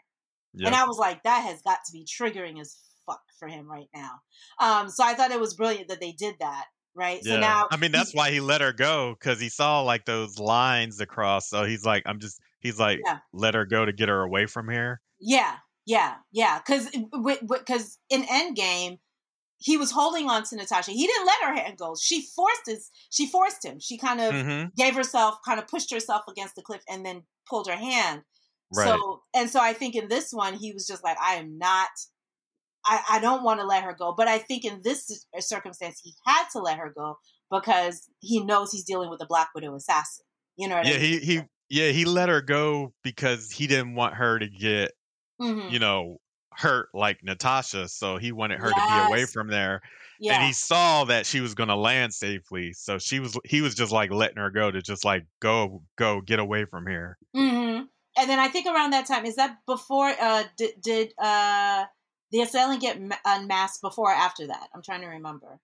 Yep. 0.55 0.67
And 0.67 0.75
I 0.75 0.87
was 0.87 0.99
like, 0.99 1.23
that 1.23 1.45
has 1.45 1.63
got 1.63 1.79
to 1.87 1.93
be 1.93 2.05
triggering 2.05 2.61
as 2.61 2.77
fuck 3.07 3.21
for 3.39 3.47
him 3.47 3.71
right 3.71 3.89
now. 3.95 4.21
Um, 4.59 4.89
so 4.89 5.05
I 5.05 5.15
thought 5.15 5.31
it 5.31 5.39
was 5.39 5.55
brilliant 5.55 5.89
that 5.89 6.01
they 6.01 6.13
did 6.13 6.37
that 6.41 6.65
right? 6.95 7.21
Yeah. 7.23 7.35
So 7.35 7.41
now 7.41 7.69
I 7.71 7.77
mean 7.77 7.93
that's 7.93 8.15
why 8.15 8.31
he 8.31 8.41
let 8.41 8.61
her 8.61 8.73
go 8.73 9.15
because 9.19 9.41
he 9.41 9.49
saw 9.49 9.83
like 9.83 10.05
those 10.05 10.39
lines 10.39 11.01
across. 11.01 11.49
So 11.49 11.65
he's 11.65 11.85
like, 11.85 12.03
I'm 12.07 12.19
just 12.19 12.41
he's 12.61 12.79
like, 12.79 13.01
yeah. 13.05 13.19
let 13.33 13.55
her 13.55 13.65
go 13.65 13.85
to 13.85 13.93
get 13.93 14.09
her 14.09 14.23
away 14.23 14.47
from 14.47 14.69
here. 14.69 15.01
Yeah, 15.21 15.55
yeah, 15.87 16.15
yeah. 16.33 16.59
Because 16.59 16.89
because 17.49 17.99
in 18.09 18.23
Endgame, 18.25 18.99
he 19.61 19.77
was 19.77 19.91
holding 19.91 20.29
on 20.29 20.43
to 20.45 20.57
Natasha. 20.57 20.91
He 20.91 21.07
didn't 21.07 21.27
let 21.27 21.43
her 21.45 21.55
hand 21.55 21.79
go. 21.79 21.95
She 22.01 22.23
forced 22.23 22.63
his. 22.67 22.91
She 23.11 23.27
forced 23.27 23.65
him. 23.65 23.79
She 23.79 23.99
kind 23.99 24.21
of 24.21 24.33
mm-hmm. 24.33 24.69
gave 24.77 24.95
herself, 24.95 25.37
kind 25.45 25.61
of 25.61 25.69
pushed 25.69 25.93
herself 25.93 26.23
against 26.29 26.57
the 26.57 26.63
cliff, 26.63 26.83
and 26.89 27.05
then 27.05 27.23
pulled 27.49 27.69
her 27.69 27.77
hand. 27.77 28.23
Right. 28.75 28.87
So 28.87 29.23
and 29.35 29.51
so, 29.51 29.61
I 29.61 29.73
think 29.73 29.95
in 29.95 30.09
this 30.09 30.33
one, 30.33 30.55
he 30.55 30.73
was 30.73 30.87
just 30.87 31.05
like, 31.05 31.19
I 31.21 31.35
am 31.35 31.59
not 31.59 31.89
I, 32.87 33.03
I 33.13 33.21
don't 33.21 33.43
want 33.43 33.61
to 33.61 33.67
let 33.67 33.85
her 33.85 33.95
go. 33.95 34.15
But 34.17 34.29
I 34.29 34.39
think 34.39 34.65
in 34.65 34.81
this 34.83 35.27
circumstance, 35.39 36.01
he 36.03 36.15
had 36.27 36.45
to 36.53 36.61
let 36.61 36.79
her 36.79 36.93
go 36.95 37.19
because 37.51 38.09
he 38.21 38.45
knows 38.45 38.73
he's 38.73 38.85
dealing 38.85 39.11
with 39.11 39.23
a 39.23 39.27
Black 39.27 39.51
Widow 39.55 39.75
assassin. 39.75 40.25
You 40.57 40.69
know 40.69 40.77
yeah, 40.77 40.95
I 40.95 40.99
mean? 40.99 41.01
he 41.01 41.19
he 41.19 41.41
yeah 41.69 41.89
he 41.91 42.05
let 42.05 42.29
her 42.29 42.43
go 42.43 42.93
because 43.03 43.51
he 43.51 43.67
didn't 43.67 43.95
want 43.95 44.15
her 44.15 44.39
to 44.39 44.49
get 44.49 44.93
mm-hmm. 45.41 45.73
you 45.73 45.79
know 45.79 46.19
hurt 46.61 46.89
like 46.93 47.25
Natasha, 47.25 47.89
so 47.89 48.19
he 48.19 48.33
wanted 48.33 48.61
her 48.61 48.71
yes. 48.77 48.77
to 48.77 48.95
be 48.95 49.09
away 49.09 49.25
from 49.25 49.49
there. 49.49 49.81
Yeah. 50.21 50.35
And 50.35 50.45
he 50.45 50.53
saw 50.53 51.05
that 51.05 51.25
she 51.25 51.41
was 51.41 51.55
going 51.55 51.71
to 51.71 51.77
land 51.77 52.13
safely, 52.13 52.75
so 52.75 52.99
she 52.99 53.21
was 53.21 53.39
he 53.45 53.63
was 53.63 53.75
just 53.75 53.91
like 53.91 54.13
letting 54.13 54.37
her 54.37 54.51
go 54.51 54.71
to 54.71 54.83
just 54.83 55.05
like 55.05 55.27
go 55.41 55.83
go 55.97 56.21
get 56.21 56.39
away 56.39 56.67
from 56.67 56.87
here. 56.87 57.17
Mm-hmm. 57.35 57.85
And 58.19 58.31
then 58.31 58.39
I 58.39 58.49
think 58.49 58.67
around 58.67 58.91
that 58.91 59.07
time 59.07 59.25
is 59.25 59.37
that 59.37 59.57
before 59.67 60.13
uh 60.21 60.45
did, 60.59 60.73
did 60.83 61.15
uh 61.19 61.87
the 62.31 62.43
assailant 62.43 62.83
get 62.83 63.01
unmasked 63.25 63.81
before 63.81 64.11
or 64.11 64.15
after 64.15 64.47
that? 64.49 64.69
I'm 64.75 64.83
trying 64.83 65.01
to 65.01 65.09
remember. 65.09 65.59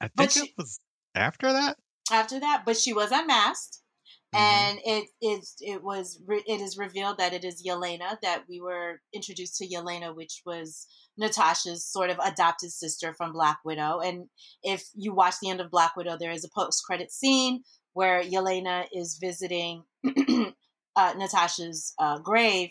I 0.00 0.08
think 0.08 0.30
she, 0.30 0.40
it 0.40 0.50
was 0.56 0.78
after 1.16 1.52
that. 1.52 1.76
After 2.12 2.38
that, 2.38 2.62
but 2.64 2.76
she 2.76 2.92
was 2.92 3.10
unmasked, 3.10 3.80
mm-hmm. 4.34 4.38
and 4.38 4.78
it 4.84 5.08
it 5.20 5.46
it 5.60 5.82
was 5.82 6.20
it 6.28 6.60
is 6.60 6.78
revealed 6.78 7.18
that 7.18 7.32
it 7.32 7.44
is 7.44 7.66
Yelena 7.66 8.16
that 8.22 8.44
we 8.48 8.60
were 8.60 9.00
introduced 9.12 9.56
to 9.58 9.66
Yelena, 9.66 10.14
which 10.14 10.42
was 10.44 10.86
Natasha's 11.16 11.84
sort 11.84 12.10
of 12.10 12.18
adopted 12.22 12.70
sister 12.70 13.14
from 13.14 13.32
Black 13.32 13.58
Widow. 13.64 14.00
And 14.00 14.28
if 14.62 14.88
you 14.94 15.14
watch 15.14 15.36
the 15.40 15.50
end 15.50 15.60
of 15.60 15.70
Black 15.70 15.96
Widow, 15.96 16.16
there 16.18 16.30
is 16.30 16.44
a 16.44 16.50
post 16.54 16.84
credit 16.84 17.10
scene 17.10 17.62
where 17.94 18.22
Yelena 18.22 18.84
is 18.92 19.18
visiting 19.18 19.84
uh, 20.96 21.14
Natasha's 21.16 21.94
uh, 21.98 22.18
grave, 22.18 22.70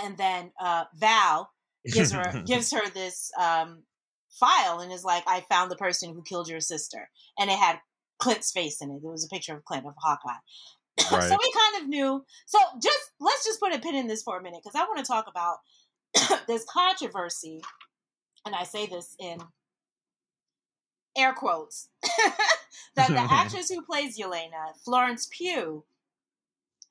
and 0.00 0.16
then 0.16 0.52
uh, 0.60 0.84
Val 0.94 1.50
gives 1.84 2.12
her 2.12 2.42
gives 2.46 2.70
her 2.72 2.88
this 2.90 3.32
um, 3.38 3.82
file 4.30 4.80
and 4.80 4.92
is 4.92 5.04
like, 5.04 5.24
"I 5.26 5.44
found 5.48 5.70
the 5.70 5.76
person 5.76 6.14
who 6.14 6.22
killed 6.22 6.48
your 6.48 6.60
sister," 6.60 7.08
and 7.38 7.50
it 7.50 7.58
had 7.58 7.80
Clint's 8.20 8.52
face 8.52 8.80
in 8.80 8.90
it. 8.90 9.00
There 9.02 9.10
was 9.10 9.24
a 9.24 9.28
picture 9.28 9.54
of 9.56 9.64
Clint 9.64 9.86
of 9.86 9.94
Hawkeye. 9.98 10.38
Right. 11.10 11.22
so 11.22 11.36
we 11.40 11.52
kind 11.52 11.82
of 11.82 11.88
knew. 11.88 12.24
So 12.46 12.58
just 12.82 13.12
let's 13.20 13.44
just 13.44 13.58
put 13.58 13.74
a 13.74 13.78
pin 13.78 13.94
in 13.94 14.06
this 14.06 14.22
for 14.22 14.38
a 14.38 14.42
minute 14.42 14.60
because 14.62 14.78
I 14.78 14.84
want 14.84 14.98
to 14.98 15.04
talk 15.04 15.26
about 15.28 15.58
this 16.46 16.64
controversy, 16.70 17.62
and 18.44 18.54
I 18.54 18.64
say 18.64 18.86
this 18.86 19.16
in 19.18 19.38
air 21.16 21.32
quotes 21.32 21.88
that 22.96 23.08
the 23.08 23.18
actress 23.30 23.70
who 23.70 23.82
plays 23.82 24.18
Yelena, 24.18 24.76
Florence 24.84 25.28
Pugh, 25.30 25.84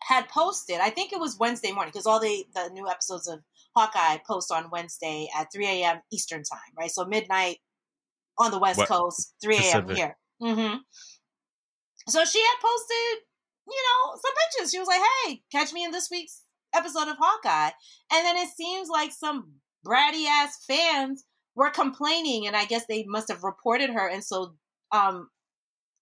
had 0.02 0.28
posted. 0.30 0.80
I 0.80 0.90
think 0.90 1.14
it 1.14 1.20
was 1.20 1.38
Wednesday 1.38 1.72
morning 1.72 1.92
because 1.92 2.08
all 2.08 2.20
the 2.20 2.46
the 2.56 2.70
new 2.74 2.90
episodes 2.90 3.28
of 3.28 3.42
Hawkeye 3.76 4.18
post 4.26 4.52
on 4.52 4.72
Wednesday 4.72 5.30
at 5.38 5.52
3 5.54 5.66
a.m. 5.68 6.02
Eastern 6.12 6.44
time, 6.44 6.74
right? 6.78 6.90
So 6.90 7.06
midnight 7.06 7.58
on 8.38 8.52
the 8.52 8.60
West 8.60 8.80
what? 8.80 8.88
Coast, 8.88 9.36
3 9.44 9.58
a.m. 9.58 9.90
here. 9.90 10.18
Mm-hmm. 10.42 10.78
So 12.10 12.26
she 12.26 12.40
had 12.42 12.56
posted, 12.62 13.24
you 13.68 13.84
know, 13.84 14.16
some 14.16 14.34
pictures. 14.36 14.72
She 14.72 14.80
was 14.80 14.88
like, 14.88 15.02
"Hey, 15.26 15.44
catch 15.52 15.74
me 15.74 15.84
in 15.84 15.92
this 15.92 16.10
week's 16.10 16.44
episode 16.74 17.08
of 17.08 17.18
Hawkeye," 17.20 17.72
and 18.12 18.26
then 18.26 18.38
it 18.38 18.50
seems 18.50 18.90
like 18.90 19.12
some 19.12 19.54
bratty 19.86 20.26
ass 20.26 20.64
fans 20.66 21.26
were 21.56 21.70
complaining, 21.70 22.48
and 22.48 22.56
I 22.56 22.66
guess 22.66 22.86
they 22.88 23.04
must 23.08 23.30
have 23.30 23.44
reported 23.44 23.90
her, 23.92 24.08
and 24.08 24.24
so 24.24 24.56
um, 24.92 25.30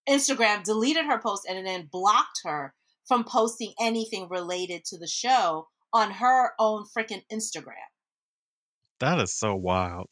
Instagram 0.07 0.63
deleted 0.63 1.05
her 1.05 1.19
post 1.19 1.45
and 1.47 1.65
then 1.65 1.89
blocked 1.91 2.41
her 2.43 2.73
from 3.05 3.23
posting 3.23 3.73
anything 3.79 4.27
related 4.29 4.83
to 4.85 4.97
the 4.97 5.07
show 5.07 5.67
on 5.93 6.11
her 6.11 6.51
own 6.59 6.85
freaking 6.85 7.23
Instagram. 7.31 7.75
That 8.99 9.19
is 9.19 9.33
so 9.33 9.55
wild. 9.55 10.07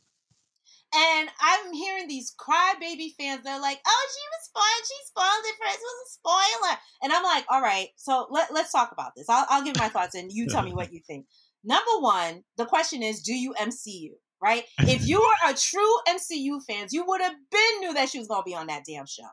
And 0.95 1.29
I'm 1.41 1.73
hearing 1.73 2.07
these 2.07 2.33
crybaby 2.39 3.13
fans. 3.19 3.41
They're 3.43 3.59
like, 3.59 3.79
"Oh, 3.85 4.07
she 4.13 4.25
was 4.31 4.45
spoiled. 4.45 4.87
She 4.87 5.07
spoiled 5.07 5.45
it 5.45 5.55
for 5.57 5.65
us. 5.65 5.75
It 5.75 5.81
was 5.81 6.07
a 6.07 6.13
spoiler." 6.13 6.77
And 7.03 7.13
I'm 7.13 7.23
like, 7.23 7.45
"All 7.49 7.61
right, 7.61 7.89
so 7.97 8.27
let, 8.29 8.53
let's 8.53 8.71
talk 8.71 8.91
about 8.91 9.11
this. 9.15 9.27
I'll, 9.29 9.45
I'll 9.49 9.63
give 9.63 9.77
my 9.77 9.89
thoughts, 9.89 10.15
and 10.15 10.31
you 10.31 10.47
tell 10.47 10.63
me 10.63 10.73
what 10.79 10.93
you 10.93 11.01
think." 11.05 11.25
Number 11.63 11.99
one, 11.99 12.43
the 12.57 12.65
question 12.65 13.01
is, 13.01 13.21
do 13.21 13.33
you 13.33 13.53
MCU? 13.59 14.11
Right? 14.41 14.63
If 14.79 15.07
you 15.07 15.19
were 15.19 15.49
a 15.49 15.53
true 15.53 15.97
MCU 16.07 16.59
fans, 16.67 16.93
you 16.93 17.05
would 17.05 17.21
have 17.21 17.35
been 17.51 17.79
knew 17.79 17.93
that 17.95 18.09
she 18.09 18.19
was 18.19 18.27
gonna 18.27 18.43
be 18.43 18.55
on 18.55 18.67
that 18.67 18.83
damn 18.87 19.07
show. 19.07 19.23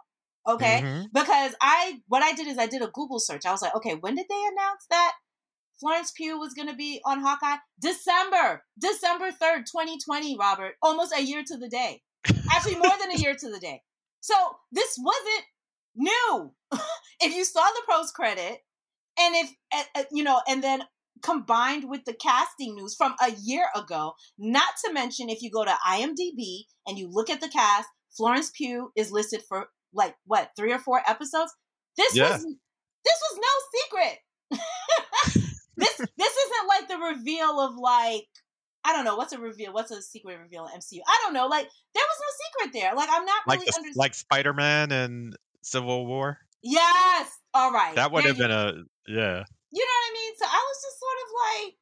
Okay. 0.49 0.81
Mm-hmm. 0.83 1.07
Because 1.13 1.55
I, 1.61 2.01
what 2.09 2.23
I 2.23 2.33
did 2.33 2.49
is 2.49 2.59
I 2.59 2.67
did 2.67 2.83
a 2.83 2.91
Google 2.93 3.21
search. 3.21 3.47
I 3.47 3.53
was 3.53 3.63
like, 3.63 3.77
okay, 3.77 3.95
when 4.01 4.17
did 4.17 4.27
they 4.29 4.43
announce 4.53 4.87
that 4.91 5.13
Florence 5.83 6.13
Pugh 6.13 6.39
was 6.39 6.55
going 6.55 6.69
to 6.69 6.77
be 6.77 7.01
on 7.05 7.21
Hawkeye? 7.21 7.57
December, 7.81 8.63
December 8.79 9.31
3rd, 9.31 9.67
2020, 9.67 10.37
Robert. 10.39 10.75
Almost 10.81 11.13
a 11.13 11.23
year 11.23 11.43
to 11.45 11.57
the 11.57 11.69
day. 11.69 12.03
Actually, 12.53 12.77
more 12.77 12.95
than 13.01 13.11
a 13.11 13.19
year 13.19 13.35
to 13.35 13.51
the 13.51 13.59
day. 13.59 13.83
So 14.21 14.35
this 14.71 14.97
wasn't 14.97 15.45
new. 15.97 16.53
if 17.21 17.35
you 17.35 17.45
saw 17.45 17.65
the 17.65 17.83
post 17.91 18.15
credit, 18.15 18.59
and 19.19 19.35
if, 19.35 19.51
uh, 19.75 20.05
you 20.13 20.23
know, 20.23 20.41
and 20.49 20.63
then 20.63 20.85
combined 21.25 21.91
with 21.91 22.05
the 22.05 22.15
casting 22.15 22.77
news 22.77 22.95
from 22.97 23.17
a 23.21 23.33
year 23.43 23.67
ago, 23.75 24.13
not 24.39 24.75
to 24.85 24.93
mention 24.93 25.29
if 25.29 25.43
you 25.43 25.51
go 25.51 25.65
to 25.65 25.77
IMDb 25.85 26.63
and 26.87 26.97
you 26.97 27.09
look 27.11 27.29
at 27.29 27.41
the 27.41 27.49
cast, 27.49 27.89
Florence 28.17 28.53
Pugh 28.57 28.93
is 28.97 29.11
listed 29.11 29.43
for 29.49 29.67
like 29.93 30.15
what 30.27 30.51
three 30.57 30.73
or 30.73 30.79
four 30.79 31.03
episodes. 31.09 31.53
This 31.97 32.15
yeah. 32.15 32.31
was 32.31 32.45
this 33.05 33.19
was 33.33 33.41
no 33.41 34.61
secret. 34.61 35.42
this 35.77 35.97
this 35.97 36.37
isn't 36.37 36.69
like 36.69 36.89
the 36.89 36.99
reveal 36.99 37.61
of 37.61 37.77
like 37.77 38.27
I 38.85 38.93
don't 38.93 39.05
know 39.05 39.17
what's 39.17 39.33
a 39.33 39.39
reveal. 39.39 39.73
What's 39.73 39.91
a 39.91 40.03
secret 40.03 40.39
reveal 40.41 40.67
in 40.67 40.81
MCU? 40.81 41.01
I 41.07 41.19
don't 41.25 41.35
know. 41.35 41.47
Like 41.47 41.69
there 41.95 42.05
was 42.05 42.21
no 42.21 42.67
secret 42.67 42.81
there. 42.81 42.95
Like 42.95 43.09
I'm 43.13 43.25
not 43.25 43.43
like 43.47 43.61
really 43.61 43.91
the, 43.93 43.99
like 43.99 44.15
Spider 44.15 44.53
Man 44.53 44.91
and 44.91 45.37
Civil 45.63 46.07
War. 46.07 46.39
Yes. 46.63 47.31
All 47.55 47.73
right. 47.73 47.95
That 47.95 48.13
would 48.13 48.25
have 48.25 48.39
been 48.39 48.51
a 48.51 48.75
yeah. 49.07 49.45
You 49.75 49.87
know 49.87 49.99
what 49.99 50.11
I 50.11 50.13
mean? 50.13 50.33
So 50.39 50.45
I 50.47 50.69
was 50.69 50.83
just 50.83 51.01
sort 51.01 51.19
of 51.23 51.29
like, 51.65 51.75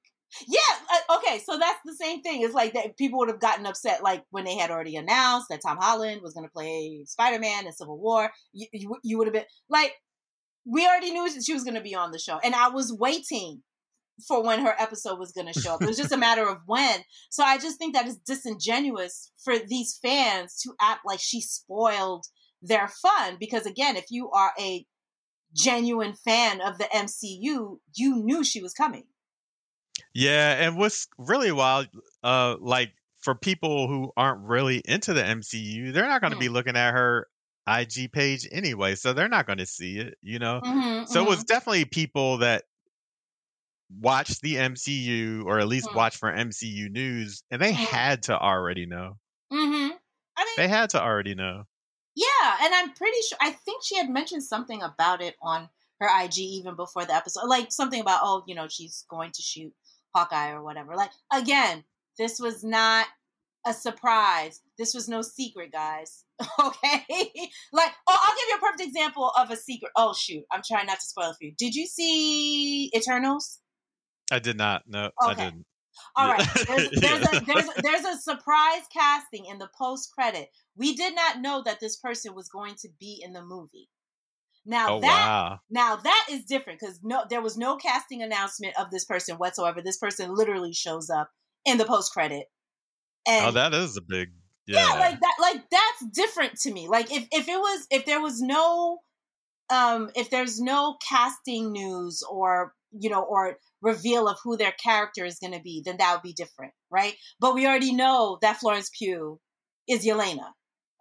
yeah, 0.46 0.94
uh, 0.94 1.16
okay. 1.18 1.42
So 1.44 1.58
that's 1.58 1.80
the 1.84 1.94
same 1.94 2.22
thing. 2.22 2.42
It's 2.42 2.54
like 2.54 2.74
that 2.74 2.96
people 2.96 3.18
would 3.18 3.28
have 3.28 3.40
gotten 3.40 3.66
upset, 3.66 4.02
like 4.02 4.22
when 4.30 4.44
they 4.44 4.56
had 4.56 4.70
already 4.70 4.96
announced 4.96 5.48
that 5.50 5.60
Tom 5.60 5.78
Holland 5.78 6.20
was 6.22 6.34
going 6.34 6.46
to 6.46 6.52
play 6.52 7.02
Spider 7.06 7.40
Man 7.40 7.66
in 7.66 7.72
Civil 7.72 7.98
War. 7.98 8.30
You, 8.52 8.66
you, 8.72 8.96
you 9.02 9.18
would 9.18 9.26
have 9.26 9.34
been 9.34 9.44
like, 9.68 9.92
we 10.64 10.86
already 10.86 11.10
knew 11.10 11.28
she 11.42 11.52
was 11.52 11.64
going 11.64 11.74
to 11.74 11.80
be 11.80 11.96
on 11.96 12.12
the 12.12 12.18
show, 12.18 12.38
and 12.44 12.54
I 12.54 12.68
was 12.68 12.92
waiting 12.92 13.62
for 14.26 14.42
when 14.42 14.60
her 14.60 14.74
episode 14.78 15.18
was 15.18 15.32
going 15.32 15.52
to 15.52 15.58
show 15.58 15.74
up. 15.74 15.82
It 15.82 15.88
was 15.88 15.96
just 15.96 16.12
a 16.12 16.16
matter 16.18 16.48
of 16.48 16.58
when. 16.66 17.00
So 17.30 17.42
I 17.42 17.58
just 17.58 17.78
think 17.78 17.94
that 17.94 18.06
it's 18.06 18.16
disingenuous 18.16 19.32
for 19.42 19.58
these 19.58 19.98
fans 20.02 20.60
to 20.62 20.74
act 20.80 21.00
like 21.04 21.20
she 21.20 21.40
spoiled 21.40 22.26
their 22.62 22.88
fun 22.88 23.36
because 23.40 23.66
again, 23.66 23.96
if 23.96 24.06
you 24.10 24.30
are 24.30 24.52
a 24.58 24.86
genuine 25.54 26.12
fan 26.12 26.60
of 26.60 26.78
the 26.78 26.84
MCU, 26.84 27.78
you 27.94 28.16
knew 28.16 28.44
she 28.44 28.62
was 28.62 28.72
coming. 28.72 29.04
Yeah, 30.14 30.52
and 30.54 30.76
what's 30.76 31.08
really 31.18 31.52
wild, 31.52 31.88
uh, 32.22 32.56
like 32.60 32.92
for 33.20 33.34
people 33.34 33.86
who 33.86 34.12
aren't 34.16 34.42
really 34.42 34.78
into 34.84 35.12
the 35.12 35.22
MCU, 35.22 35.92
they're 35.92 36.08
not 36.08 36.20
going 36.20 36.32
to 36.32 36.36
mm. 36.36 36.40
be 36.40 36.48
looking 36.48 36.76
at 36.76 36.92
her 36.92 37.28
IG 37.68 38.12
page 38.12 38.48
anyway, 38.50 38.94
so 38.94 39.12
they're 39.12 39.28
not 39.28 39.46
going 39.46 39.58
to 39.58 39.66
see 39.66 39.98
it, 39.98 40.16
you 40.22 40.38
know. 40.38 40.60
Mm-hmm, 40.64 41.04
so 41.04 41.20
mm-hmm. 41.20 41.26
it 41.26 41.28
was 41.28 41.38
mm-hmm. 41.40 41.46
definitely 41.46 41.84
people 41.84 42.38
that 42.38 42.64
watch 43.98 44.40
the 44.40 44.56
MCU 44.56 45.44
or 45.44 45.58
at 45.58 45.68
least 45.68 45.88
mm. 45.88 45.94
watch 45.94 46.16
for 46.16 46.30
MCU 46.30 46.90
news, 46.90 47.42
and 47.50 47.60
they 47.60 47.72
mm. 47.72 47.76
had 47.76 48.24
to 48.24 48.38
already 48.38 48.86
know. 48.86 49.16
Mm-hmm. 49.52 49.92
I 50.36 50.44
mean, 50.44 50.54
they 50.56 50.68
had 50.68 50.90
to 50.90 51.02
already 51.02 51.34
know. 51.34 51.64
Yeah, 52.14 52.56
and 52.62 52.74
I'm 52.74 52.92
pretty 52.92 53.18
sure 53.28 53.38
I 53.40 53.50
think 53.50 53.82
she 53.84 53.96
had 53.96 54.08
mentioned 54.08 54.42
something 54.42 54.82
about 54.82 55.22
it 55.22 55.36
on 55.42 55.68
her 56.00 56.08
IG 56.24 56.38
even 56.38 56.76
before 56.76 57.04
the 57.04 57.14
episode. 57.14 57.46
Like 57.46 57.72
something 57.72 58.00
about, 58.00 58.20
oh, 58.22 58.42
you 58.46 58.54
know, 58.54 58.68
she's 58.68 59.04
going 59.08 59.30
to 59.32 59.42
shoot 59.42 59.72
Hawkeye 60.14 60.50
or 60.50 60.62
whatever. 60.62 60.96
Like 60.96 61.10
again, 61.32 61.84
this 62.18 62.40
was 62.40 62.64
not 62.64 63.06
a 63.66 63.72
surprise. 63.72 64.60
This 64.78 64.94
was 64.94 65.08
no 65.08 65.22
secret, 65.22 65.72
guys. 65.72 66.24
okay? 66.58 67.04
like, 67.72 67.92
oh, 68.08 68.18
I'll 68.18 68.36
give 68.36 68.48
you 68.48 68.56
a 68.56 68.60
perfect 68.60 68.88
example 68.88 69.30
of 69.38 69.50
a 69.50 69.56
secret. 69.56 69.92
Oh 69.96 70.14
shoot, 70.14 70.44
I'm 70.50 70.62
trying 70.66 70.86
not 70.86 71.00
to 71.00 71.06
spoil 71.06 71.30
it 71.30 71.36
for 71.38 71.44
you. 71.44 71.52
Did 71.56 71.74
you 71.74 71.86
see 71.86 72.90
Eternals? 72.96 73.59
I 74.30 74.38
did 74.38 74.56
not. 74.56 74.82
No, 74.86 75.06
okay. 75.06 75.12
I 75.22 75.34
didn't. 75.34 75.66
All 76.16 76.28
right. 76.28 76.48
There's, 76.66 76.90
there's, 77.00 77.22
a, 77.22 77.40
there's, 77.44 77.68
a, 77.68 77.82
there's 77.82 78.04
a 78.04 78.18
surprise 78.18 78.82
casting 78.92 79.46
in 79.46 79.58
the 79.58 79.68
post 79.76 80.12
credit. 80.12 80.48
We 80.76 80.94
did 80.94 81.14
not 81.14 81.40
know 81.40 81.62
that 81.64 81.80
this 81.80 81.96
person 81.96 82.34
was 82.34 82.48
going 82.48 82.74
to 82.82 82.88
be 82.98 83.20
in 83.24 83.32
the 83.32 83.42
movie. 83.42 83.88
Now 84.66 84.96
oh, 84.96 85.00
that 85.00 85.26
wow. 85.26 85.60
now 85.70 85.96
that 85.96 86.26
is 86.30 86.44
different 86.44 86.80
because 86.80 87.00
no, 87.02 87.24
there 87.28 87.40
was 87.40 87.56
no 87.56 87.76
casting 87.76 88.22
announcement 88.22 88.74
of 88.78 88.90
this 88.90 89.06
person 89.06 89.36
whatsoever. 89.36 89.80
This 89.80 89.96
person 89.96 90.34
literally 90.34 90.74
shows 90.74 91.08
up 91.08 91.30
in 91.64 91.78
the 91.78 91.86
post 91.86 92.12
credit. 92.12 92.46
And 93.26 93.46
oh, 93.46 93.50
that 93.52 93.72
is 93.72 93.96
a 93.96 94.02
big 94.02 94.28
yeah. 94.66 94.86
yeah, 94.86 94.98
like 94.98 95.20
that, 95.20 95.34
like 95.40 95.64
that's 95.70 96.12
different 96.12 96.58
to 96.60 96.72
me. 96.72 96.88
Like 96.88 97.10
if 97.10 97.26
if 97.32 97.48
it 97.48 97.58
was 97.58 97.86
if 97.90 98.04
there 98.04 98.20
was 98.20 98.42
no 98.42 98.98
um 99.70 100.10
if 100.14 100.28
there's 100.28 100.60
no 100.60 100.96
casting 101.08 101.72
news 101.72 102.22
or 102.30 102.74
you 102.92 103.08
know 103.08 103.22
or 103.22 103.56
reveal 103.82 104.28
of 104.28 104.38
who 104.42 104.56
their 104.56 104.72
character 104.72 105.24
is 105.24 105.38
going 105.38 105.52
to 105.52 105.60
be, 105.60 105.82
then 105.84 105.96
that 105.98 106.12
would 106.12 106.22
be 106.22 106.32
different, 106.32 106.72
right? 106.90 107.14
But 107.38 107.54
we 107.54 107.66
already 107.66 107.94
know 107.94 108.38
that 108.42 108.58
Florence 108.58 108.90
Pugh 108.96 109.40
is 109.88 110.04
Yelena, 110.04 110.52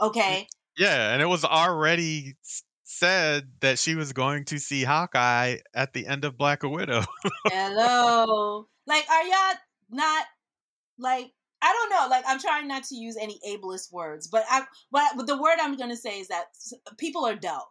okay? 0.01 0.41
Mm, 0.41 0.45
yeah, 0.77 1.13
and 1.13 1.21
it 1.21 1.27
was 1.27 1.43
already 1.43 2.35
said 2.83 3.49
that 3.61 3.79
she 3.79 3.95
was 3.95 4.13
going 4.13 4.45
to 4.45 4.59
see 4.59 4.83
Hawkeye 4.83 5.57
at 5.73 5.93
the 5.93 6.07
end 6.07 6.25
of 6.25 6.37
Black 6.37 6.63
Widow. 6.63 7.03
Hello. 7.47 8.67
Like, 8.87 9.05
are 9.09 9.23
y'all 9.23 9.57
not 9.91 10.25
like 10.97 11.31
I 11.61 11.73
don't 11.73 11.89
know. 11.89 12.07
Like, 12.09 12.23
I'm 12.25 12.39
trying 12.39 12.67
not 12.67 12.85
to 12.85 12.95
use 12.95 13.17
any 13.19 13.39
ableist 13.47 13.91
words, 13.91 14.27
but 14.27 14.45
I, 14.49 14.63
but 14.91 15.27
the 15.27 15.37
word 15.37 15.57
I'm 15.59 15.75
going 15.75 15.89
to 15.89 15.97
say 15.97 16.19
is 16.19 16.29
that 16.29 16.45
people 16.97 17.25
are 17.25 17.35
dumb 17.35 17.61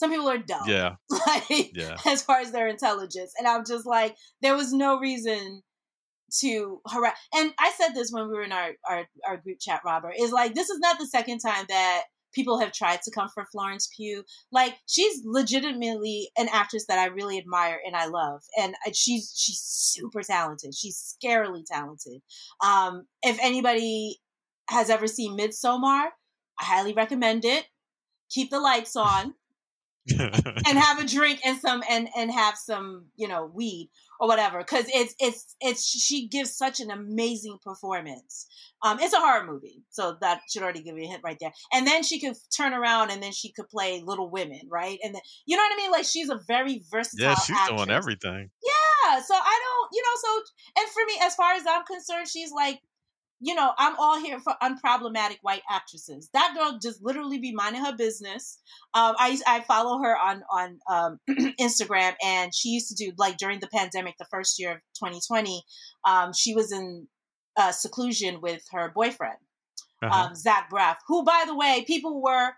some 0.00 0.10
people 0.10 0.30
are 0.30 0.38
dumb. 0.38 0.66
Yeah. 0.66 0.96
Like 1.26 1.76
yeah. 1.76 1.96
as 2.06 2.22
far 2.22 2.40
as 2.40 2.50
their 2.50 2.66
intelligence. 2.66 3.34
And 3.38 3.46
I'm 3.46 3.64
just 3.66 3.84
like, 3.84 4.16
there 4.40 4.56
was 4.56 4.72
no 4.72 4.98
reason 4.98 5.62
to 6.40 6.80
harass 6.88 7.18
and 7.34 7.52
I 7.58 7.72
said 7.76 7.90
this 7.94 8.10
when 8.10 8.28
we 8.28 8.34
were 8.34 8.42
in 8.42 8.52
our, 8.52 8.70
our, 8.88 9.04
our 9.26 9.36
group 9.36 9.58
chat, 9.60 9.82
Robert, 9.84 10.14
is 10.18 10.32
like 10.32 10.54
this 10.54 10.70
is 10.70 10.78
not 10.78 10.98
the 10.98 11.06
second 11.06 11.40
time 11.40 11.66
that 11.68 12.04
people 12.32 12.58
have 12.58 12.72
tried 12.72 13.02
to 13.02 13.10
come 13.10 13.28
for 13.34 13.44
Florence 13.52 13.90
Pugh. 13.94 14.24
Like 14.50 14.74
she's 14.86 15.20
legitimately 15.24 16.30
an 16.38 16.48
actress 16.50 16.86
that 16.86 16.98
I 16.98 17.06
really 17.06 17.36
admire 17.36 17.78
and 17.84 17.94
I 17.94 18.06
love, 18.06 18.40
and 18.58 18.74
she's 18.94 19.34
she's 19.36 19.60
super 19.60 20.22
talented. 20.22 20.74
She's 20.74 21.16
scarily 21.22 21.64
talented. 21.70 22.22
Um, 22.64 23.06
if 23.22 23.38
anybody 23.42 24.20
has 24.70 24.88
ever 24.88 25.06
seen 25.06 25.36
Midsommar, 25.36 26.08
I 26.58 26.64
highly 26.64 26.94
recommend 26.94 27.44
it. 27.44 27.66
Keep 28.30 28.50
the 28.50 28.60
lights 28.60 28.96
on 28.96 29.34
and 30.08 30.78
have 30.78 30.98
a 30.98 31.06
drink 31.06 31.40
and 31.44 31.58
some 31.58 31.82
and 31.88 32.08
and 32.16 32.30
have 32.30 32.56
some 32.56 33.06
you 33.16 33.28
know 33.28 33.50
weed 33.54 33.90
or 34.18 34.28
whatever 34.28 34.58
because 34.58 34.86
it's 34.88 35.14
it's 35.18 35.56
it's 35.60 35.86
she 35.86 36.28
gives 36.28 36.56
such 36.56 36.80
an 36.80 36.90
amazing 36.90 37.58
performance. 37.62 38.46
Um 38.82 38.98
it's 39.00 39.12
a 39.12 39.18
horror 39.20 39.46
movie 39.46 39.82
so 39.90 40.16
that 40.20 40.40
should 40.50 40.62
already 40.62 40.82
give 40.82 40.96
you 40.96 41.04
a 41.04 41.08
hint 41.08 41.22
right 41.22 41.36
there. 41.40 41.52
And 41.72 41.86
then 41.86 42.02
she 42.02 42.18
could 42.18 42.34
turn 42.56 42.72
around 42.72 43.10
and 43.10 43.22
then 43.22 43.32
she 43.32 43.52
could 43.52 43.68
play 43.68 44.02
little 44.04 44.30
women 44.30 44.62
right? 44.70 44.98
And 45.02 45.14
then 45.14 45.22
you 45.46 45.56
know 45.56 45.62
what 45.62 45.74
i 45.74 45.76
mean? 45.76 45.90
Like 45.90 46.04
she's 46.04 46.30
a 46.30 46.40
very 46.46 46.82
versatile 46.90 47.26
yeah 47.26 47.34
she's 47.34 47.56
actress. 47.56 47.78
doing 47.78 47.90
everything. 47.90 48.50
Yeah 48.62 49.20
so 49.26 49.34
i 49.34 49.60
don't 49.64 49.88
you 49.92 50.02
know 50.02 50.16
so 50.20 50.82
and 50.82 50.88
for 50.90 51.04
me 51.06 51.14
as 51.22 51.34
far 51.34 51.54
as 51.54 51.62
i'm 51.68 51.84
concerned 51.84 52.28
she's 52.28 52.52
like 52.52 52.78
you 53.40 53.54
know, 53.54 53.72
I'm 53.78 53.96
all 53.98 54.20
here 54.20 54.38
for 54.38 54.52
unproblematic 54.62 55.38
white 55.40 55.62
actresses. 55.68 56.28
That 56.34 56.54
girl 56.56 56.78
just 56.80 57.02
literally 57.02 57.38
be 57.38 57.52
minding 57.52 57.82
her 57.84 57.96
business. 57.96 58.58
Um, 58.92 59.14
I 59.18 59.40
I 59.46 59.60
follow 59.60 60.02
her 60.02 60.16
on 60.16 60.42
on 60.52 60.78
um, 60.88 61.18
Instagram, 61.58 62.14
and 62.22 62.54
she 62.54 62.68
used 62.68 62.88
to 62.88 62.94
do 62.94 63.12
like 63.16 63.38
during 63.38 63.60
the 63.60 63.68
pandemic, 63.68 64.16
the 64.18 64.26
first 64.30 64.58
year 64.58 64.72
of 64.72 64.78
2020. 64.98 65.62
Um, 66.04 66.32
she 66.34 66.54
was 66.54 66.70
in 66.70 67.08
uh, 67.56 67.72
seclusion 67.72 68.42
with 68.42 68.62
her 68.72 68.92
boyfriend, 68.94 69.38
uh-huh. 70.02 70.28
Um, 70.28 70.34
Zach 70.34 70.70
Braff, 70.70 70.96
who, 71.08 71.24
by 71.24 71.44
the 71.46 71.56
way, 71.56 71.84
people 71.86 72.22
were. 72.22 72.52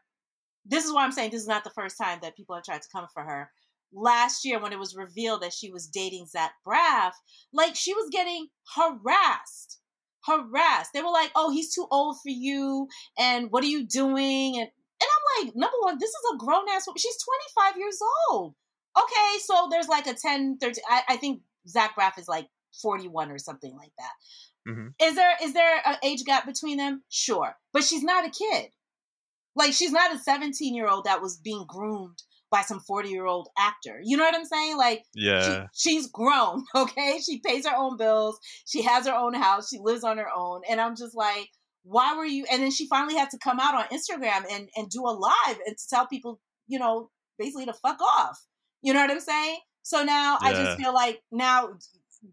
This 0.64 0.84
is 0.84 0.92
why 0.92 1.04
I'm 1.04 1.12
saying 1.12 1.30
this 1.30 1.42
is 1.42 1.48
not 1.48 1.64
the 1.64 1.70
first 1.70 1.96
time 1.96 2.18
that 2.22 2.36
people 2.36 2.54
have 2.54 2.64
tried 2.64 2.82
to 2.82 2.88
come 2.92 3.06
for 3.14 3.22
her. 3.22 3.50
Last 3.92 4.44
year, 4.44 4.60
when 4.60 4.72
it 4.72 4.78
was 4.78 4.96
revealed 4.96 5.42
that 5.42 5.52
she 5.52 5.70
was 5.70 5.86
dating 5.86 6.26
Zach 6.26 6.52
Braff, 6.66 7.12
like 7.52 7.76
she 7.76 7.94
was 7.94 8.08
getting 8.10 8.48
harassed 8.74 9.81
harassed. 10.26 10.90
They 10.92 11.02
were 11.02 11.10
like, 11.10 11.30
"Oh, 11.34 11.50
he's 11.50 11.74
too 11.74 11.86
old 11.90 12.16
for 12.22 12.30
you," 12.30 12.88
and 13.18 13.50
"What 13.50 13.64
are 13.64 13.68
you 13.68 13.84
doing?" 13.86 14.58
and 14.58 14.68
and 15.02 15.10
I'm 15.10 15.46
like, 15.46 15.56
number 15.56 15.76
one, 15.80 15.98
this 15.98 16.10
is 16.10 16.22
a 16.32 16.38
grown 16.38 16.68
ass 16.68 16.86
woman. 16.86 16.98
She's 16.98 17.16
25 17.56 17.76
years 17.76 17.98
old. 18.30 18.54
Okay, 18.96 19.38
so 19.40 19.68
there's 19.70 19.88
like 19.88 20.06
a 20.06 20.14
10, 20.14 20.58
13. 20.58 20.84
I, 20.88 21.02
I 21.08 21.16
think 21.16 21.42
Zach 21.66 21.96
Braff 21.96 22.18
is 22.18 22.28
like 22.28 22.46
41 22.80 23.30
or 23.30 23.38
something 23.38 23.74
like 23.76 23.92
that. 23.98 24.70
Mm-hmm. 24.70 24.88
Is 25.02 25.16
there 25.16 25.34
is 25.42 25.54
there 25.54 25.80
an 25.84 25.96
age 26.04 26.24
gap 26.24 26.46
between 26.46 26.76
them? 26.76 27.02
Sure, 27.08 27.56
but 27.72 27.82
she's 27.82 28.04
not 28.04 28.26
a 28.26 28.30
kid. 28.30 28.70
Like 29.56 29.72
she's 29.72 29.90
not 29.90 30.14
a 30.14 30.18
17 30.18 30.74
year 30.74 30.88
old 30.88 31.04
that 31.04 31.20
was 31.20 31.36
being 31.36 31.64
groomed 31.66 32.22
by 32.52 32.60
some 32.60 32.78
40 32.78 33.08
year 33.08 33.26
old 33.26 33.48
actor. 33.58 33.98
You 34.04 34.16
know 34.16 34.24
what 34.24 34.36
I'm 34.36 34.44
saying? 34.44 34.76
Like, 34.76 35.02
yeah, 35.16 35.66
she, 35.72 35.90
she's 35.90 36.10
grown, 36.10 36.64
okay? 36.76 37.18
She 37.18 37.40
pays 37.40 37.66
her 37.66 37.74
own 37.74 37.96
bills, 37.96 38.38
she 38.64 38.82
has 38.82 39.06
her 39.08 39.14
own 39.14 39.34
house, 39.34 39.70
she 39.70 39.78
lives 39.80 40.04
on 40.04 40.18
her 40.18 40.28
own. 40.32 40.60
And 40.70 40.80
I'm 40.80 40.94
just 40.94 41.16
like, 41.16 41.48
why 41.82 42.14
were 42.14 42.26
you? 42.26 42.44
And 42.52 42.62
then 42.62 42.70
she 42.70 42.86
finally 42.86 43.16
had 43.16 43.30
to 43.30 43.38
come 43.38 43.58
out 43.58 43.74
on 43.74 43.84
Instagram 43.86 44.44
and, 44.48 44.68
and 44.76 44.88
do 44.88 45.00
a 45.00 45.10
live 45.10 45.56
and 45.66 45.76
to 45.76 45.88
tell 45.90 46.06
people, 46.06 46.38
you 46.68 46.78
know, 46.78 47.10
basically 47.38 47.66
to 47.66 47.72
fuck 47.72 48.00
off. 48.00 48.38
You 48.82 48.92
know 48.92 49.00
what 49.00 49.10
I'm 49.10 49.20
saying? 49.20 49.58
So 49.82 50.04
now 50.04 50.38
yeah. 50.40 50.48
I 50.48 50.52
just 50.52 50.78
feel 50.78 50.94
like 50.94 51.20
now 51.32 51.70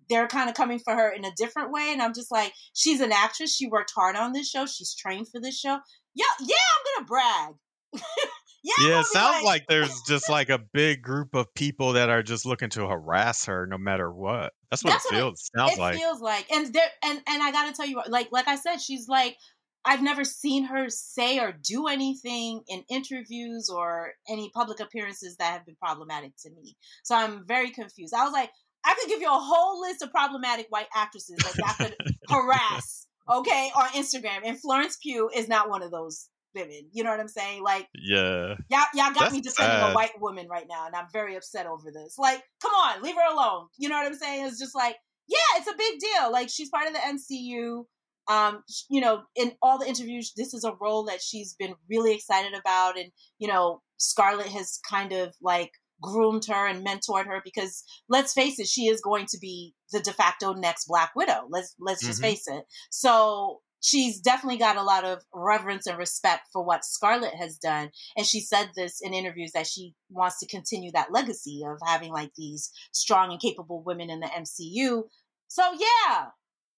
they're 0.10 0.28
kind 0.28 0.50
of 0.50 0.56
coming 0.56 0.80
for 0.80 0.94
her 0.94 1.12
in 1.12 1.26
a 1.26 1.32
different 1.36 1.72
way. 1.72 1.90
And 1.92 2.02
I'm 2.02 2.14
just 2.14 2.32
like, 2.32 2.54
she's 2.74 3.00
an 3.00 3.12
actress. 3.12 3.56
She 3.56 3.68
worked 3.68 3.92
hard 3.96 4.16
on 4.16 4.34
this 4.34 4.50
show. 4.50 4.66
She's 4.66 4.94
trained 4.94 5.30
for 5.30 5.40
this 5.42 5.58
show. 5.60 5.80
Yeah, 6.14 6.26
yeah, 6.42 6.56
I'm 6.56 7.06
gonna 7.06 7.08
brag. 7.08 8.04
yeah, 8.64 8.88
yeah 8.88 9.00
it 9.00 9.06
sounds 9.06 9.38
like... 9.38 9.46
like 9.46 9.66
there's 9.68 10.02
just 10.08 10.30
like 10.30 10.50
a 10.50 10.60
big 10.60 11.02
group 11.02 11.36
of 11.36 11.54
people 11.54 11.94
that 11.94 12.10
are 12.10 12.24
just 12.24 12.46
looking 12.46 12.70
to 12.72 12.88
harass 12.88 13.46
her 13.46 13.66
no 13.66 13.78
matter 13.78 14.12
what. 14.12 14.54
That's 14.70 14.84
what 14.84 14.92
That's 14.92 15.06
it 15.06 15.10
feels 15.10 15.50
what 15.54 15.64
it, 15.64 15.70
sounds 15.70 15.78
it 15.78 15.82
like. 15.82 15.96
feels 15.96 16.22
like. 16.22 16.52
And 16.52 16.74
there 16.74 16.90
and 17.04 17.22
and 17.28 17.44
I 17.44 17.52
gotta 17.52 17.74
tell 17.74 17.88
you, 17.88 18.02
like 18.08 18.30
like 18.32 18.48
I 18.48 18.56
said, 18.56 18.78
she's 18.82 19.08
like 19.08 19.38
I've 19.86 20.04
never 20.04 20.24
seen 20.24 20.66
her 20.66 20.90
say 20.90 21.40
or 21.40 21.54
do 21.54 21.88
anything 21.88 22.62
in 22.68 22.84
interviews 22.90 23.70
or 23.70 24.14
any 24.28 24.52
public 24.54 24.80
appearances 24.80 25.38
that 25.38 25.54
have 25.54 25.66
been 25.66 25.78
problematic 25.82 26.34
to 26.44 26.50
me. 26.52 26.76
So 27.04 27.16
I'm 27.16 27.46
very 27.48 27.72
confused. 27.72 28.14
I 28.14 28.24
was 28.24 28.34
like, 28.34 28.52
I 28.86 28.96
could 29.00 29.10
give 29.10 29.22
you 29.22 29.28
a 29.28 29.40
whole 29.40 29.82
list 29.82 30.02
of 30.02 30.12
problematic 30.12 30.68
white 30.70 30.88
actresses 30.96 31.38
that 31.38 31.56
I 31.66 31.84
could 31.84 31.96
harass, 32.30 33.08
okay, 33.30 33.72
on 33.76 33.88
Instagram. 33.90 34.42
And 34.44 34.60
Florence 34.60 34.98
Pugh 35.02 35.30
is 35.34 35.48
not 35.48 35.70
one 35.70 35.82
of 35.82 35.92
those 35.92 36.28
women. 36.56 36.90
You 36.92 37.04
know 37.04 37.12
what 37.12 37.20
I'm 37.20 37.28
saying? 37.28 37.64
Like, 37.64 37.88
yeah, 37.94 38.56
y'all, 38.70 38.86
y'all 38.94 39.14
got 39.14 39.20
That's 39.20 39.34
me 39.34 39.42
defending 39.42 39.80
sad. 39.80 39.92
a 39.92 39.96
white 39.96 40.20
woman 40.20 40.48
right 40.48 40.66
now, 40.70 40.86
and 40.86 40.96
I'm 40.96 41.08
very 41.12 41.36
upset 41.36 41.66
over 41.66 41.92
this. 41.92 42.16
Like, 42.18 42.44
come 42.62 42.72
on, 42.72 43.02
leave 43.02 43.16
her 43.16 43.34
alone. 43.34 43.68
You 43.78 43.90
know 43.90 43.96
what 43.96 44.08
I'm 44.08 44.16
saying? 44.16 44.46
It's 44.46 44.60
just 44.60 44.76
like, 44.76 44.96
yeah, 45.28 45.38
it's 45.58 45.68
a 45.68 45.78
big 45.78 46.00
deal. 46.00 46.32
Like, 46.32 46.50
she's 46.50 46.70
part 46.70 46.88
of 46.88 46.94
the 46.94 47.00
MCU. 47.00 47.84
Um, 48.28 48.64
you 48.90 49.02
know, 49.02 49.24
in 49.36 49.54
all 49.62 49.80
the 49.80 49.88
interviews, 49.88 50.34
this 50.38 50.54
is 50.54 50.64
a 50.64 50.76
role 50.80 51.06
that 51.06 51.22
she's 51.22 51.56
been 51.58 51.74
really 51.90 52.14
excited 52.14 52.54
about, 52.54 52.98
and 52.98 53.12
you 53.40 53.48
know, 53.48 53.82
Scarlett 53.98 54.48
has 54.48 54.80
kind 54.88 55.12
of 55.12 55.34
like 55.42 55.72
groomed 56.02 56.46
her 56.48 56.68
and 56.68 56.86
mentored 56.86 57.26
her 57.26 57.42
because 57.44 57.84
let's 58.08 58.34
face 58.34 58.60
it, 58.60 58.68
she 58.68 58.88
is 58.88 59.02
going 59.02 59.26
to 59.28 59.38
be 59.40 59.74
the 59.92 60.00
de 60.00 60.14
facto 60.14 60.54
next 60.54 60.86
Black 60.88 61.12
Widow. 61.16 61.48
Let's 61.50 61.76
let's 61.80 62.06
just 62.06 62.22
mm-hmm. 62.22 62.30
face 62.30 62.48
it. 62.48 62.64
So 62.90 63.62
she's 63.82 64.20
definitely 64.20 64.58
got 64.58 64.78
a 64.78 64.84
lot 64.84 65.06
of 65.06 65.24
reverence 65.34 65.88
and 65.88 65.98
respect 65.98 66.48
for 66.52 66.64
what 66.64 66.86
Scarlett 66.86 67.36
has 67.36 67.58
done. 67.58 67.90
And 68.18 68.26
she 68.26 68.42
said 68.42 68.70
this 68.76 69.02
in 69.02 69.14
interviews 69.14 69.52
that 69.54 69.68
she 69.68 69.94
wants 70.10 70.40
to 70.40 70.48
continue 70.48 70.92
that 70.94 71.12
legacy 71.12 71.64
of 71.66 71.80
having 71.86 72.12
like 72.12 72.32
these 72.36 72.72
strong 72.92 73.32
and 73.32 73.42
capable 73.42 73.84
women 73.84 74.10
in 74.10 74.20
the 74.20 74.28
MCU. 74.28 75.04
So 75.48 75.64
yeah, 75.74 76.28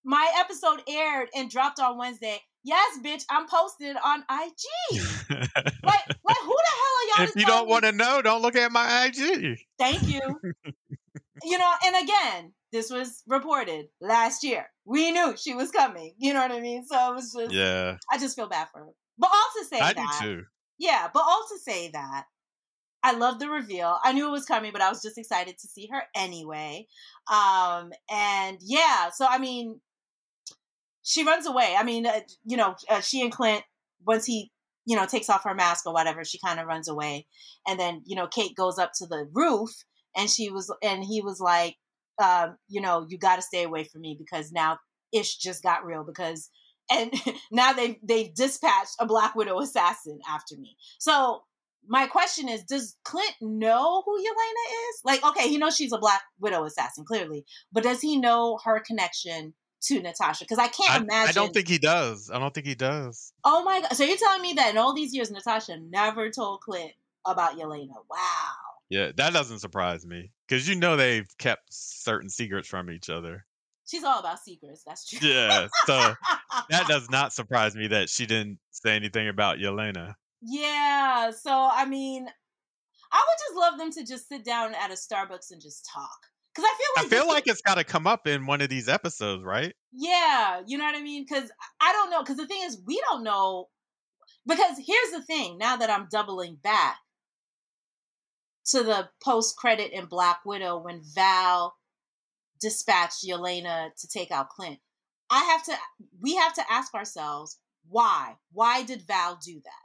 my 0.04 0.32
episode 0.38 0.82
aired 0.88 1.30
and 1.36 1.50
dropped 1.50 1.80
on 1.80 1.98
Wednesday. 1.98 2.40
Yes, 2.64 3.00
bitch, 3.04 3.24
I'm 3.30 3.48
posted 3.48 3.96
on 4.04 4.20
IG. 4.20 5.02
like, 5.32 6.08
like 6.24 6.38
who 6.44 6.56
the 6.56 6.72
hell 6.72 6.96
are 6.96 7.18
y'all? 7.18 7.28
If 7.28 7.36
you 7.36 7.46
don't 7.46 7.68
want 7.68 7.86
to 7.86 7.92
know, 7.92 8.22
don't 8.22 8.44
look 8.44 8.56
at 8.56 8.72
my 8.72 9.06
IG. 9.06 9.58
Thank 9.80 10.08
you. 10.08 10.22
you 11.44 11.58
know, 11.58 11.72
and 11.86 11.96
again, 12.04 12.54
this 12.72 12.90
was 12.90 13.24
reported 13.28 13.88
last 14.00 14.44
year. 14.44 14.68
We 14.86 15.12
knew 15.12 15.36
she 15.38 15.54
was 15.54 15.72
coming. 15.72 16.14
You 16.18 16.34
know 16.34 16.42
what 16.42 16.52
I 16.52 16.60
mean? 16.60 16.86
So 16.86 17.12
it 17.12 17.16
was 17.16 17.34
just, 17.34 17.54
yeah. 17.54 17.98
I 18.12 18.18
just 18.18 18.36
feel 18.36 18.48
bad 18.48 18.68
for 18.72 18.80
her. 18.80 18.92
But 19.18 19.30
all 19.32 19.50
to 19.60 19.66
say 19.66 19.80
I 19.80 19.94
that, 19.94 20.20
do 20.22 20.26
too. 20.38 20.44
Yeah, 20.78 21.08
but 21.14 21.24
all 21.24 21.46
to 21.50 21.60
say 21.60 21.92
that 21.92 22.26
I 23.04 23.14
love 23.14 23.40
the 23.40 23.50
reveal. 23.50 23.98
I 24.04 24.14
knew 24.14 24.28
it 24.28 24.32
was 24.32 24.46
coming, 24.46 24.72
but 24.72 24.82
I 24.82 24.90
was 24.90 25.02
just 25.02 25.18
excited 25.18 25.58
to 25.58 25.68
see 25.68 25.90
her 25.92 26.04
anyway. 26.16 26.88
Um, 27.32 27.92
and 28.10 28.58
yeah, 28.62 29.10
so 29.14 29.26
I 29.30 29.38
mean, 29.38 29.80
she 31.04 31.24
runs 31.24 31.46
away. 31.46 31.76
I 31.78 31.84
mean, 31.84 32.06
uh, 32.06 32.22
you 32.46 32.58
know, 32.58 32.76
uh, 32.90 33.02
she 33.02 33.22
and 33.22 33.32
Clint 33.32 33.64
once 34.06 34.26
he 34.26 34.52
you 34.86 34.96
know 34.96 35.06
takes 35.06 35.30
off 35.30 35.44
her 35.44 35.54
mask 35.56 35.86
or 35.86 35.94
whatever, 35.94 36.24
she 36.24 36.40
kind 36.44 36.60
of 36.60 36.68
runs 36.68 36.88
away, 36.88 37.28
and 37.68 37.80
then 37.80 38.02
you 38.06 38.16
know 38.16 38.28
Kate 38.28 38.56
goes 38.56 38.80
up 38.80 38.92
to 38.96 39.06
the 39.06 39.28
roof 39.34 39.72
and 40.16 40.30
she 40.30 40.50
was 40.50 40.74
and 40.84 41.04
he 41.04 41.22
was 41.22 41.40
like, 41.40 41.76
um, 42.22 42.58
you 42.68 42.82
know, 42.82 43.06
you 43.10 43.18
got 43.18 43.38
to 43.38 43.42
stay 43.42 43.64
away 43.64 43.84
from 43.84 44.02
me 44.02 44.16
because 44.18 44.52
now 44.52 44.80
ish 45.12 45.38
just 45.38 45.64
got 45.64 45.86
real 45.86 46.04
because 46.04 46.50
and 46.90 47.14
now 47.52 47.74
they 47.74 48.00
they've 48.04 48.34
dispatched 48.34 48.96
a 49.00 49.06
Black 49.06 49.36
Widow 49.36 49.60
assassin 49.60 50.20
after 50.30 50.56
me. 50.58 50.76
So 51.00 51.44
my 51.88 52.06
question 52.08 52.48
is, 52.48 52.64
does 52.64 52.96
Clint 53.04 53.36
know 53.42 54.04
who 54.06 54.20
Yelena 54.20 54.90
is? 54.90 55.02
Like, 55.04 55.26
okay, 55.26 55.50
he 55.50 55.58
knows 55.58 55.76
she's 55.76 55.94
a 55.94 55.98
Black 55.98 56.22
Widow 56.40 56.64
assassin, 56.66 57.06
clearly, 57.06 57.44
but 57.72 57.84
does 57.84 58.02
he 58.02 58.18
know 58.18 58.60
her 58.64 58.80
connection 58.80 59.54
to 59.84 60.00
Natasha 60.00 60.44
because 60.44 60.60
I 60.60 60.68
can't 60.68 60.92
I, 60.92 60.98
imagine. 60.98 61.30
I 61.30 61.32
don't 61.32 61.54
think 61.54 61.68
he 61.68 61.80
does. 61.80 62.30
I 62.32 62.38
don't 62.40 62.54
think 62.54 62.68
he 62.68 62.76
does. 62.76 63.34
Oh 63.44 63.64
my 63.64 63.82
god! 63.82 63.94
So 63.94 64.04
you're 64.04 64.18
telling 64.18 64.42
me 64.42 64.54
that 64.54 64.72
in 64.72 64.78
all 64.78 64.94
these 64.94 65.14
years, 65.14 65.32
Natasha 65.32 65.78
never 65.90 66.30
told 66.30 66.62
Clint 66.62 66.92
about 67.26 67.58
Yelena? 67.58 67.96
Wow. 68.10 68.71
Yeah, 68.92 69.14
that 69.16 69.32
doesn't 69.32 69.60
surprise 69.60 70.06
me 70.06 70.34
because 70.46 70.68
you 70.68 70.76
know 70.76 70.98
they've 70.98 71.26
kept 71.38 71.64
certain 71.70 72.30
secrets 72.30 72.68
from 72.68 72.92
each 72.92 73.10
other. 73.10 73.46
She's 73.88 74.04
all 74.04 74.20
about 74.20 74.40
secrets. 74.40 74.84
That's 74.86 75.08
true. 75.08 75.30
Yeah, 75.30 75.70
so 75.86 76.14
that 76.70 76.88
does 76.90 77.10
not 77.10 77.32
surprise 77.32 77.74
me 77.74 77.88
that 77.88 78.10
she 78.10 78.26
didn't 78.26 78.60
say 78.72 78.98
anything 78.98 79.30
about 79.30 79.60
Yelena. 79.60 80.16
Yeah, 80.42 81.32
so 81.32 81.70
I 81.72 81.86
mean, 81.86 82.28
I 83.14 83.26
would 83.26 83.40
just 83.40 83.56
love 83.56 83.80
them 83.80 83.92
to 83.94 84.06
just 84.06 84.28
sit 84.28 84.44
down 84.44 84.76
at 84.76 84.92
a 84.92 84.96
Starbucks 84.96 85.52
and 85.52 85.62
just 85.62 85.90
talk. 85.94 86.20
Because 86.54 86.70
I 86.70 86.76
feel 86.78 86.88
like 86.98 87.06
I 87.06 87.16
feel 87.16 87.28
like 87.34 87.48
it's 87.48 87.62
got 87.62 87.76
to 87.76 87.86
come 87.86 88.08
up 88.08 88.28
in 88.28 88.46
one 88.46 88.60
of 88.60 88.68
these 88.68 88.90
episodes, 88.90 89.46
right? 89.46 89.74
Yeah, 89.94 90.64
you 90.68 90.78
know 90.78 90.84
what 90.84 90.98
I 90.98 91.02
mean. 91.02 91.24
Because 91.24 91.50
I 91.80 91.94
don't 91.94 92.10
know. 92.10 92.24
Because 92.24 92.36
the 92.36 92.46
thing 92.46 92.64
is, 92.66 92.78
we 92.86 93.02
don't 93.10 93.24
know. 93.24 93.70
Because 94.46 94.76
here's 94.86 95.12
the 95.14 95.22
thing. 95.22 95.58
Now 95.58 95.78
that 95.78 95.90
I'm 95.90 96.10
doubling 96.12 96.58
back 96.62 96.98
to 98.72 98.84
the 98.84 99.10
post 99.24 99.58
credit 99.58 99.92
in 99.92 100.06
Black 100.06 100.40
Widow 100.46 100.78
when 100.80 101.02
Val 101.04 101.76
dispatched 102.60 103.26
Yelena 103.26 103.90
to 104.00 104.08
take 104.08 104.32
out 104.32 104.50
Clint, 104.50 104.80
I 105.30 105.44
have 105.44 105.64
to. 105.66 105.74
We 106.20 106.36
have 106.36 106.54
to 106.56 106.64
ask 106.70 106.94
ourselves 106.94 107.58
why. 107.90 108.36
Why 108.52 108.84
did 108.84 109.08
Val 109.08 109.40
do 109.44 109.62
that? 109.64 109.82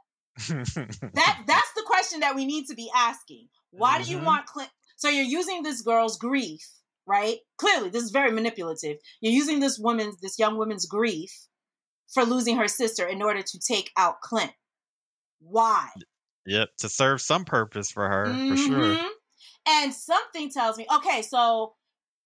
that 1.13 1.43
that's 1.47 1.73
the 1.75 1.83
question 1.85 2.19
that 2.19 2.35
we 2.35 2.45
need 2.45 2.67
to 2.67 2.75
be 2.75 2.89
asking. 2.95 3.47
Why 3.71 3.95
mm-hmm. 3.95 4.03
do 4.03 4.11
you 4.11 4.17
mm-hmm. 4.17 4.25
want 4.25 4.45
Clint? 4.45 4.69
So 4.95 5.09
you're 5.09 5.23
using 5.23 5.63
this 5.63 5.81
girl's 5.81 6.17
grief, 6.17 6.67
right? 7.05 7.37
Clearly, 7.57 7.89
this 7.89 8.03
is 8.03 8.11
very 8.11 8.31
manipulative. 8.31 8.97
You're 9.21 9.33
using 9.33 9.59
this 9.59 9.77
woman's, 9.77 10.19
this 10.21 10.39
young 10.39 10.57
woman's 10.57 10.85
grief 10.85 11.47
for 12.07 12.23
losing 12.23 12.57
her 12.57 12.67
sister 12.67 13.05
in 13.05 13.21
order 13.21 13.41
to 13.41 13.59
take 13.59 13.91
out 13.97 14.21
Clint. 14.21 14.51
Why? 15.39 15.89
Yep, 16.47 16.69
to 16.77 16.89
serve 16.89 17.19
some 17.19 17.43
purpose 17.43 17.91
for 17.91 18.07
her, 18.07 18.27
mm-hmm. 18.27 18.49
for 18.49 18.57
sure. 18.57 18.95
Mm-hmm. 18.95 19.07
And 19.67 19.93
something 19.93 20.49
tells 20.49 20.77
me, 20.77 20.87
okay, 20.95 21.21
so 21.21 21.73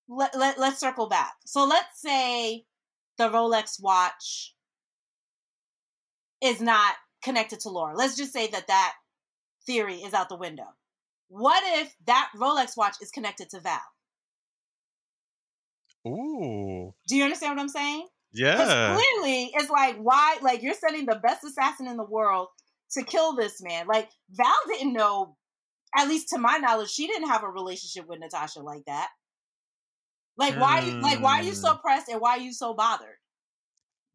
let, 0.07 0.37
let, 0.37 0.59
let's 0.59 0.79
circle 0.79 1.09
back. 1.09 1.33
So 1.45 1.65
let's 1.65 1.99
say 1.99 2.65
the 3.17 3.29
Rolex 3.29 3.81
watch 3.81 4.53
is 6.39 6.61
not 6.61 6.93
connected 7.23 7.61
to 7.61 7.69
Laura. 7.69 7.95
Let's 7.95 8.15
just 8.15 8.31
say 8.31 8.47
that 8.47 8.67
that 8.67 8.93
theory 9.65 9.95
is 9.95 10.13
out 10.13 10.29
the 10.29 10.37
window. 10.37 10.67
What 11.29 11.63
if 11.79 11.95
that 12.05 12.29
Rolex 12.37 12.77
watch 12.77 12.97
is 13.01 13.09
connected 13.09 13.49
to 13.49 13.59
Val? 13.59 13.79
Ooh. 16.07 16.93
Do 17.07 17.15
you 17.15 17.23
understand 17.23 17.55
what 17.55 17.61
I'm 17.61 17.69
saying? 17.69 18.07
Yeah. 18.33 18.95
Clearly, 18.95 19.51
it's 19.55 19.69
like 19.69 19.97
why 19.97 20.37
like 20.43 20.61
you're 20.61 20.75
sending 20.75 21.07
the 21.07 21.15
best 21.15 21.43
assassin 21.43 21.87
in 21.87 21.97
the 21.97 22.03
world 22.03 22.49
to 22.93 23.03
kill 23.03 23.35
this 23.35 23.61
man. 23.61 23.87
Like 23.87 24.09
Val 24.31 24.53
didn't 24.67 24.93
know, 24.93 25.35
at 25.95 26.07
least 26.07 26.29
to 26.29 26.39
my 26.39 26.57
knowledge, 26.57 26.89
she 26.89 27.07
didn't 27.07 27.29
have 27.29 27.43
a 27.43 27.49
relationship 27.49 28.07
with 28.07 28.19
Natasha 28.19 28.61
like 28.61 28.85
that. 28.87 29.09
Like 30.37 30.55
why? 30.59 30.81
Mm. 30.81 31.01
Like 31.01 31.21
why 31.21 31.39
are 31.39 31.43
you 31.43 31.53
so 31.53 31.73
hmm. 31.73 31.81
pressed 31.81 32.09
and 32.09 32.21
why 32.21 32.37
are 32.37 32.39
you 32.39 32.53
so 32.53 32.73
bothered? 32.73 33.17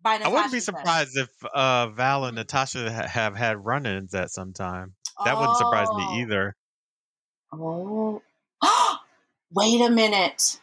By 0.03 0.19
I 0.23 0.29
wouldn't 0.29 0.53
be 0.53 0.61
surprised 0.61 1.17
if 1.17 1.29
uh, 1.55 1.89
Val 1.89 2.27
and 2.27 2.37
Natasha 2.37 2.91
have 2.91 3.35
had 3.37 3.65
run-ins 3.65 4.15
at 4.15 4.31
some 4.31 4.53
time. 4.53 4.95
That 5.25 5.35
oh. 5.35 5.41
wouldn't 5.41 5.59
surprise 5.59 5.89
me 5.89 6.05
oh. 6.07 6.19
either. 6.19 6.57
Oh, 7.53 8.23
wait 9.51 9.81
a 9.81 9.91
minute. 9.91 10.61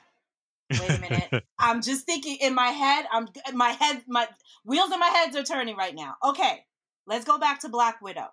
Wait 0.72 0.90
a 0.90 1.00
minute. 1.00 1.44
I'm 1.60 1.82
just 1.82 2.06
thinking 2.06 2.38
in 2.42 2.54
my 2.54 2.68
head. 2.68 3.06
I'm 3.12 3.28
my 3.54 3.70
head. 3.70 4.04
My 4.08 4.28
wheels 4.66 4.92
in 4.92 5.00
my 5.00 5.08
heads 5.08 5.36
are 5.36 5.44
turning 5.44 5.76
right 5.76 5.96
now. 5.96 6.16
Okay, 6.24 6.64
let's 7.08 7.26
go 7.26 7.38
back 7.38 7.62
to 7.62 7.70
Black 7.70 8.02
Widow. 8.02 8.28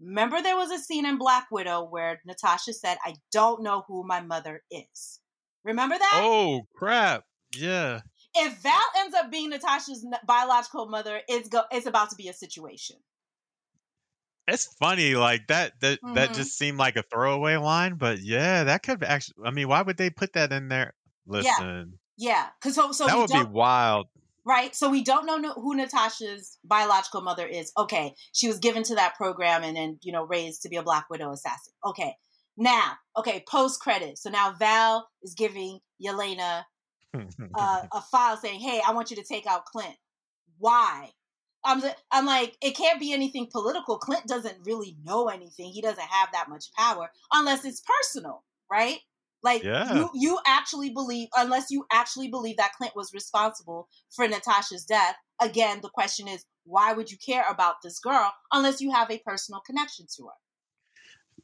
Remember, 0.00 0.40
there 0.40 0.56
was 0.56 0.70
a 0.70 0.78
scene 0.78 1.04
in 1.04 1.18
Black 1.18 1.48
Widow 1.50 1.84
where 1.84 2.20
Natasha 2.26 2.72
said, 2.72 2.98
"I 3.04 3.16
don't 3.32 3.62
know 3.62 3.84
who 3.86 4.06
my 4.06 4.20
mother 4.20 4.62
is." 4.70 5.20
Remember 5.64 5.98
that? 5.98 6.20
Oh 6.22 6.62
crap! 6.74 7.24
Yeah. 7.54 8.00
If 8.34 8.62
Val 8.62 8.80
ends 8.98 9.14
up 9.14 9.30
being 9.30 9.50
Natasha's 9.50 10.06
biological 10.26 10.88
mother, 10.88 11.20
it's 11.28 11.48
go. 11.48 11.64
It's 11.70 11.86
about 11.86 12.10
to 12.10 12.16
be 12.16 12.28
a 12.28 12.32
situation 12.32 12.96
it's 14.50 14.66
funny 14.78 15.14
like 15.14 15.46
that 15.48 15.72
that 15.80 16.00
mm-hmm. 16.02 16.14
that 16.14 16.34
just 16.34 16.56
seemed 16.56 16.78
like 16.78 16.96
a 16.96 17.02
throwaway 17.02 17.56
line 17.56 17.94
but 17.94 18.20
yeah 18.20 18.64
that 18.64 18.82
could 18.82 19.02
actually 19.02 19.34
i 19.44 19.50
mean 19.50 19.68
why 19.68 19.82
would 19.82 19.96
they 19.96 20.10
put 20.10 20.32
that 20.32 20.52
in 20.52 20.68
there 20.68 20.94
listen 21.26 21.98
yeah 22.16 22.46
because 22.60 22.74
so, 22.74 22.92
so 22.92 23.06
that 23.06 23.16
would 23.16 23.30
be 23.30 23.50
wild 23.50 24.06
right? 24.50 24.74
So 24.74 24.90
we 24.90 25.04
don't 25.04 25.26
know 25.26 25.52
who 25.52 25.76
Natasha's 25.76 26.58
biological 26.64 27.20
mother 27.20 27.46
is. 27.46 27.70
Okay, 27.78 28.14
she 28.32 28.48
was 28.48 28.58
given 28.58 28.82
to 28.82 28.96
that 28.96 29.14
program 29.14 29.62
and 29.62 29.76
then 29.76 30.00
you 30.02 30.10
know 30.10 30.24
raised 30.24 30.62
to 30.62 30.68
be 30.68 30.74
a 30.74 30.82
Black 30.82 31.08
Widow 31.08 31.30
assassin. 31.30 31.72
Okay, 31.86 32.16
now 32.56 32.94
okay, 33.16 33.44
post 33.48 33.80
credit. 33.80 34.18
So 34.18 34.28
now 34.28 34.52
Val 34.58 35.08
is 35.22 35.34
giving 35.34 35.78
Yelena 36.04 36.64
uh, 37.14 37.82
a 37.92 38.00
file 38.10 38.36
saying, 38.36 38.58
"Hey, 38.58 38.80
I 38.84 38.92
want 38.92 39.10
you 39.10 39.16
to 39.16 39.22
take 39.24 39.46
out 39.46 39.66
Clint." 39.66 39.96
Why? 40.58 41.10
I'm 41.64 41.80
I'm 42.10 42.26
like, 42.26 42.56
it 42.60 42.76
can't 42.76 42.98
be 42.98 43.12
anything 43.12 43.46
political. 43.52 43.98
Clint 43.98 44.26
doesn't 44.26 44.66
really 44.66 44.96
know 45.04 45.28
anything. 45.28 45.70
He 45.70 45.80
doesn't 45.80 46.00
have 46.00 46.30
that 46.32 46.48
much 46.48 46.72
power 46.76 47.08
unless 47.32 47.64
it's 47.64 47.82
personal, 47.82 48.42
right? 48.68 48.98
Like 49.42 49.62
yeah. 49.62 49.94
you 49.94 50.10
you 50.14 50.38
actually 50.46 50.90
believe 50.90 51.28
unless 51.36 51.70
you 51.70 51.86
actually 51.90 52.28
believe 52.28 52.56
that 52.58 52.72
Clint 52.76 52.94
was 52.94 53.12
responsible 53.14 53.88
for 54.14 54.28
Natasha's 54.28 54.84
death. 54.84 55.16
Again, 55.40 55.80
the 55.82 55.88
question 55.88 56.28
is 56.28 56.44
why 56.64 56.92
would 56.92 57.10
you 57.10 57.16
care 57.16 57.44
about 57.48 57.76
this 57.82 57.98
girl 57.98 58.32
unless 58.52 58.80
you 58.80 58.90
have 58.90 59.10
a 59.10 59.18
personal 59.18 59.60
connection 59.60 60.06
to 60.16 60.24
her? 60.24 60.34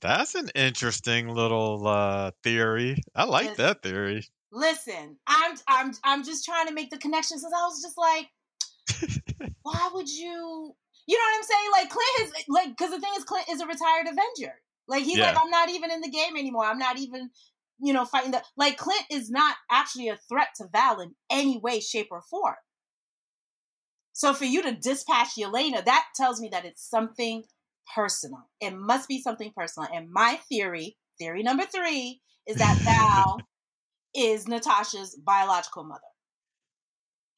That's 0.00 0.34
an 0.34 0.50
interesting 0.54 1.28
little 1.28 1.86
uh, 1.86 2.32
theory. 2.42 3.02
I 3.14 3.24
like 3.24 3.48
listen, 3.48 3.64
that 3.64 3.82
theory. 3.82 4.26
Listen, 4.52 5.16
I'm 5.26 5.56
I'm 5.68 5.92
I'm 6.04 6.24
just 6.24 6.44
trying 6.44 6.66
to 6.68 6.74
make 6.74 6.90
the 6.90 6.98
connections 6.98 7.42
because 7.42 7.54
I 7.56 7.64
was 7.64 7.82
just 7.82 7.98
like, 7.98 9.22
why 9.62 9.90
would 9.94 10.08
you? 10.08 10.74
You 11.08 11.16
know 11.16 11.24
what 11.24 11.38
I'm 11.38 11.42
saying? 11.44 11.70
Like 11.72 11.90
Clint 11.90 12.20
is 12.20 12.44
like 12.48 12.68
because 12.76 12.90
the 12.90 13.00
thing 13.00 13.12
is 13.16 13.24
Clint 13.24 13.48
is 13.50 13.60
a 13.60 13.66
retired 13.66 14.06
Avenger. 14.06 14.54
Like 14.88 15.04
he's 15.04 15.18
yeah. 15.18 15.28
like 15.28 15.38
I'm 15.40 15.50
not 15.50 15.70
even 15.70 15.90
in 15.90 16.00
the 16.00 16.10
game 16.10 16.36
anymore. 16.36 16.64
I'm 16.64 16.78
not 16.78 16.98
even 16.98 17.30
you 17.80 17.92
know, 17.92 18.04
fighting 18.04 18.30
the 18.30 18.42
like 18.56 18.76
Clint 18.76 19.04
is 19.10 19.30
not 19.30 19.56
actually 19.70 20.08
a 20.08 20.16
threat 20.28 20.48
to 20.56 20.68
Val 20.72 21.00
in 21.00 21.14
any 21.30 21.58
way, 21.58 21.80
shape, 21.80 22.08
or 22.10 22.22
form. 22.22 22.54
So 24.12 24.32
for 24.32 24.46
you 24.46 24.62
to 24.62 24.72
dispatch 24.72 25.36
Yelena, 25.38 25.84
that 25.84 26.06
tells 26.14 26.40
me 26.40 26.48
that 26.50 26.64
it's 26.64 26.88
something 26.88 27.44
personal. 27.94 28.48
It 28.60 28.74
must 28.74 29.08
be 29.08 29.20
something 29.20 29.52
personal. 29.54 29.90
And 29.92 30.10
my 30.10 30.40
theory, 30.48 30.96
theory 31.18 31.42
number 31.42 31.64
three, 31.64 32.22
is 32.46 32.56
that 32.56 32.78
Val 32.82 33.40
is 34.14 34.48
Natasha's 34.48 35.14
biological 35.22 35.84
mother. 35.84 36.00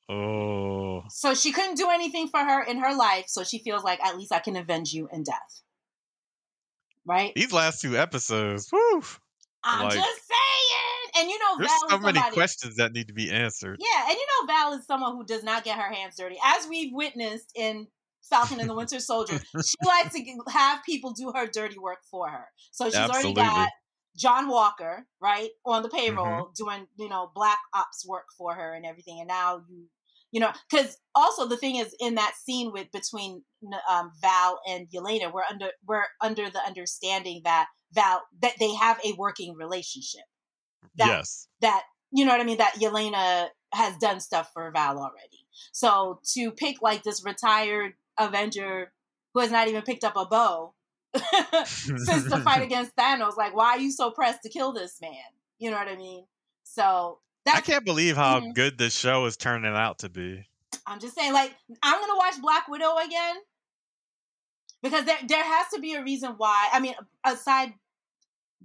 Oh. 0.09 1.03
So 1.11 1.34
she 1.34 1.53
couldn't 1.53 1.76
do 1.76 1.91
anything 1.91 2.28
for 2.28 2.41
her 2.41 2.62
in 2.62 2.78
her 2.78 2.95
life, 2.95 3.24
so 3.26 3.45
she 3.45 3.59
feels 3.59 3.82
like 3.82 4.01
at 4.01 4.16
least 4.16 4.32
I 4.32 4.39
can 4.39 4.57
avenge 4.57 4.93
you 4.93 5.09
in 5.12 5.22
death. 5.22 5.62
Right? 7.05 7.32
These 7.34 7.53
last 7.53 7.82
two 7.82 7.97
episodes. 7.97 8.70
I'm 9.69 9.85
like, 9.85 9.95
just 9.95 10.21
saying. 10.27 11.11
And 11.16 11.31
you 11.31 11.39
know, 11.39 11.59
there's 11.59 11.71
Val 11.89 11.91
so 11.91 11.99
many 11.99 12.21
questions 12.33 12.77
that 12.77 12.93
need 12.93 13.09
to 13.09 13.14
be 13.14 13.31
answered. 13.31 13.79
Yeah, 13.81 14.05
and 14.09 14.16
you 14.16 14.27
know, 14.27 14.53
Val 14.53 14.73
is 14.75 14.87
someone 14.87 15.16
who 15.16 15.25
does 15.25 15.43
not 15.43 15.64
get 15.64 15.79
her 15.79 15.93
hands 15.93 16.16
dirty, 16.16 16.37
as 16.45 16.66
we've 16.69 16.93
witnessed 16.93 17.51
in 17.55 17.87
Falcon 18.29 18.61
and 18.61 18.69
the 18.69 18.75
Winter 18.77 19.01
Soldier. 19.01 19.39
she 19.39 19.77
likes 19.85 20.14
to 20.14 20.25
have 20.49 20.81
people 20.85 21.12
do 21.12 21.33
her 21.35 21.47
dirty 21.47 21.79
work 21.79 21.99
for 22.11 22.29
her. 22.29 22.47
So 22.73 22.87
she's 22.87 22.95
Absolutely. 22.95 23.43
already 23.43 23.57
got 23.57 23.69
John 24.16 24.49
Walker, 24.49 25.07
right, 25.21 25.51
on 25.64 25.83
the 25.83 25.89
payroll 25.89 26.27
mm-hmm. 26.27 26.64
doing, 26.64 26.87
you 26.99 27.09
know, 27.09 27.31
black 27.35 27.59
ops 27.75 28.07
work 28.07 28.27
for 28.37 28.55
her 28.55 28.75
and 28.75 28.85
everything. 28.85 29.21
And 29.21 29.29
now 29.29 29.62
you, 29.69 29.87
you 30.31 30.41
know, 30.41 30.51
because 30.70 30.99
also 31.14 31.47
the 31.47 31.57
thing 31.57 31.76
is 31.76 31.95
in 32.01 32.16
that 32.16 32.35
scene 32.37 32.70
with 32.72 32.91
between 32.93 33.43
um, 33.91 34.12
Val 34.20 34.61
and 34.68 34.87
Yelena, 34.95 35.33
we're 35.33 35.43
under 35.51 35.68
we're 35.87 36.05
under 36.22 36.51
the 36.51 36.61
understanding 36.66 37.41
that 37.45 37.66
Val 37.93 38.22
that 38.43 38.55
they 38.61 38.74
have 38.74 38.99
a 39.05 39.14
working 39.16 39.55
relationship. 39.57 40.24
That, 40.97 41.07
yes. 41.09 41.49
That 41.61 41.83
you 42.11 42.24
know 42.24 42.33
what 42.33 42.41
I 42.41 42.45
mean. 42.45 42.59
That 42.59 42.74
Yelena 42.74 43.49
has 43.72 43.97
done 43.99 44.20
stuff 44.20 44.51
for 44.53 44.70
Val 44.70 44.99
already. 44.99 45.47
So 45.72 46.20
to 46.35 46.51
pick 46.53 46.83
like 46.83 47.03
this 47.03 47.24
retired 47.24 47.95
Avenger 48.18 48.93
who 49.35 49.41
has 49.41 49.51
not 49.51 49.68
even 49.68 49.83
picked 49.83 50.05
up 50.05 50.16
a 50.16 50.26
bow 50.26 50.74
since 51.64 52.24
the 52.24 52.41
fight 52.45 52.62
against 52.64 52.95
Thanos, 52.97 53.37
like 53.37 53.57
why 53.57 53.70
are 53.70 53.81
you 53.81 53.91
so 53.91 54.11
pressed 54.11 54.43
to 54.43 54.51
kill 54.51 54.72
this 54.72 54.99
man? 55.01 55.12
You 55.59 55.70
know 55.70 55.79
what 55.79 55.89
I 55.89 55.97
mean? 55.97 56.24
So 56.64 57.18
I 57.57 57.61
can't 57.61 57.85
believe 57.85 58.17
how 58.17 58.41
mm-hmm. 58.41 58.53
good 58.53 58.79
this 58.79 58.97
show 58.97 59.27
is 59.27 59.37
turning 59.37 59.75
out 59.75 60.01
to 60.01 60.09
be. 60.09 60.47
I'm 60.87 61.01
just 61.01 61.15
saying, 61.15 61.33
like, 61.33 61.55
I'm 61.83 62.01
gonna 62.01 62.17
watch 62.17 62.41
Black 62.41 62.69
Widow 62.69 62.97
again 62.97 63.37
because 64.83 65.05
there 65.05 65.19
there 65.27 65.45
has 65.45 65.67
to 65.75 65.81
be 65.81 65.95
a 65.95 66.03
reason 66.03 66.35
why. 66.37 66.69
I 66.73 66.81
mean, 66.81 66.95
aside 67.25 67.75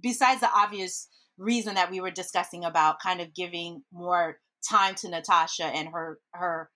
besides 0.00 0.40
the 0.40 0.50
obvious 0.54 1.08
reason 1.38 1.74
that 1.74 1.90
we 1.90 2.00
were 2.00 2.10
discussing 2.10 2.64
about 2.64 3.00
kind 3.00 3.20
of 3.20 3.34
giving 3.34 3.82
more 3.92 4.38
time 4.68 4.94
to 4.96 5.08
Natasha 5.08 5.64
and 5.64 5.88
her 5.88 6.18
her 6.32 6.70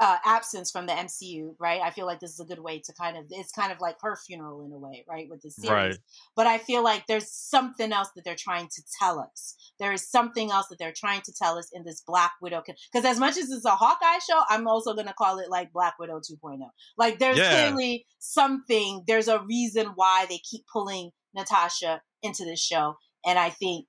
uh, 0.00 0.16
absence 0.24 0.70
from 0.70 0.86
the 0.86 0.92
MCU, 0.92 1.54
right? 1.58 1.80
I 1.80 1.90
feel 1.90 2.06
like 2.06 2.20
this 2.20 2.32
is 2.32 2.40
a 2.40 2.44
good 2.44 2.60
way 2.60 2.80
to 2.80 2.92
kind 2.92 3.16
of 3.16 3.24
it's 3.30 3.50
kind 3.50 3.72
of 3.72 3.80
like 3.80 3.96
her 4.00 4.16
funeral 4.16 4.64
in 4.64 4.72
a 4.72 4.78
way, 4.78 5.04
right, 5.08 5.28
with 5.28 5.42
the 5.42 5.50
series. 5.50 5.70
Right. 5.70 5.98
But 6.36 6.46
I 6.46 6.58
feel 6.58 6.84
like 6.84 7.06
there's 7.06 7.30
something 7.30 7.92
else 7.92 8.08
that 8.14 8.24
they're 8.24 8.36
trying 8.36 8.68
to 8.68 8.82
tell 9.00 9.18
us. 9.18 9.56
There 9.78 9.92
is 9.92 10.08
something 10.08 10.50
else 10.50 10.68
that 10.68 10.78
they're 10.78 10.92
trying 10.96 11.22
to 11.22 11.32
tell 11.32 11.58
us 11.58 11.70
in 11.72 11.84
this 11.84 12.02
Black 12.06 12.32
Widow 12.40 12.62
because 12.64 13.04
as 13.04 13.18
much 13.18 13.36
as 13.36 13.50
it's 13.50 13.64
a 13.64 13.70
Hawkeye 13.70 14.20
show, 14.28 14.40
I'm 14.48 14.68
also 14.68 14.94
going 14.94 15.08
to 15.08 15.14
call 15.14 15.38
it 15.38 15.50
like 15.50 15.72
Black 15.72 15.98
Widow 15.98 16.20
2.0. 16.20 16.60
Like 16.96 17.18
there's 17.18 17.38
yeah. 17.38 17.68
clearly 17.68 18.06
something, 18.20 19.02
there's 19.06 19.28
a 19.28 19.40
reason 19.40 19.92
why 19.96 20.26
they 20.28 20.38
keep 20.38 20.64
pulling 20.72 21.10
Natasha 21.34 22.02
into 22.22 22.44
this 22.44 22.62
show 22.62 22.96
and 23.26 23.38
I 23.38 23.50
think 23.50 23.86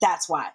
that's 0.00 0.28
why. 0.28 0.48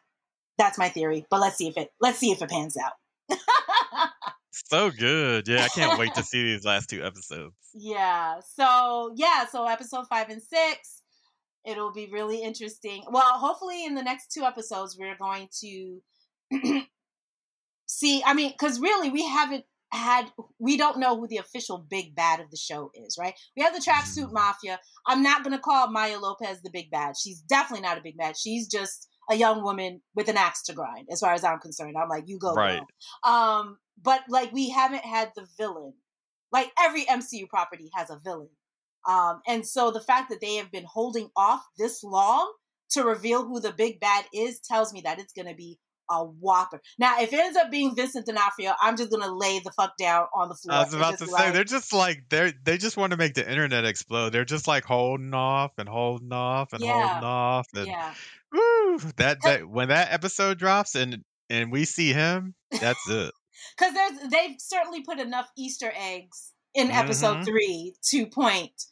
That's 0.58 0.78
my 0.78 0.90
theory, 0.90 1.26
but 1.30 1.40
let's 1.40 1.58
see 1.58 1.68
if 1.68 1.78
it 1.78 1.90
let's 2.00 2.20
see 2.20 2.32
if 2.32 2.42
it 2.42 2.50
pans 2.50 2.78
out. 2.78 2.94
so 4.54 4.92
good. 4.92 5.48
Yeah, 5.48 5.64
I 5.64 5.68
can't 5.68 6.00
wait 6.00 6.14
to 6.16 6.24
see 6.24 6.44
these 6.44 6.66
last 6.66 6.90
two 6.90 7.04
episodes. 7.04 7.56
Yeah. 7.74 8.40
So, 8.56 9.14
yeah, 9.16 9.46
so 9.52 9.66
episode 9.66 10.06
5 10.08 10.30
and 10.30 10.42
6 10.42 11.02
it'll 11.66 11.94
be 11.94 12.10
really 12.12 12.42
interesting. 12.42 13.04
Well, 13.10 13.38
hopefully 13.38 13.86
in 13.86 13.96
the 13.96 14.04
next 14.04 14.32
two 14.32 14.44
episodes 14.44 14.98
we're 15.00 15.18
going 15.18 15.48
to 15.62 16.02
see 17.86 18.24
I 18.26 18.34
mean 18.34 18.54
cuz 18.58 18.80
really 18.80 19.10
we 19.10 19.26
haven't 19.26 19.66
had 19.92 20.32
we 20.60 20.76
don't 20.78 20.98
know 20.98 21.16
who 21.16 21.28
the 21.28 21.38
official 21.38 21.78
big 21.78 22.16
bad 22.16 22.40
of 22.40 22.50
the 22.50 22.58
show 22.58 22.92
is, 22.96 23.18
right? 23.20 23.36
We 23.56 23.64
have 23.64 23.74
the 23.74 23.80
tracksuit 23.80 24.30
mm. 24.30 24.34
mafia. 24.34 24.80
I'm 25.08 25.22
not 25.24 25.44
gonna 25.44 25.60
call 25.60 25.92
Maya 25.92 26.20
Lopez 26.20 26.62
the 26.62 26.72
big 26.72 26.90
bad. 26.90 27.16
She's 27.18 27.42
definitely 27.42 27.84
not 27.84 27.98
a 27.98 28.02
big 28.02 28.18
bad. 28.18 28.36
She's 28.38 28.68
just 28.68 29.08
a 29.30 29.36
young 29.36 29.64
woman 29.64 30.02
with 30.16 30.28
an 30.28 30.38
axe 30.38 30.64
to 30.64 30.74
grind, 30.74 31.08
as 31.12 31.22
far 31.22 31.34
as 31.34 31.44
I'm 31.44 31.60
concerned. 31.60 31.96
I'm 31.98 32.10
like, 32.10 32.26
you 32.28 32.38
go. 32.38 32.54
Right. 32.54 32.82
Um, 33.24 33.78
but 34.02 34.22
like 34.30 34.52
we 34.52 34.70
haven't 34.70 35.06
had 35.06 35.32
the 35.36 35.48
villain. 35.58 35.94
Like 36.52 36.72
every 36.80 37.06
MCU 37.06 37.48
property 37.50 37.90
has 37.96 38.10
a 38.10 38.20
villain. 38.24 38.50
Um, 39.08 39.42
and 39.48 39.66
so 39.66 39.92
the 39.92 40.00
fact 40.00 40.30
that 40.30 40.40
they 40.40 40.56
have 40.56 40.72
been 40.72 40.86
holding 40.86 41.30
off 41.36 41.62
this 41.78 42.04
long 42.04 42.54
to 42.92 43.04
reveal 43.04 43.46
who 43.46 43.60
the 43.60 43.72
big 43.72 44.00
bad 44.00 44.26
is 44.34 44.60
tells 44.60 44.94
me 44.94 45.02
that 45.02 45.20
it's 45.20 45.34
going 45.34 45.48
to 45.48 45.56
be 45.56 45.80
a 46.10 46.24
whopper. 46.24 46.82
Now, 47.00 47.22
if 47.22 47.34
it 47.34 47.40
ends 47.40 47.58
up 47.58 47.72
being 47.72 47.96
Vincent 47.96 48.26
D'Onofrio, 48.26 48.74
I'm 48.82 48.98
just 48.98 49.10
gonna 49.10 49.34
lay 49.34 49.60
the 49.60 49.72
fuck 49.72 49.96
down 49.98 50.28
on 50.36 50.50
the 50.50 50.56
floor. 50.56 50.76
I 50.76 50.84
was 50.84 50.94
about 50.94 51.18
to 51.20 51.26
say 51.26 51.32
like, 51.32 51.54
they're 51.54 51.64
just 51.64 51.94
like 51.94 52.24
they're 52.30 52.52
they 52.64 52.78
just 52.78 52.98
want 52.98 53.12
to 53.12 53.18
make 53.18 53.34
the 53.34 53.50
internet 53.50 53.86
explode. 53.86 54.32
They're 54.32 54.46
just 54.46 54.68
like 54.68 54.84
holding 54.84 55.34
off 55.34 55.72
and 55.78 55.88
holding 55.88 56.32
off 56.32 56.74
and 56.74 56.84
yeah, 56.84 57.08
holding 57.08 57.24
off 57.24 57.68
and 57.74 57.88
yeah. 57.88 58.14
woo, 58.52 59.00
that 59.18 59.42
that 59.44 59.68
when 59.68 59.90
that 59.90 60.12
episode 60.12 60.60
drops 60.60 60.96
and 60.96 61.24
and 61.50 61.72
we 61.72 61.86
see 61.86 62.12
him, 62.12 62.54
that's 62.72 63.10
it. 63.10 63.34
Because 63.78 63.94
there's 63.94 64.32
they've 64.32 64.56
certainly 64.60 65.02
put 65.02 65.20
enough 65.20 65.50
Easter 65.58 65.92
eggs 65.98 66.52
in 66.74 66.92
episode 66.92 67.36
mm-hmm. 67.36 67.44
three 67.44 67.94
to 68.10 68.26
point 68.28 68.84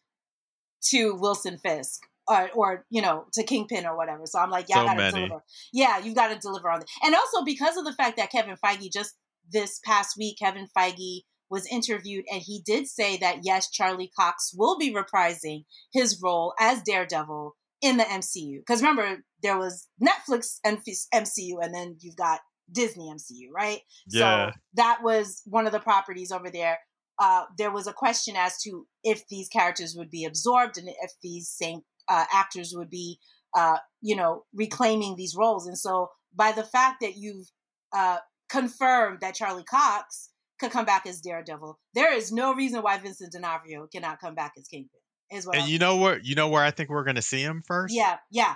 to 0.89 1.15
Wilson 1.15 1.57
Fisk 1.57 2.01
or, 2.27 2.49
or 2.55 2.85
you 2.89 3.01
know 3.01 3.25
to 3.33 3.43
Kingpin 3.43 3.85
or 3.85 3.97
whatever. 3.97 4.25
So 4.25 4.39
I'm 4.39 4.49
like, 4.49 4.67
yeah, 4.69 4.75
so 4.75 4.85
gotta 4.85 5.11
deliver. 5.11 5.43
Yeah, 5.73 5.99
you've 5.99 6.15
got 6.15 6.29
to 6.29 6.39
deliver 6.39 6.69
on 6.69 6.81
it. 6.81 6.89
And 7.03 7.15
also 7.15 7.43
because 7.43 7.77
of 7.77 7.85
the 7.85 7.93
fact 7.93 8.17
that 8.17 8.31
Kevin 8.31 8.57
Feige 8.63 8.91
just 8.91 9.15
this 9.51 9.79
past 9.83 10.15
week, 10.17 10.37
Kevin 10.39 10.67
Feige 10.75 11.21
was 11.49 11.65
interviewed 11.65 12.23
and 12.31 12.41
he 12.41 12.61
did 12.65 12.87
say 12.87 13.17
that 13.17 13.39
yes, 13.43 13.69
Charlie 13.69 14.11
Cox 14.17 14.53
will 14.55 14.77
be 14.77 14.93
reprising 14.93 15.65
his 15.91 16.21
role 16.21 16.53
as 16.59 16.81
Daredevil 16.81 17.55
in 17.81 17.97
the 17.97 18.03
MCU. 18.03 18.59
Because 18.59 18.81
remember, 18.81 19.23
there 19.41 19.57
was 19.57 19.87
Netflix 20.01 20.59
MCU, 20.65 21.57
and 21.61 21.73
then 21.73 21.97
you've 21.99 22.15
got 22.15 22.39
Disney 22.71 23.09
MCU, 23.09 23.49
right? 23.53 23.79
Yeah. 24.07 24.51
So 24.51 24.57
that 24.75 24.99
was 25.03 25.41
one 25.45 25.65
of 25.65 25.71
the 25.71 25.79
properties 25.79 26.31
over 26.31 26.49
there. 26.49 26.79
Uh, 27.19 27.45
there 27.57 27.71
was 27.71 27.87
a 27.87 27.93
question 27.93 28.35
as 28.35 28.57
to 28.63 28.87
if 29.03 29.27
these 29.27 29.47
characters 29.47 29.95
would 29.95 30.09
be 30.09 30.25
absorbed 30.25 30.77
and 30.77 30.87
if 30.87 31.11
these 31.21 31.49
same 31.49 31.81
uh, 32.07 32.25
actors 32.33 32.73
would 32.75 32.89
be, 32.89 33.19
uh, 33.55 33.77
you 34.01 34.15
know, 34.15 34.43
reclaiming 34.53 35.15
these 35.15 35.35
roles. 35.35 35.67
And 35.67 35.77
so, 35.77 36.09
by 36.33 36.51
the 36.51 36.63
fact 36.63 37.01
that 37.01 37.17
you've 37.17 37.47
uh, 37.93 38.17
confirmed 38.49 39.19
that 39.21 39.35
Charlie 39.35 39.63
Cox 39.63 40.29
could 40.59 40.71
come 40.71 40.85
back 40.85 41.05
as 41.05 41.21
Daredevil, 41.21 41.77
there 41.93 42.13
is 42.13 42.31
no 42.31 42.53
reason 42.53 42.81
why 42.81 42.97
Vincent 42.97 43.33
D'Onofrio 43.33 43.87
cannot 43.87 44.19
come 44.19 44.33
back 44.33 44.53
as 44.57 44.67
Kingpin. 44.67 44.99
Is 45.31 45.45
what 45.45 45.55
and 45.55 45.63
I'm 45.63 45.69
you 45.69 45.79
know 45.79 45.97
where 45.97 46.19
you 46.19 46.35
know 46.35 46.49
where 46.49 46.63
I 46.63 46.71
think 46.71 46.89
we're 46.89 47.03
going 47.03 47.15
to 47.15 47.21
see 47.21 47.41
him 47.41 47.63
first? 47.65 47.93
Yeah, 47.93 48.17
yeah. 48.29 48.55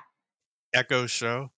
Echo 0.73 1.07
show. 1.07 1.51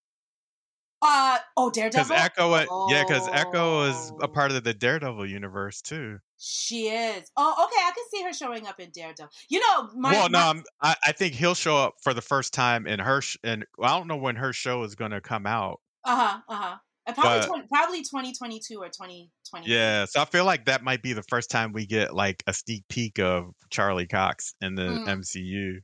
Uh 1.02 1.38
oh, 1.56 1.70
Daredevil. 1.70 2.06
Because 2.06 2.24
Echo, 2.24 2.66
oh. 2.70 2.88
yeah, 2.90 3.04
because 3.08 3.28
Echo 3.32 3.84
is 3.84 4.12
a 4.22 4.28
part 4.28 4.52
of 4.52 4.64
the 4.64 4.74
Daredevil 4.74 5.28
universe 5.28 5.82
too. 5.82 6.18
She 6.40 6.88
is. 6.88 7.32
Oh, 7.38 7.66
okay. 7.66 7.82
I 7.82 7.92
can 7.94 8.04
see 8.12 8.24
her 8.24 8.34
showing 8.34 8.66
up 8.66 8.80
in 8.80 8.90
Daredevil. 8.90 9.30
You 9.50 9.60
know, 9.60 9.90
my, 9.96 10.12
well, 10.12 10.30
no, 10.30 10.54
my, 10.56 10.64
I, 10.82 10.96
I 11.08 11.12
think 11.12 11.34
he'll 11.34 11.54
show 11.54 11.78
up 11.78 11.96
for 12.02 12.14
the 12.14 12.22
first 12.22 12.54
time 12.54 12.88
in 12.88 13.00
her, 13.00 13.22
sh- 13.22 13.38
and 13.44 13.66
well, 13.78 13.94
I 13.94 13.98
don't 13.98 14.08
know 14.08 14.18
when 14.18 14.38
her 14.38 14.54
show 14.54 14.84
is 14.84 14.96
going 14.96 15.12
to 15.12 15.22
come 15.22 15.46
out. 15.46 15.82
Uh 16.04 16.16
huh. 16.16 16.40
Uh 16.50 16.56
huh. 16.56 16.76
Probably, 17.14 17.40
but, 17.40 17.48
20, 17.48 17.68
probably 17.68 18.00
2022 18.00 18.80
or 18.80 18.88
2020. 18.88 19.66
Yeah, 19.66 20.06
so 20.06 20.22
I 20.22 20.26
feel 20.26 20.44
like 20.44 20.66
that 20.66 20.84
might 20.84 21.02
be 21.02 21.14
the 21.14 21.24
first 21.24 21.50
time 21.50 21.72
we 21.72 21.86
get 21.86 22.14
like 22.14 22.44
a 22.48 22.54
sneak 22.54 22.84
peek 22.90 23.18
of 23.20 23.54
Charlie 23.70 24.08
Cox 24.08 24.54
in 24.60 24.76
the 24.76 24.84
mm. 24.84 25.08
MCU. 25.08 25.78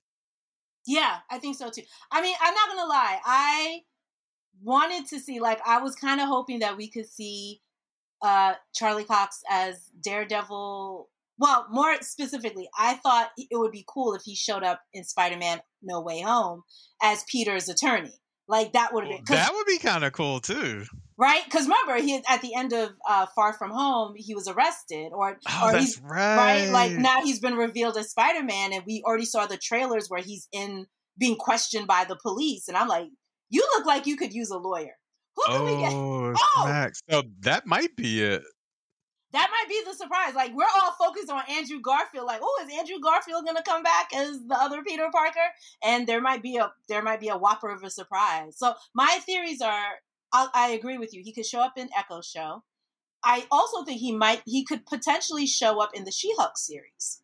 Yeah, 0.86 1.18
I 1.32 1.40
think 1.40 1.56
so 1.56 1.70
too. 1.70 1.84
I 2.12 2.22
mean, 2.22 2.36
I'm 2.42 2.54
not 2.54 2.68
gonna 2.68 2.90
lie. 2.90 3.20
I 3.24 3.80
wanted 4.62 5.08
to 5.08 5.20
see, 5.20 5.40
like, 5.40 5.60
I 5.66 5.80
was 5.80 5.96
kind 5.96 6.22
of 6.22 6.28
hoping 6.28 6.60
that 6.60 6.78
we 6.78 6.90
could 6.90 7.08
see 7.08 7.62
uh, 8.22 8.54
Charlie 8.74 9.04
Cox 9.06 9.42
as 9.50 9.90
Daredevil. 10.02 11.10
Well, 11.38 11.68
more 11.72 11.96
specifically, 12.02 12.70
I 12.78 12.96
thought 12.96 13.30
it 13.38 13.48
would 13.52 13.72
be 13.72 13.86
cool 13.88 14.14
if 14.14 14.22
he 14.24 14.36
showed 14.36 14.64
up 14.64 14.82
in 14.94 15.04
Spider 15.04 15.38
Man 15.38 15.62
No 15.82 16.02
Way 16.02 16.22
Home 16.22 16.64
as 17.02 17.26
Peter's 17.30 17.68
attorney. 17.70 18.14
Like 18.48 18.74
that 18.74 18.94
would 18.94 19.06
have 19.06 19.26
been 19.26 19.36
that 19.36 19.54
would 19.54 19.66
be 19.66 19.78
kind 19.78 20.04
of 20.04 20.12
cool 20.12 20.42
too, 20.42 20.84
right? 21.18 21.44
Because 21.46 21.64
remember, 21.64 21.96
he 22.04 22.22
at 22.30 22.42
the 22.42 22.54
end 22.56 22.74
of 22.74 22.92
uh, 23.08 23.26
Far 23.34 23.54
From 23.54 23.72
Home, 23.72 24.14
he 24.18 24.36
was 24.36 24.50
arrested, 24.50 25.12
or 25.14 25.40
oh, 25.48 25.62
or 25.64 25.72
that's 25.72 25.86
he's 25.86 26.02
right. 26.02 26.36
right. 26.36 26.70
Like 26.70 26.92
now 26.92 27.22
he's 27.24 27.40
been 27.40 27.56
revealed 27.56 27.96
as 27.96 28.10
Spider 28.10 28.44
Man, 28.44 28.74
and 28.74 28.84
we 28.86 29.02
already 29.06 29.26
saw 29.26 29.46
the 29.46 29.58
trailers 29.58 30.08
where 30.10 30.22
he's 30.22 30.50
in 30.52 30.88
being 31.18 31.38
questioned 31.38 31.88
by 31.88 32.04
the 32.04 32.18
police, 32.22 32.68
and 32.68 32.76
I'm 32.76 32.90
like, 32.90 33.08
you 33.54 33.62
look 33.78 33.86
like 33.86 34.08
you 34.08 34.18
could 34.18 34.34
use 34.34 34.50
a 34.50 34.58
lawyer. 34.58 34.98
Who 35.36 35.44
can 35.46 35.62
oh, 35.62 35.66
we 35.66 35.82
get? 35.82 35.94
Oh, 35.94 36.66
Max. 36.66 37.02
So 37.10 37.24
that 37.42 37.68
might 37.68 37.96
be 37.96 38.22
it. 38.22 38.44
That 39.32 39.50
might 39.50 39.70
be 39.70 39.82
the 39.86 39.96
surprise. 39.96 40.36
Like 40.36 40.54
we're 40.56 40.66
all 40.82 40.94
focused 41.00 41.30
on 41.30 41.44
Andrew 41.50 41.80
Garfield. 41.80 42.26
Like, 42.26 42.42
oh, 42.44 42.66
is 42.66 42.78
Andrew 42.78 43.00
Garfield 43.02 43.46
going 43.46 43.58
to 43.58 43.64
come 43.64 43.82
back 43.84 44.10
as 44.16 44.40
the 44.48 44.56
other 44.56 44.84
Peter 44.84 45.10
Parker? 45.12 45.40
And 45.84 46.06
there 46.06 46.22
might 46.22 46.44
be 46.44 46.58
a 46.58 46.72
there 46.88 47.02
might 47.02 47.20
be 47.20 47.30
a 47.30 47.38
whopper 47.38 47.70
of 47.70 47.84
a 47.84 47.90
surprise. 47.90 48.58
So 48.58 48.74
my 48.94 49.20
theories 49.26 49.62
are, 49.62 49.88
I, 50.32 50.48
I 50.54 50.70
agree 50.70 50.98
with 50.98 51.14
you. 51.14 51.22
He 51.24 51.34
could 51.34 51.46
show 51.46 51.60
up 51.60 51.74
in 51.78 51.90
Echo 51.98 52.22
show. 52.22 52.64
I 53.24 53.46
also 53.52 53.84
think 53.86 54.00
he 54.00 54.12
might 54.12 54.42
he 54.46 54.66
could 54.66 54.86
potentially 54.86 55.48
show 55.48 55.82
up 55.82 55.92
in 55.96 56.04
the 56.04 56.12
She-Hulk 56.12 56.58
series. 56.58 57.22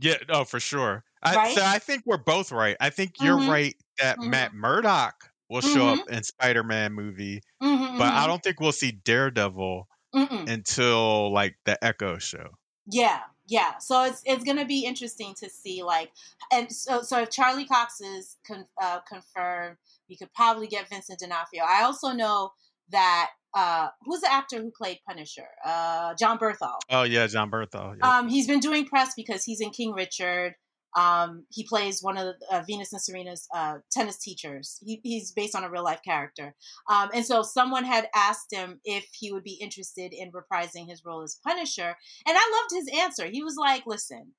Yeah, 0.00 0.16
oh, 0.28 0.44
for 0.44 0.60
sure. 0.60 1.04
I, 1.22 1.34
right? 1.34 1.56
So 1.56 1.64
I 1.64 1.78
think 1.80 2.02
we're 2.06 2.18
both 2.18 2.52
right. 2.52 2.76
I 2.78 2.90
think 2.90 3.14
you're 3.20 3.38
mm-hmm. 3.38 3.50
right 3.50 3.76
that 3.98 4.18
mm-hmm. 4.18 4.30
Matt 4.30 4.54
Murdock 4.54 5.27
will 5.48 5.60
show 5.60 5.68
mm-hmm. 5.68 6.00
up 6.00 6.10
in 6.10 6.22
Spider-Man 6.22 6.92
movie, 6.92 7.42
mm-hmm, 7.62 7.98
but 7.98 8.04
I 8.04 8.10
mm-hmm. 8.10 8.26
don't 8.28 8.42
think 8.42 8.60
we'll 8.60 8.72
see 8.72 8.92
Daredevil 8.92 9.88
Mm-mm. 10.14 10.50
until 10.50 11.32
like 11.32 11.56
the 11.64 11.82
Echo 11.84 12.18
show. 12.18 12.48
Yeah, 12.90 13.20
yeah. 13.46 13.78
So 13.78 14.04
it's 14.04 14.22
it's 14.24 14.44
gonna 14.44 14.66
be 14.66 14.84
interesting 14.84 15.34
to 15.40 15.50
see 15.50 15.82
like, 15.82 16.10
and 16.52 16.72
so 16.72 17.02
so 17.02 17.22
if 17.22 17.30
Charlie 17.30 17.66
Cox 17.66 18.00
is 18.00 18.36
con, 18.46 18.66
uh, 18.80 19.00
confirmed, 19.08 19.76
we 20.08 20.16
could 20.16 20.32
probably 20.34 20.66
get 20.66 20.88
Vincent 20.88 21.18
D'Onofrio. 21.18 21.64
I 21.68 21.82
also 21.82 22.12
know 22.12 22.52
that 22.90 23.30
uh, 23.54 23.88
who's 24.04 24.20
the 24.20 24.32
actor 24.32 24.60
who 24.60 24.70
played 24.70 24.98
Punisher? 25.06 25.48
Uh, 25.64 26.14
Jon 26.14 26.38
Bernthal. 26.38 26.78
Oh 26.90 27.02
yeah, 27.02 27.26
Jon 27.26 27.50
Bernthal. 27.50 27.96
Yep. 27.96 28.04
Um, 28.04 28.28
he's 28.28 28.46
been 28.46 28.60
doing 28.60 28.86
press 28.86 29.12
because 29.16 29.44
he's 29.44 29.60
in 29.60 29.70
King 29.70 29.92
Richard. 29.92 30.54
Um, 30.96 31.44
he 31.50 31.64
plays 31.64 32.02
one 32.02 32.16
of 32.16 32.26
the, 32.26 32.56
uh, 32.56 32.62
Venus 32.66 32.92
and 32.92 33.00
Serena's 33.00 33.46
uh, 33.54 33.78
tennis 33.92 34.18
teachers. 34.18 34.78
He, 34.84 35.00
he's 35.02 35.32
based 35.32 35.54
on 35.54 35.64
a 35.64 35.70
real 35.70 35.84
life 35.84 36.00
character. 36.04 36.54
Um, 36.90 37.10
and 37.14 37.24
so 37.24 37.42
someone 37.42 37.84
had 37.84 38.08
asked 38.14 38.52
him 38.52 38.80
if 38.84 39.06
he 39.12 39.32
would 39.32 39.44
be 39.44 39.58
interested 39.60 40.12
in 40.12 40.32
reprising 40.32 40.88
his 40.88 41.02
role 41.04 41.22
as 41.22 41.38
Punisher. 41.46 41.94
And 42.26 42.36
I 42.36 42.60
loved 42.60 42.86
his 42.86 43.00
answer. 43.00 43.26
He 43.26 43.42
was 43.42 43.56
like, 43.58 43.82
listen, 43.86 44.32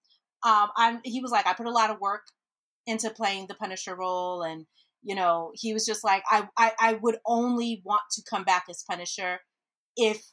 um, 0.43 0.69
I'm, 0.75 0.99
he 1.03 1.21
was 1.21 1.31
like, 1.31 1.45
I 1.45 1.53
put 1.53 1.67
a 1.67 1.71
lot 1.71 1.91
of 1.91 1.99
work 1.99 2.23
into 2.87 3.09
playing 3.09 3.45
the 3.47 3.55
Punisher 3.55 3.95
role. 3.95 4.41
And, 4.41 4.65
you 5.03 5.15
know, 5.15 5.51
he 5.53 5.73
was 5.73 5.85
just 5.85 6.03
like, 6.03 6.23
I, 6.29 6.47
I, 6.57 6.71
I 6.79 6.93
would 6.93 7.17
only 7.25 7.81
want 7.85 8.01
to 8.13 8.23
come 8.29 8.43
back 8.43 8.65
as 8.69 8.83
Punisher 8.89 9.39
if 9.95 10.23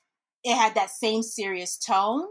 it 0.44 0.54
had 0.54 0.74
that 0.76 0.90
same 0.90 1.22
serious 1.22 1.76
tone 1.76 2.26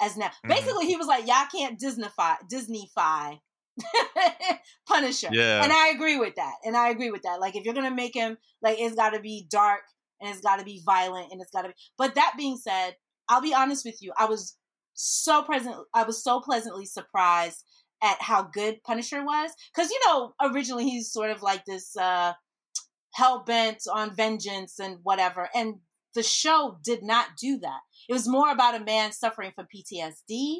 as 0.00 0.16
now. 0.16 0.26
Mm-hmm. 0.26 0.48
Basically, 0.48 0.86
he 0.86 0.96
was 0.96 1.06
like, 1.06 1.26
"Y'all 1.26 1.46
can't 1.50 1.78
Disneyfy 1.78 2.36
Disneyfy 2.50 3.38
Punisher," 4.88 5.28
yeah. 5.32 5.62
and 5.62 5.72
I 5.72 5.88
agree 5.88 6.18
with 6.18 6.36
that. 6.36 6.54
And 6.64 6.76
I 6.76 6.90
agree 6.90 7.10
with 7.10 7.22
that. 7.22 7.40
Like, 7.40 7.56
if 7.56 7.64
you're 7.64 7.74
gonna 7.74 7.94
make 7.94 8.14
him 8.14 8.36
like, 8.62 8.78
it's 8.78 8.96
got 8.96 9.10
to 9.10 9.20
be 9.20 9.46
dark 9.50 9.80
and 10.20 10.30
it's 10.30 10.40
got 10.40 10.58
to 10.58 10.64
be 10.64 10.82
violent 10.84 11.32
and 11.32 11.40
it's 11.40 11.50
got 11.50 11.62
to 11.62 11.68
be. 11.68 11.74
But 11.96 12.14
that 12.14 12.34
being 12.36 12.56
said, 12.56 12.96
I'll 13.28 13.42
be 13.42 13.54
honest 13.54 13.84
with 13.84 14.00
you. 14.00 14.12
I 14.18 14.26
was 14.26 14.56
so 14.94 15.42
present. 15.42 15.76
I 15.94 16.04
was 16.04 16.22
so 16.22 16.40
pleasantly 16.40 16.86
surprised 16.86 17.64
at 18.02 18.20
how 18.20 18.42
good 18.42 18.82
Punisher 18.84 19.24
was 19.24 19.50
because 19.74 19.90
you 19.90 20.00
know 20.06 20.32
originally 20.40 20.84
he's 20.84 21.12
sort 21.12 21.30
of 21.30 21.42
like 21.42 21.64
this 21.64 21.96
uh 21.96 22.32
hell 23.12 23.42
bent 23.44 23.82
on 23.92 24.14
vengeance 24.14 24.78
and 24.78 24.98
whatever, 25.02 25.48
and 25.54 25.76
the 26.14 26.22
show 26.22 26.78
did 26.82 27.02
not 27.02 27.28
do 27.40 27.58
that. 27.58 27.80
It 28.08 28.12
was 28.12 28.28
more 28.28 28.50
about 28.50 28.74
a 28.74 28.84
man 28.84 29.12
suffering 29.12 29.52
from 29.54 29.66
PTSD. 29.74 30.58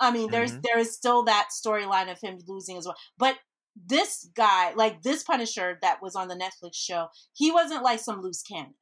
I 0.00 0.10
mean, 0.10 0.30
there's 0.30 0.52
mm-hmm. 0.52 0.60
there 0.64 0.78
is 0.78 0.94
still 0.94 1.24
that 1.24 1.48
storyline 1.52 2.10
of 2.10 2.18
him 2.20 2.38
losing 2.46 2.78
as 2.78 2.86
well. 2.86 2.96
But 3.18 3.36
this 3.86 4.28
guy, 4.34 4.72
like 4.74 5.02
this 5.02 5.22
Punisher 5.22 5.78
that 5.82 5.98
was 6.02 6.16
on 6.16 6.28
the 6.28 6.34
Netflix 6.34 6.74
show, 6.74 7.08
he 7.34 7.52
wasn't 7.52 7.82
like 7.82 8.00
some 8.00 8.22
loose 8.22 8.42
cannon. 8.42 8.74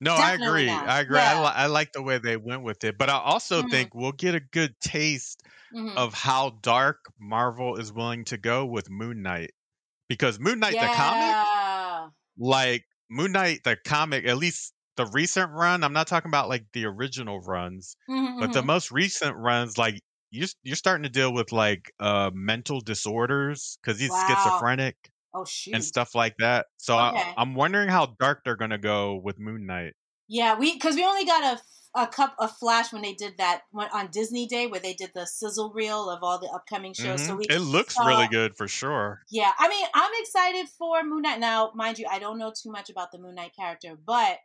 No, 0.00 0.16
Definitely 0.16 0.46
I 0.46 0.50
agree. 0.50 0.66
Not. 0.66 0.88
I 0.88 1.00
agree. 1.00 1.16
Yeah. 1.18 1.34
I, 1.34 1.42
li- 1.42 1.52
I, 1.54 1.66
like 1.66 1.92
the 1.92 2.02
way 2.02 2.18
they 2.18 2.36
went 2.36 2.64
with 2.64 2.82
it, 2.82 2.98
but 2.98 3.08
I 3.08 3.18
also 3.18 3.60
mm-hmm. 3.60 3.70
think 3.70 3.94
we'll 3.94 4.10
get 4.10 4.34
a 4.34 4.40
good 4.40 4.74
taste 4.80 5.44
mm-hmm. 5.72 5.96
of 5.96 6.12
how 6.12 6.58
dark 6.60 6.98
Marvel 7.20 7.76
is 7.76 7.92
willing 7.92 8.24
to 8.24 8.36
go 8.36 8.66
with 8.66 8.90
Moon 8.90 9.22
Knight, 9.22 9.52
because 10.08 10.40
Moon 10.40 10.58
Knight 10.58 10.74
yeah. 10.74 10.88
the 10.88 10.94
comic, 10.94 12.12
like 12.36 12.84
Moon 13.12 13.32
Knight 13.32 13.60
the 13.64 13.76
comic, 13.76 14.26
at 14.26 14.36
least 14.38 14.72
the 14.96 15.06
recent 15.06 15.50
run, 15.52 15.84
I'm 15.84 15.92
not 15.92 16.06
talking 16.06 16.28
about 16.28 16.48
like 16.48 16.64
the 16.72 16.86
original 16.86 17.40
runs, 17.40 17.96
mm-hmm, 18.08 18.40
but 18.40 18.52
the 18.52 18.60
mm-hmm. 18.60 18.66
most 18.66 18.90
recent 18.90 19.36
runs, 19.36 19.78
like 19.78 20.00
you're 20.30 20.48
you're 20.62 20.76
starting 20.76 21.04
to 21.04 21.08
deal 21.08 21.32
with 21.32 21.52
like 21.52 21.92
uh 22.00 22.30
mental 22.34 22.80
disorders 22.80 23.78
because 23.82 24.00
he's 24.00 24.10
wow. 24.10 24.26
schizophrenic. 24.28 24.96
Oh 25.34 25.44
shoot. 25.44 25.74
And 25.74 25.84
stuff 25.84 26.14
like 26.14 26.36
that. 26.38 26.66
So 26.76 26.98
okay. 26.98 27.18
I, 27.18 27.34
I'm 27.36 27.54
wondering 27.54 27.88
how 27.88 28.14
dark 28.18 28.42
they're 28.44 28.56
gonna 28.56 28.78
go 28.78 29.20
with 29.22 29.38
Moon 29.38 29.66
Knight. 29.66 29.94
Yeah, 30.28 30.58
we 30.58 30.72
because 30.72 30.94
we 30.94 31.04
only 31.04 31.24
got 31.24 31.56
a 31.56 31.60
a 31.94 32.06
cup 32.06 32.34
a 32.38 32.48
flash 32.48 32.92
when 32.92 33.02
they 33.02 33.12
did 33.12 33.36
that 33.38 33.62
went 33.72 33.92
on 33.92 34.08
Disney 34.10 34.46
Day 34.46 34.66
where 34.66 34.80
they 34.80 34.94
did 34.94 35.10
the 35.14 35.26
sizzle 35.26 35.72
reel 35.74 36.08
of 36.08 36.22
all 36.22 36.38
the 36.38 36.48
upcoming 36.48 36.94
shows. 36.94 37.20
Mm-hmm. 37.20 37.28
So 37.28 37.36
we 37.36 37.44
it 37.44 37.60
looks 37.60 37.94
saw, 37.94 38.06
really 38.06 38.28
good 38.28 38.56
for 38.56 38.66
sure. 38.66 39.20
Yeah, 39.30 39.50
I 39.58 39.68
mean 39.68 39.86
I'm 39.94 40.10
excited 40.20 40.68
for 40.78 41.02
Moon 41.02 41.22
Knight. 41.22 41.40
Now, 41.40 41.72
mind 41.74 41.98
you, 41.98 42.06
I 42.10 42.18
don't 42.18 42.38
know 42.38 42.52
too 42.52 42.70
much 42.70 42.90
about 42.90 43.12
the 43.12 43.18
Moon 43.18 43.34
Knight 43.34 43.54
character, 43.54 43.96
but 44.06 44.38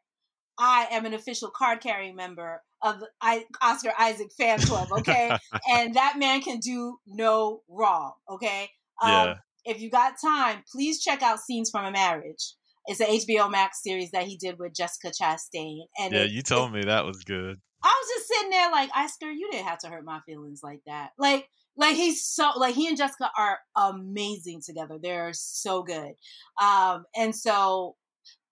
I 0.57 0.87
am 0.91 1.05
an 1.05 1.13
official 1.13 1.49
card 1.49 1.81
carrying 1.81 2.15
member 2.15 2.63
of 2.81 3.03
I, 3.21 3.45
Oscar 3.61 3.91
Isaac 3.97 4.31
fan 4.31 4.59
club, 4.59 4.87
okay? 4.91 5.37
and 5.71 5.95
that 5.95 6.17
man 6.17 6.41
can 6.41 6.59
do 6.59 6.97
no 7.05 7.61
wrong, 7.67 8.13
okay? 8.29 8.69
Um, 9.01 9.11
yeah. 9.11 9.35
If 9.65 9.81
you 9.81 9.89
got 9.89 10.13
time, 10.23 10.63
please 10.71 11.01
check 11.03 11.21
out 11.21 11.39
Scenes 11.39 11.69
from 11.69 11.85
a 11.85 11.91
Marriage. 11.91 12.53
It's 12.87 12.99
an 12.99 13.07
HBO 13.07 13.51
Max 13.51 13.83
series 13.83 14.11
that 14.11 14.23
he 14.23 14.37
did 14.37 14.57
with 14.57 14.73
Jessica 14.73 15.11
Chastain. 15.11 15.81
And 15.99 16.13
yeah, 16.13 16.21
it, 16.21 16.31
you 16.31 16.41
told 16.41 16.71
it, 16.71 16.73
me 16.73 16.83
that 16.85 17.05
was 17.05 17.23
good. 17.23 17.57
I 17.83 17.87
was 17.87 18.09
just 18.15 18.27
sitting 18.27 18.49
there 18.49 18.71
like, 18.71 18.89
Oscar, 18.95 19.29
you 19.29 19.49
didn't 19.51 19.67
have 19.67 19.79
to 19.79 19.87
hurt 19.87 20.05
my 20.05 20.19
feelings 20.25 20.61
like 20.63 20.79
that. 20.87 21.11
Like, 21.17 21.47
like 21.75 21.95
he's 21.95 22.25
so 22.25 22.51
like 22.57 22.75
he 22.75 22.87
and 22.87 22.97
Jessica 22.97 23.29
are 23.37 23.59
amazing 23.75 24.61
together. 24.65 24.97
They're 25.01 25.31
so 25.33 25.83
good. 25.83 26.13
Um, 26.61 27.05
and 27.15 27.35
so 27.35 27.95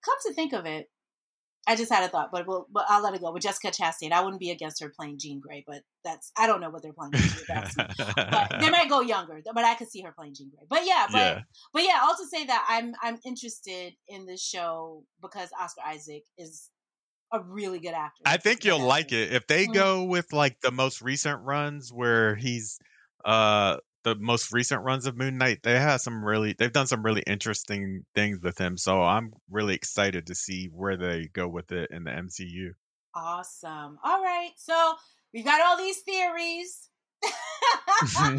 come 0.04 0.16
to 0.26 0.34
think 0.34 0.52
of 0.52 0.66
it, 0.66 0.86
I 1.66 1.74
just 1.74 1.92
had 1.92 2.04
a 2.04 2.08
thought, 2.08 2.30
but 2.30 2.46
we'll, 2.46 2.66
but 2.70 2.86
I'll 2.88 3.02
let 3.02 3.14
it 3.14 3.20
go. 3.20 3.32
With 3.32 3.42
Jessica 3.42 3.68
Chastain, 3.68 4.12
I 4.12 4.22
wouldn't 4.22 4.40
be 4.40 4.50
against 4.50 4.80
her 4.82 4.88
playing 4.88 5.18
Jean 5.18 5.40
Grey, 5.40 5.64
but 5.66 5.82
that's 6.04 6.30
I 6.38 6.46
don't 6.46 6.60
know 6.60 6.70
what 6.70 6.82
they're 6.82 6.92
do. 6.92 7.18
but 7.76 8.60
they 8.60 8.70
might 8.70 8.88
go 8.88 9.00
younger, 9.00 9.40
but 9.52 9.64
I 9.64 9.74
could 9.74 9.90
see 9.90 10.02
her 10.02 10.12
playing 10.12 10.34
Jean 10.34 10.50
Grey. 10.50 10.66
But 10.68 10.86
yeah, 10.86 11.06
but 11.10 11.18
yeah. 11.18 11.40
but 11.72 11.82
yeah, 11.82 12.00
also 12.02 12.24
say 12.24 12.44
that 12.44 12.66
I'm 12.68 12.94
I'm 13.02 13.18
interested 13.24 13.94
in 14.08 14.26
this 14.26 14.42
show 14.42 15.04
because 15.20 15.50
Oscar 15.60 15.82
Isaac 15.86 16.22
is 16.38 16.70
a 17.32 17.40
really 17.42 17.80
good 17.80 17.94
actor. 17.94 18.22
I 18.24 18.36
think 18.36 18.64
you'll 18.64 18.78
like 18.78 19.10
it 19.12 19.32
if 19.32 19.46
they 19.48 19.64
mm-hmm. 19.64 19.72
go 19.72 20.04
with 20.04 20.32
like 20.32 20.60
the 20.60 20.70
most 20.70 21.02
recent 21.02 21.42
runs 21.42 21.92
where 21.92 22.36
he's 22.36 22.78
uh 23.24 23.78
the 24.06 24.14
most 24.14 24.52
recent 24.52 24.84
runs 24.84 25.04
of 25.06 25.16
Moon 25.16 25.36
Knight, 25.36 25.64
they 25.64 25.76
have 25.76 26.00
some 26.00 26.24
really 26.24 26.54
they've 26.56 26.72
done 26.72 26.86
some 26.86 27.04
really 27.04 27.24
interesting 27.26 28.04
things 28.14 28.38
with 28.40 28.56
him. 28.56 28.76
So 28.76 29.02
I'm 29.02 29.32
really 29.50 29.74
excited 29.74 30.28
to 30.28 30.34
see 30.36 30.68
where 30.72 30.96
they 30.96 31.28
go 31.32 31.48
with 31.48 31.72
it 31.72 31.90
in 31.90 32.04
the 32.04 32.12
MCU. 32.12 32.70
Awesome. 33.16 33.98
All 34.04 34.22
right. 34.22 34.50
So 34.56 34.94
we've 35.34 35.44
got 35.44 35.60
all 35.60 35.76
these 35.76 35.98
theories. 36.02 36.88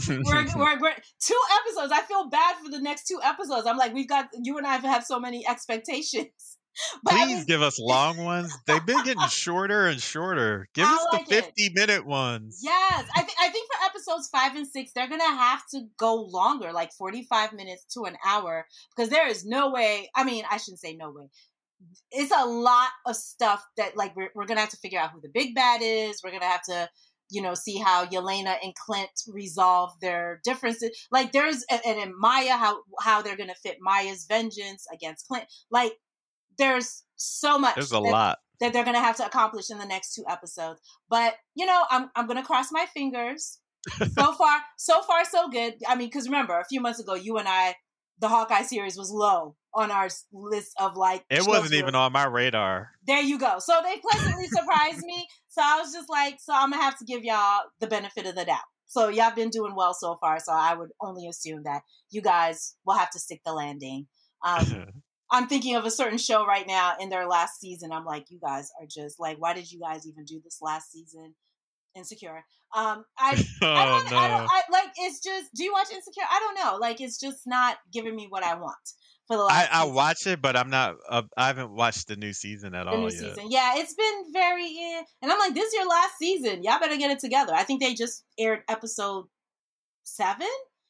we're, 0.08 0.46
we're, 0.56 0.80
we're, 0.80 0.96
two 1.20 1.42
episodes. 1.60 1.92
I 1.92 2.02
feel 2.08 2.30
bad 2.30 2.56
for 2.64 2.72
the 2.72 2.80
next 2.80 3.06
two 3.06 3.20
episodes. 3.22 3.68
I'm 3.68 3.78
like, 3.78 3.94
we've 3.94 4.08
got 4.08 4.30
you 4.42 4.58
and 4.58 4.66
I 4.66 4.78
have 4.78 5.04
so 5.04 5.20
many 5.20 5.46
expectations. 5.46 6.58
Please 7.08 7.46
give 7.46 7.62
us 7.62 7.80
long 7.80 8.18
ones. 8.18 8.56
They've 8.66 8.86
been 8.86 9.04
getting 9.04 9.28
shorter 9.28 9.88
and 9.88 10.02
shorter. 10.02 10.68
Give 10.74 10.86
I 10.86 10.94
us 10.94 11.06
like 11.12 11.28
the 11.28 11.36
50 11.36 11.64
it. 11.64 11.76
minute 11.76 12.06
ones. 12.06 12.62
Yes. 12.64 13.06
I, 13.16 13.22
th- 13.22 13.38
I 13.42 13.50
think 13.50 13.68
for 13.72 13.86
episodes 13.86 14.30
five 14.30 14.56
and 14.56 14.68
six, 14.68 14.92
they're 14.94 15.08
going 15.08 15.22
to 15.22 15.26
have 15.26 15.62
to 15.72 15.84
go 15.98 16.16
longer, 16.16 16.72
like 16.72 16.92
45 16.94 17.54
minutes 17.54 17.86
to 17.94 18.06
an 18.06 18.18
hour, 18.26 18.66
because 18.96 19.10
there 19.10 19.28
is 19.28 19.46
no 19.46 19.72
way. 19.72 20.10
I 20.16 20.24
mean, 20.24 20.44
I 20.50 20.58
shouldn't 20.58 20.80
say 20.80 20.96
no 20.96 21.12
way. 21.12 21.30
It's 22.12 22.32
a 22.32 22.46
lot 22.46 22.90
of 23.06 23.16
stuff 23.16 23.64
that, 23.78 23.96
like, 23.96 24.16
we're, 24.16 24.30
we're 24.34 24.46
going 24.46 24.58
to 24.58 24.62
have 24.62 24.72
to 24.72 24.78
figure 24.78 25.00
out 25.00 25.12
who 25.12 25.22
the 25.22 25.30
big 25.32 25.54
bad 25.54 25.82
is. 25.84 26.22
We're 26.24 26.32
going 26.32 26.42
to 26.42 26.48
have 26.48 26.64
to 26.64 26.90
you 27.30 27.42
know, 27.42 27.54
see 27.54 27.78
how 27.78 28.06
Yelena 28.06 28.56
and 28.64 28.74
Clint 28.76 29.10
resolve 29.28 29.92
their 30.00 30.40
differences. 30.44 30.92
Like 31.12 31.32
there's 31.32 31.66
and, 31.70 31.82
and 31.86 32.00
in 32.00 32.18
Maya, 32.18 32.56
how 32.56 32.80
how 33.02 33.22
they're 33.22 33.36
gonna 33.36 33.56
fit 33.56 33.78
Maya's 33.82 34.26
vengeance 34.28 34.86
against 34.94 35.28
Clint. 35.28 35.46
Like 35.70 35.94
there's 36.58 37.04
so 37.16 37.58
much. 37.58 37.76
There's 37.76 37.92
a 37.92 37.96
that, 37.96 38.02
lot 38.02 38.38
that 38.60 38.74
they're 38.74 38.86
gonna 38.86 39.00
have 39.00 39.18
to 39.18 39.26
accomplish 39.26 39.70
in 39.70 39.78
the 39.78 39.86
next 39.86 40.14
two 40.14 40.24
episodes. 40.28 40.80
But 41.10 41.36
you 41.56 41.66
know, 41.66 41.84
I'm 41.90 42.10
I'm 42.16 42.28
gonna 42.28 42.44
cross 42.44 42.72
my 42.72 42.86
fingers. 42.94 43.60
so 44.00 44.34
far, 44.38 44.60
so 44.78 45.02
far, 45.02 45.26
so 45.26 45.50
good. 45.50 45.76
I 45.88 45.96
mean, 45.96 46.08
because 46.08 46.28
remember, 46.28 46.60
a 46.60 46.66
few 46.66 46.82
months 46.82 47.00
ago, 47.00 47.14
you 47.14 47.38
and 47.38 47.48
I, 47.48 47.76
the 48.20 48.28
Hawkeye 48.28 48.64
series 48.64 48.98
was 48.98 49.12
low 49.12 49.56
on 49.74 49.92
our 49.92 50.10
list 50.34 50.74
of 50.80 50.98
like. 50.98 51.24
It 51.30 51.46
wasn't 51.46 51.74
even 51.74 51.96
on 51.96 52.12
my 52.12 52.26
radar. 52.26 52.92
There 53.06 53.22
you 53.22 53.38
go. 53.38 53.60
So 53.60 53.80
they 53.84 53.98
pleasantly 54.00 54.48
surprised 54.48 55.04
me. 55.06 55.28
So 55.50 55.62
I 55.64 55.80
was 55.80 55.94
just 55.94 56.10
like, 56.10 56.38
so 56.40 56.54
I'm 56.54 56.72
gonna 56.72 56.82
have 56.82 56.98
to 57.00 57.06
give 57.06 57.24
y'all 57.24 57.62
the 57.80 57.88
benefit 57.88 58.26
of 58.26 58.36
the 58.36 58.46
doubt. 58.46 58.60
So 58.88 59.10
y'all 59.10 59.26
have 59.26 59.36
been 59.36 59.50
doing 59.50 59.76
well 59.76 59.94
so 59.94 60.18
far. 60.20 60.40
So 60.40 60.54
I 60.54 60.74
would 60.74 60.90
only 61.02 61.28
assume 61.28 61.64
that 61.64 61.82
you 62.10 62.22
guys 62.22 62.76
will 62.86 62.96
have 62.96 63.12
to 63.12 63.20
stick 63.20 63.42
the 63.46 63.54
landing. 63.54 64.08
Um, 64.46 64.86
I'm 65.32 65.48
thinking 65.48 65.76
of 65.76 65.86
a 65.86 65.92
certain 65.92 66.18
show 66.18 66.46
right 66.46 66.66
now 66.66 66.96
in 67.00 67.10
their 67.10 67.28
last 67.28 67.60
season. 67.60 67.92
I'm 67.92 68.06
like, 68.06 68.26
you 68.30 68.40
guys 68.40 68.70
are 68.80 68.88
just 68.90 69.20
like, 69.20 69.38
why 69.40 69.54
did 69.54 69.72
you 69.72 69.80
guys 69.80 70.08
even 70.08 70.26
do 70.26 70.40
this 70.44 70.60
last 70.62 70.92
season? 70.92 71.36
Insecure. 71.96 72.44
Um, 72.76 73.04
I, 73.18 73.46
oh, 73.62 73.68
I, 73.68 73.86
don't, 73.86 74.12
no. 74.12 74.18
I 74.18 74.28
don't, 74.28 74.48
I, 74.50 74.62
like, 74.72 74.92
it's 74.98 75.20
just, 75.20 75.50
do 75.54 75.64
you 75.64 75.74
watch 75.74 75.88
Insecure? 75.92 76.24
I 76.30 76.40
don't 76.40 76.66
know. 76.66 76.78
Like, 76.78 77.02
it's 77.02 77.20
just 77.20 77.42
not 77.46 77.78
giving 77.92 78.16
me 78.16 78.28
what 78.30 78.44
I 78.44 78.56
want 78.56 78.76
for 79.28 79.38
the 79.38 79.44
last. 79.44 79.70
I, 79.74 79.82
I 79.82 79.86
watch 79.86 80.26
it, 80.26 80.42
but 80.42 80.56
I'm 80.56 80.70
not. 80.70 80.96
Uh, 81.10 81.24
I 81.36 81.48
haven't 81.48 81.72
watched 81.72 82.08
the 82.08 82.16
new 82.16 82.34
season 82.34 82.74
at 82.74 82.86
the 82.86 82.92
all. 82.92 82.98
New 82.98 83.04
yet. 83.06 83.14
season, 83.14 83.52
yeah, 83.52 83.74
it's 83.76 83.94
been 83.94 84.32
very. 84.34 84.66
Eh. 84.66 85.04
And 85.22 85.32
I'm 85.32 85.40
like, 85.40 85.54
this 85.54 85.68
is 85.68 85.74
your 85.74 85.88
last 85.88 86.18
season. 86.18 86.64
Y'all 86.64 86.80
better 86.80 86.98
get 86.98 87.12
it 87.12 87.20
together. 87.20 87.54
I 87.54 87.64
think 87.64 87.82
they 87.82 87.94
just 87.94 88.24
aired 88.40 88.62
episode 88.70 89.26
seven. 90.04 90.48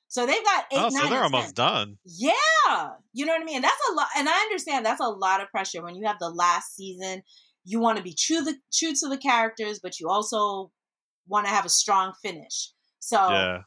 So 0.08 0.26
they've 0.26 0.43
got 0.43 0.66
eight. 0.72 0.80
Oh, 0.80 0.89
so 0.89 1.10
they're 1.10 1.24
almost 1.24 1.55
10. 1.55 1.66
done. 1.66 1.97
Yeah, 2.05 2.89
you 3.14 3.26
know 3.26 3.34
what 3.34 3.41
I 3.41 3.45
mean. 3.45 3.58
And 3.58 3.64
that's 3.64 3.89
a 3.91 3.93
lot, 3.93 4.08
and 4.18 4.30
I 4.30 4.39
understand 4.41 4.86
that's 4.86 5.01
a 5.01 5.08
lot 5.08 5.41
of 5.41 5.49
pressure 5.49 5.84
when 5.84 5.95
you 5.95 6.05
have 6.05 6.20
the 6.20 6.30
last 6.30 6.76
season. 6.76 7.24
You 7.66 7.80
want 7.80 7.97
to 7.97 8.03
be 8.03 8.14
true 8.14 8.41
the 8.41 8.55
true 8.74 8.93
to 8.93 9.10
the 9.10 9.18
characters, 9.18 9.80
but 9.80 9.99
you 9.99 10.10
also 10.10 10.72
want 11.28 11.45
to 11.45 11.51
have 11.51 11.66
a 11.66 11.70
strong 11.70 12.14
finish. 12.22 12.72
So 12.99 13.18
yeah. 13.30 13.60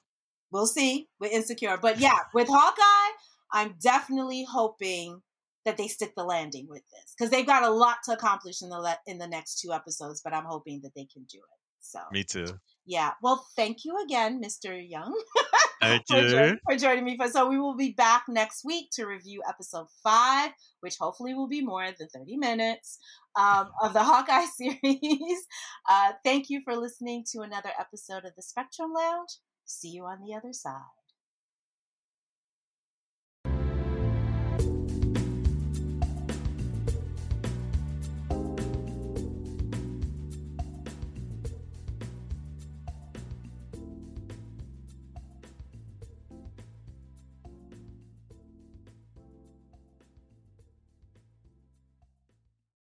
we'll 0.51 0.66
see 0.66 1.09
with 1.18 1.32
Insecure, 1.32 1.78
but 1.80 2.01
yeah, 2.01 2.18
with 2.32 2.49
Hawkeye, 2.49 3.16
I'm 3.53 3.74
definitely 3.82 4.47
hoping 4.51 5.20
that 5.66 5.76
they 5.76 5.88
stick 5.88 6.14
the 6.16 6.24
landing 6.24 6.66
with 6.68 6.82
this 6.91 7.14
because 7.16 7.30
they've 7.30 7.47
got 7.47 7.62
a 7.62 7.70
lot 7.70 7.99
to 8.07 8.12
accomplish 8.12 8.62
in 8.62 8.70
the 8.70 8.78
le- 8.78 8.99
in 9.07 9.18
the 9.18 9.26
next 9.26 9.61
two 9.61 9.72
episodes. 9.72 10.22
But 10.24 10.32
I'm 10.32 10.47
hoping 10.47 10.80
that 10.82 10.95
they 10.95 11.05
can 11.05 11.24
do 11.24 11.38
it. 11.38 11.59
So 11.80 12.01
me 12.12 12.24
too. 12.24 12.47
Yeah. 12.87 13.12
Well, 13.22 13.47
thank 13.57 13.85
you 13.85 13.97
again, 14.05 14.43
Mr. 14.43 14.76
Young. 14.89 15.14
Thank 15.81 16.05
you. 16.11 16.16
for, 16.16 16.28
joining, 16.28 16.59
for 16.68 16.76
joining 16.76 17.05
me. 17.05 17.18
So 17.31 17.49
we 17.49 17.59
will 17.59 17.76
be 17.76 17.93
back 17.93 18.24
next 18.28 18.64
week 18.64 18.91
to 18.93 19.07
review 19.07 19.43
episode 19.49 19.87
five, 20.03 20.51
which 20.81 20.97
hopefully 21.01 21.33
will 21.33 21.49
be 21.49 21.62
more 21.62 21.87
than 21.99 22.09
30 22.09 22.37
minutes 22.37 22.99
um, 23.39 23.70
of 23.83 23.95
the 23.95 24.03
Hawkeye 24.03 24.45
series. 24.57 25.47
Uh, 25.89 26.12
thank 26.22 26.51
you 26.51 26.61
for 26.64 26.76
listening 26.76 27.24
to 27.33 27.41
another 27.41 27.70
episode 27.78 28.24
of 28.24 28.35
the 28.37 28.43
Spectrum 28.43 28.93
Lounge. 28.95 29.31
See 29.64 29.89
you 29.89 30.05
on 30.05 30.20
the 30.20 30.35
other 30.35 30.53
side. 30.53 30.99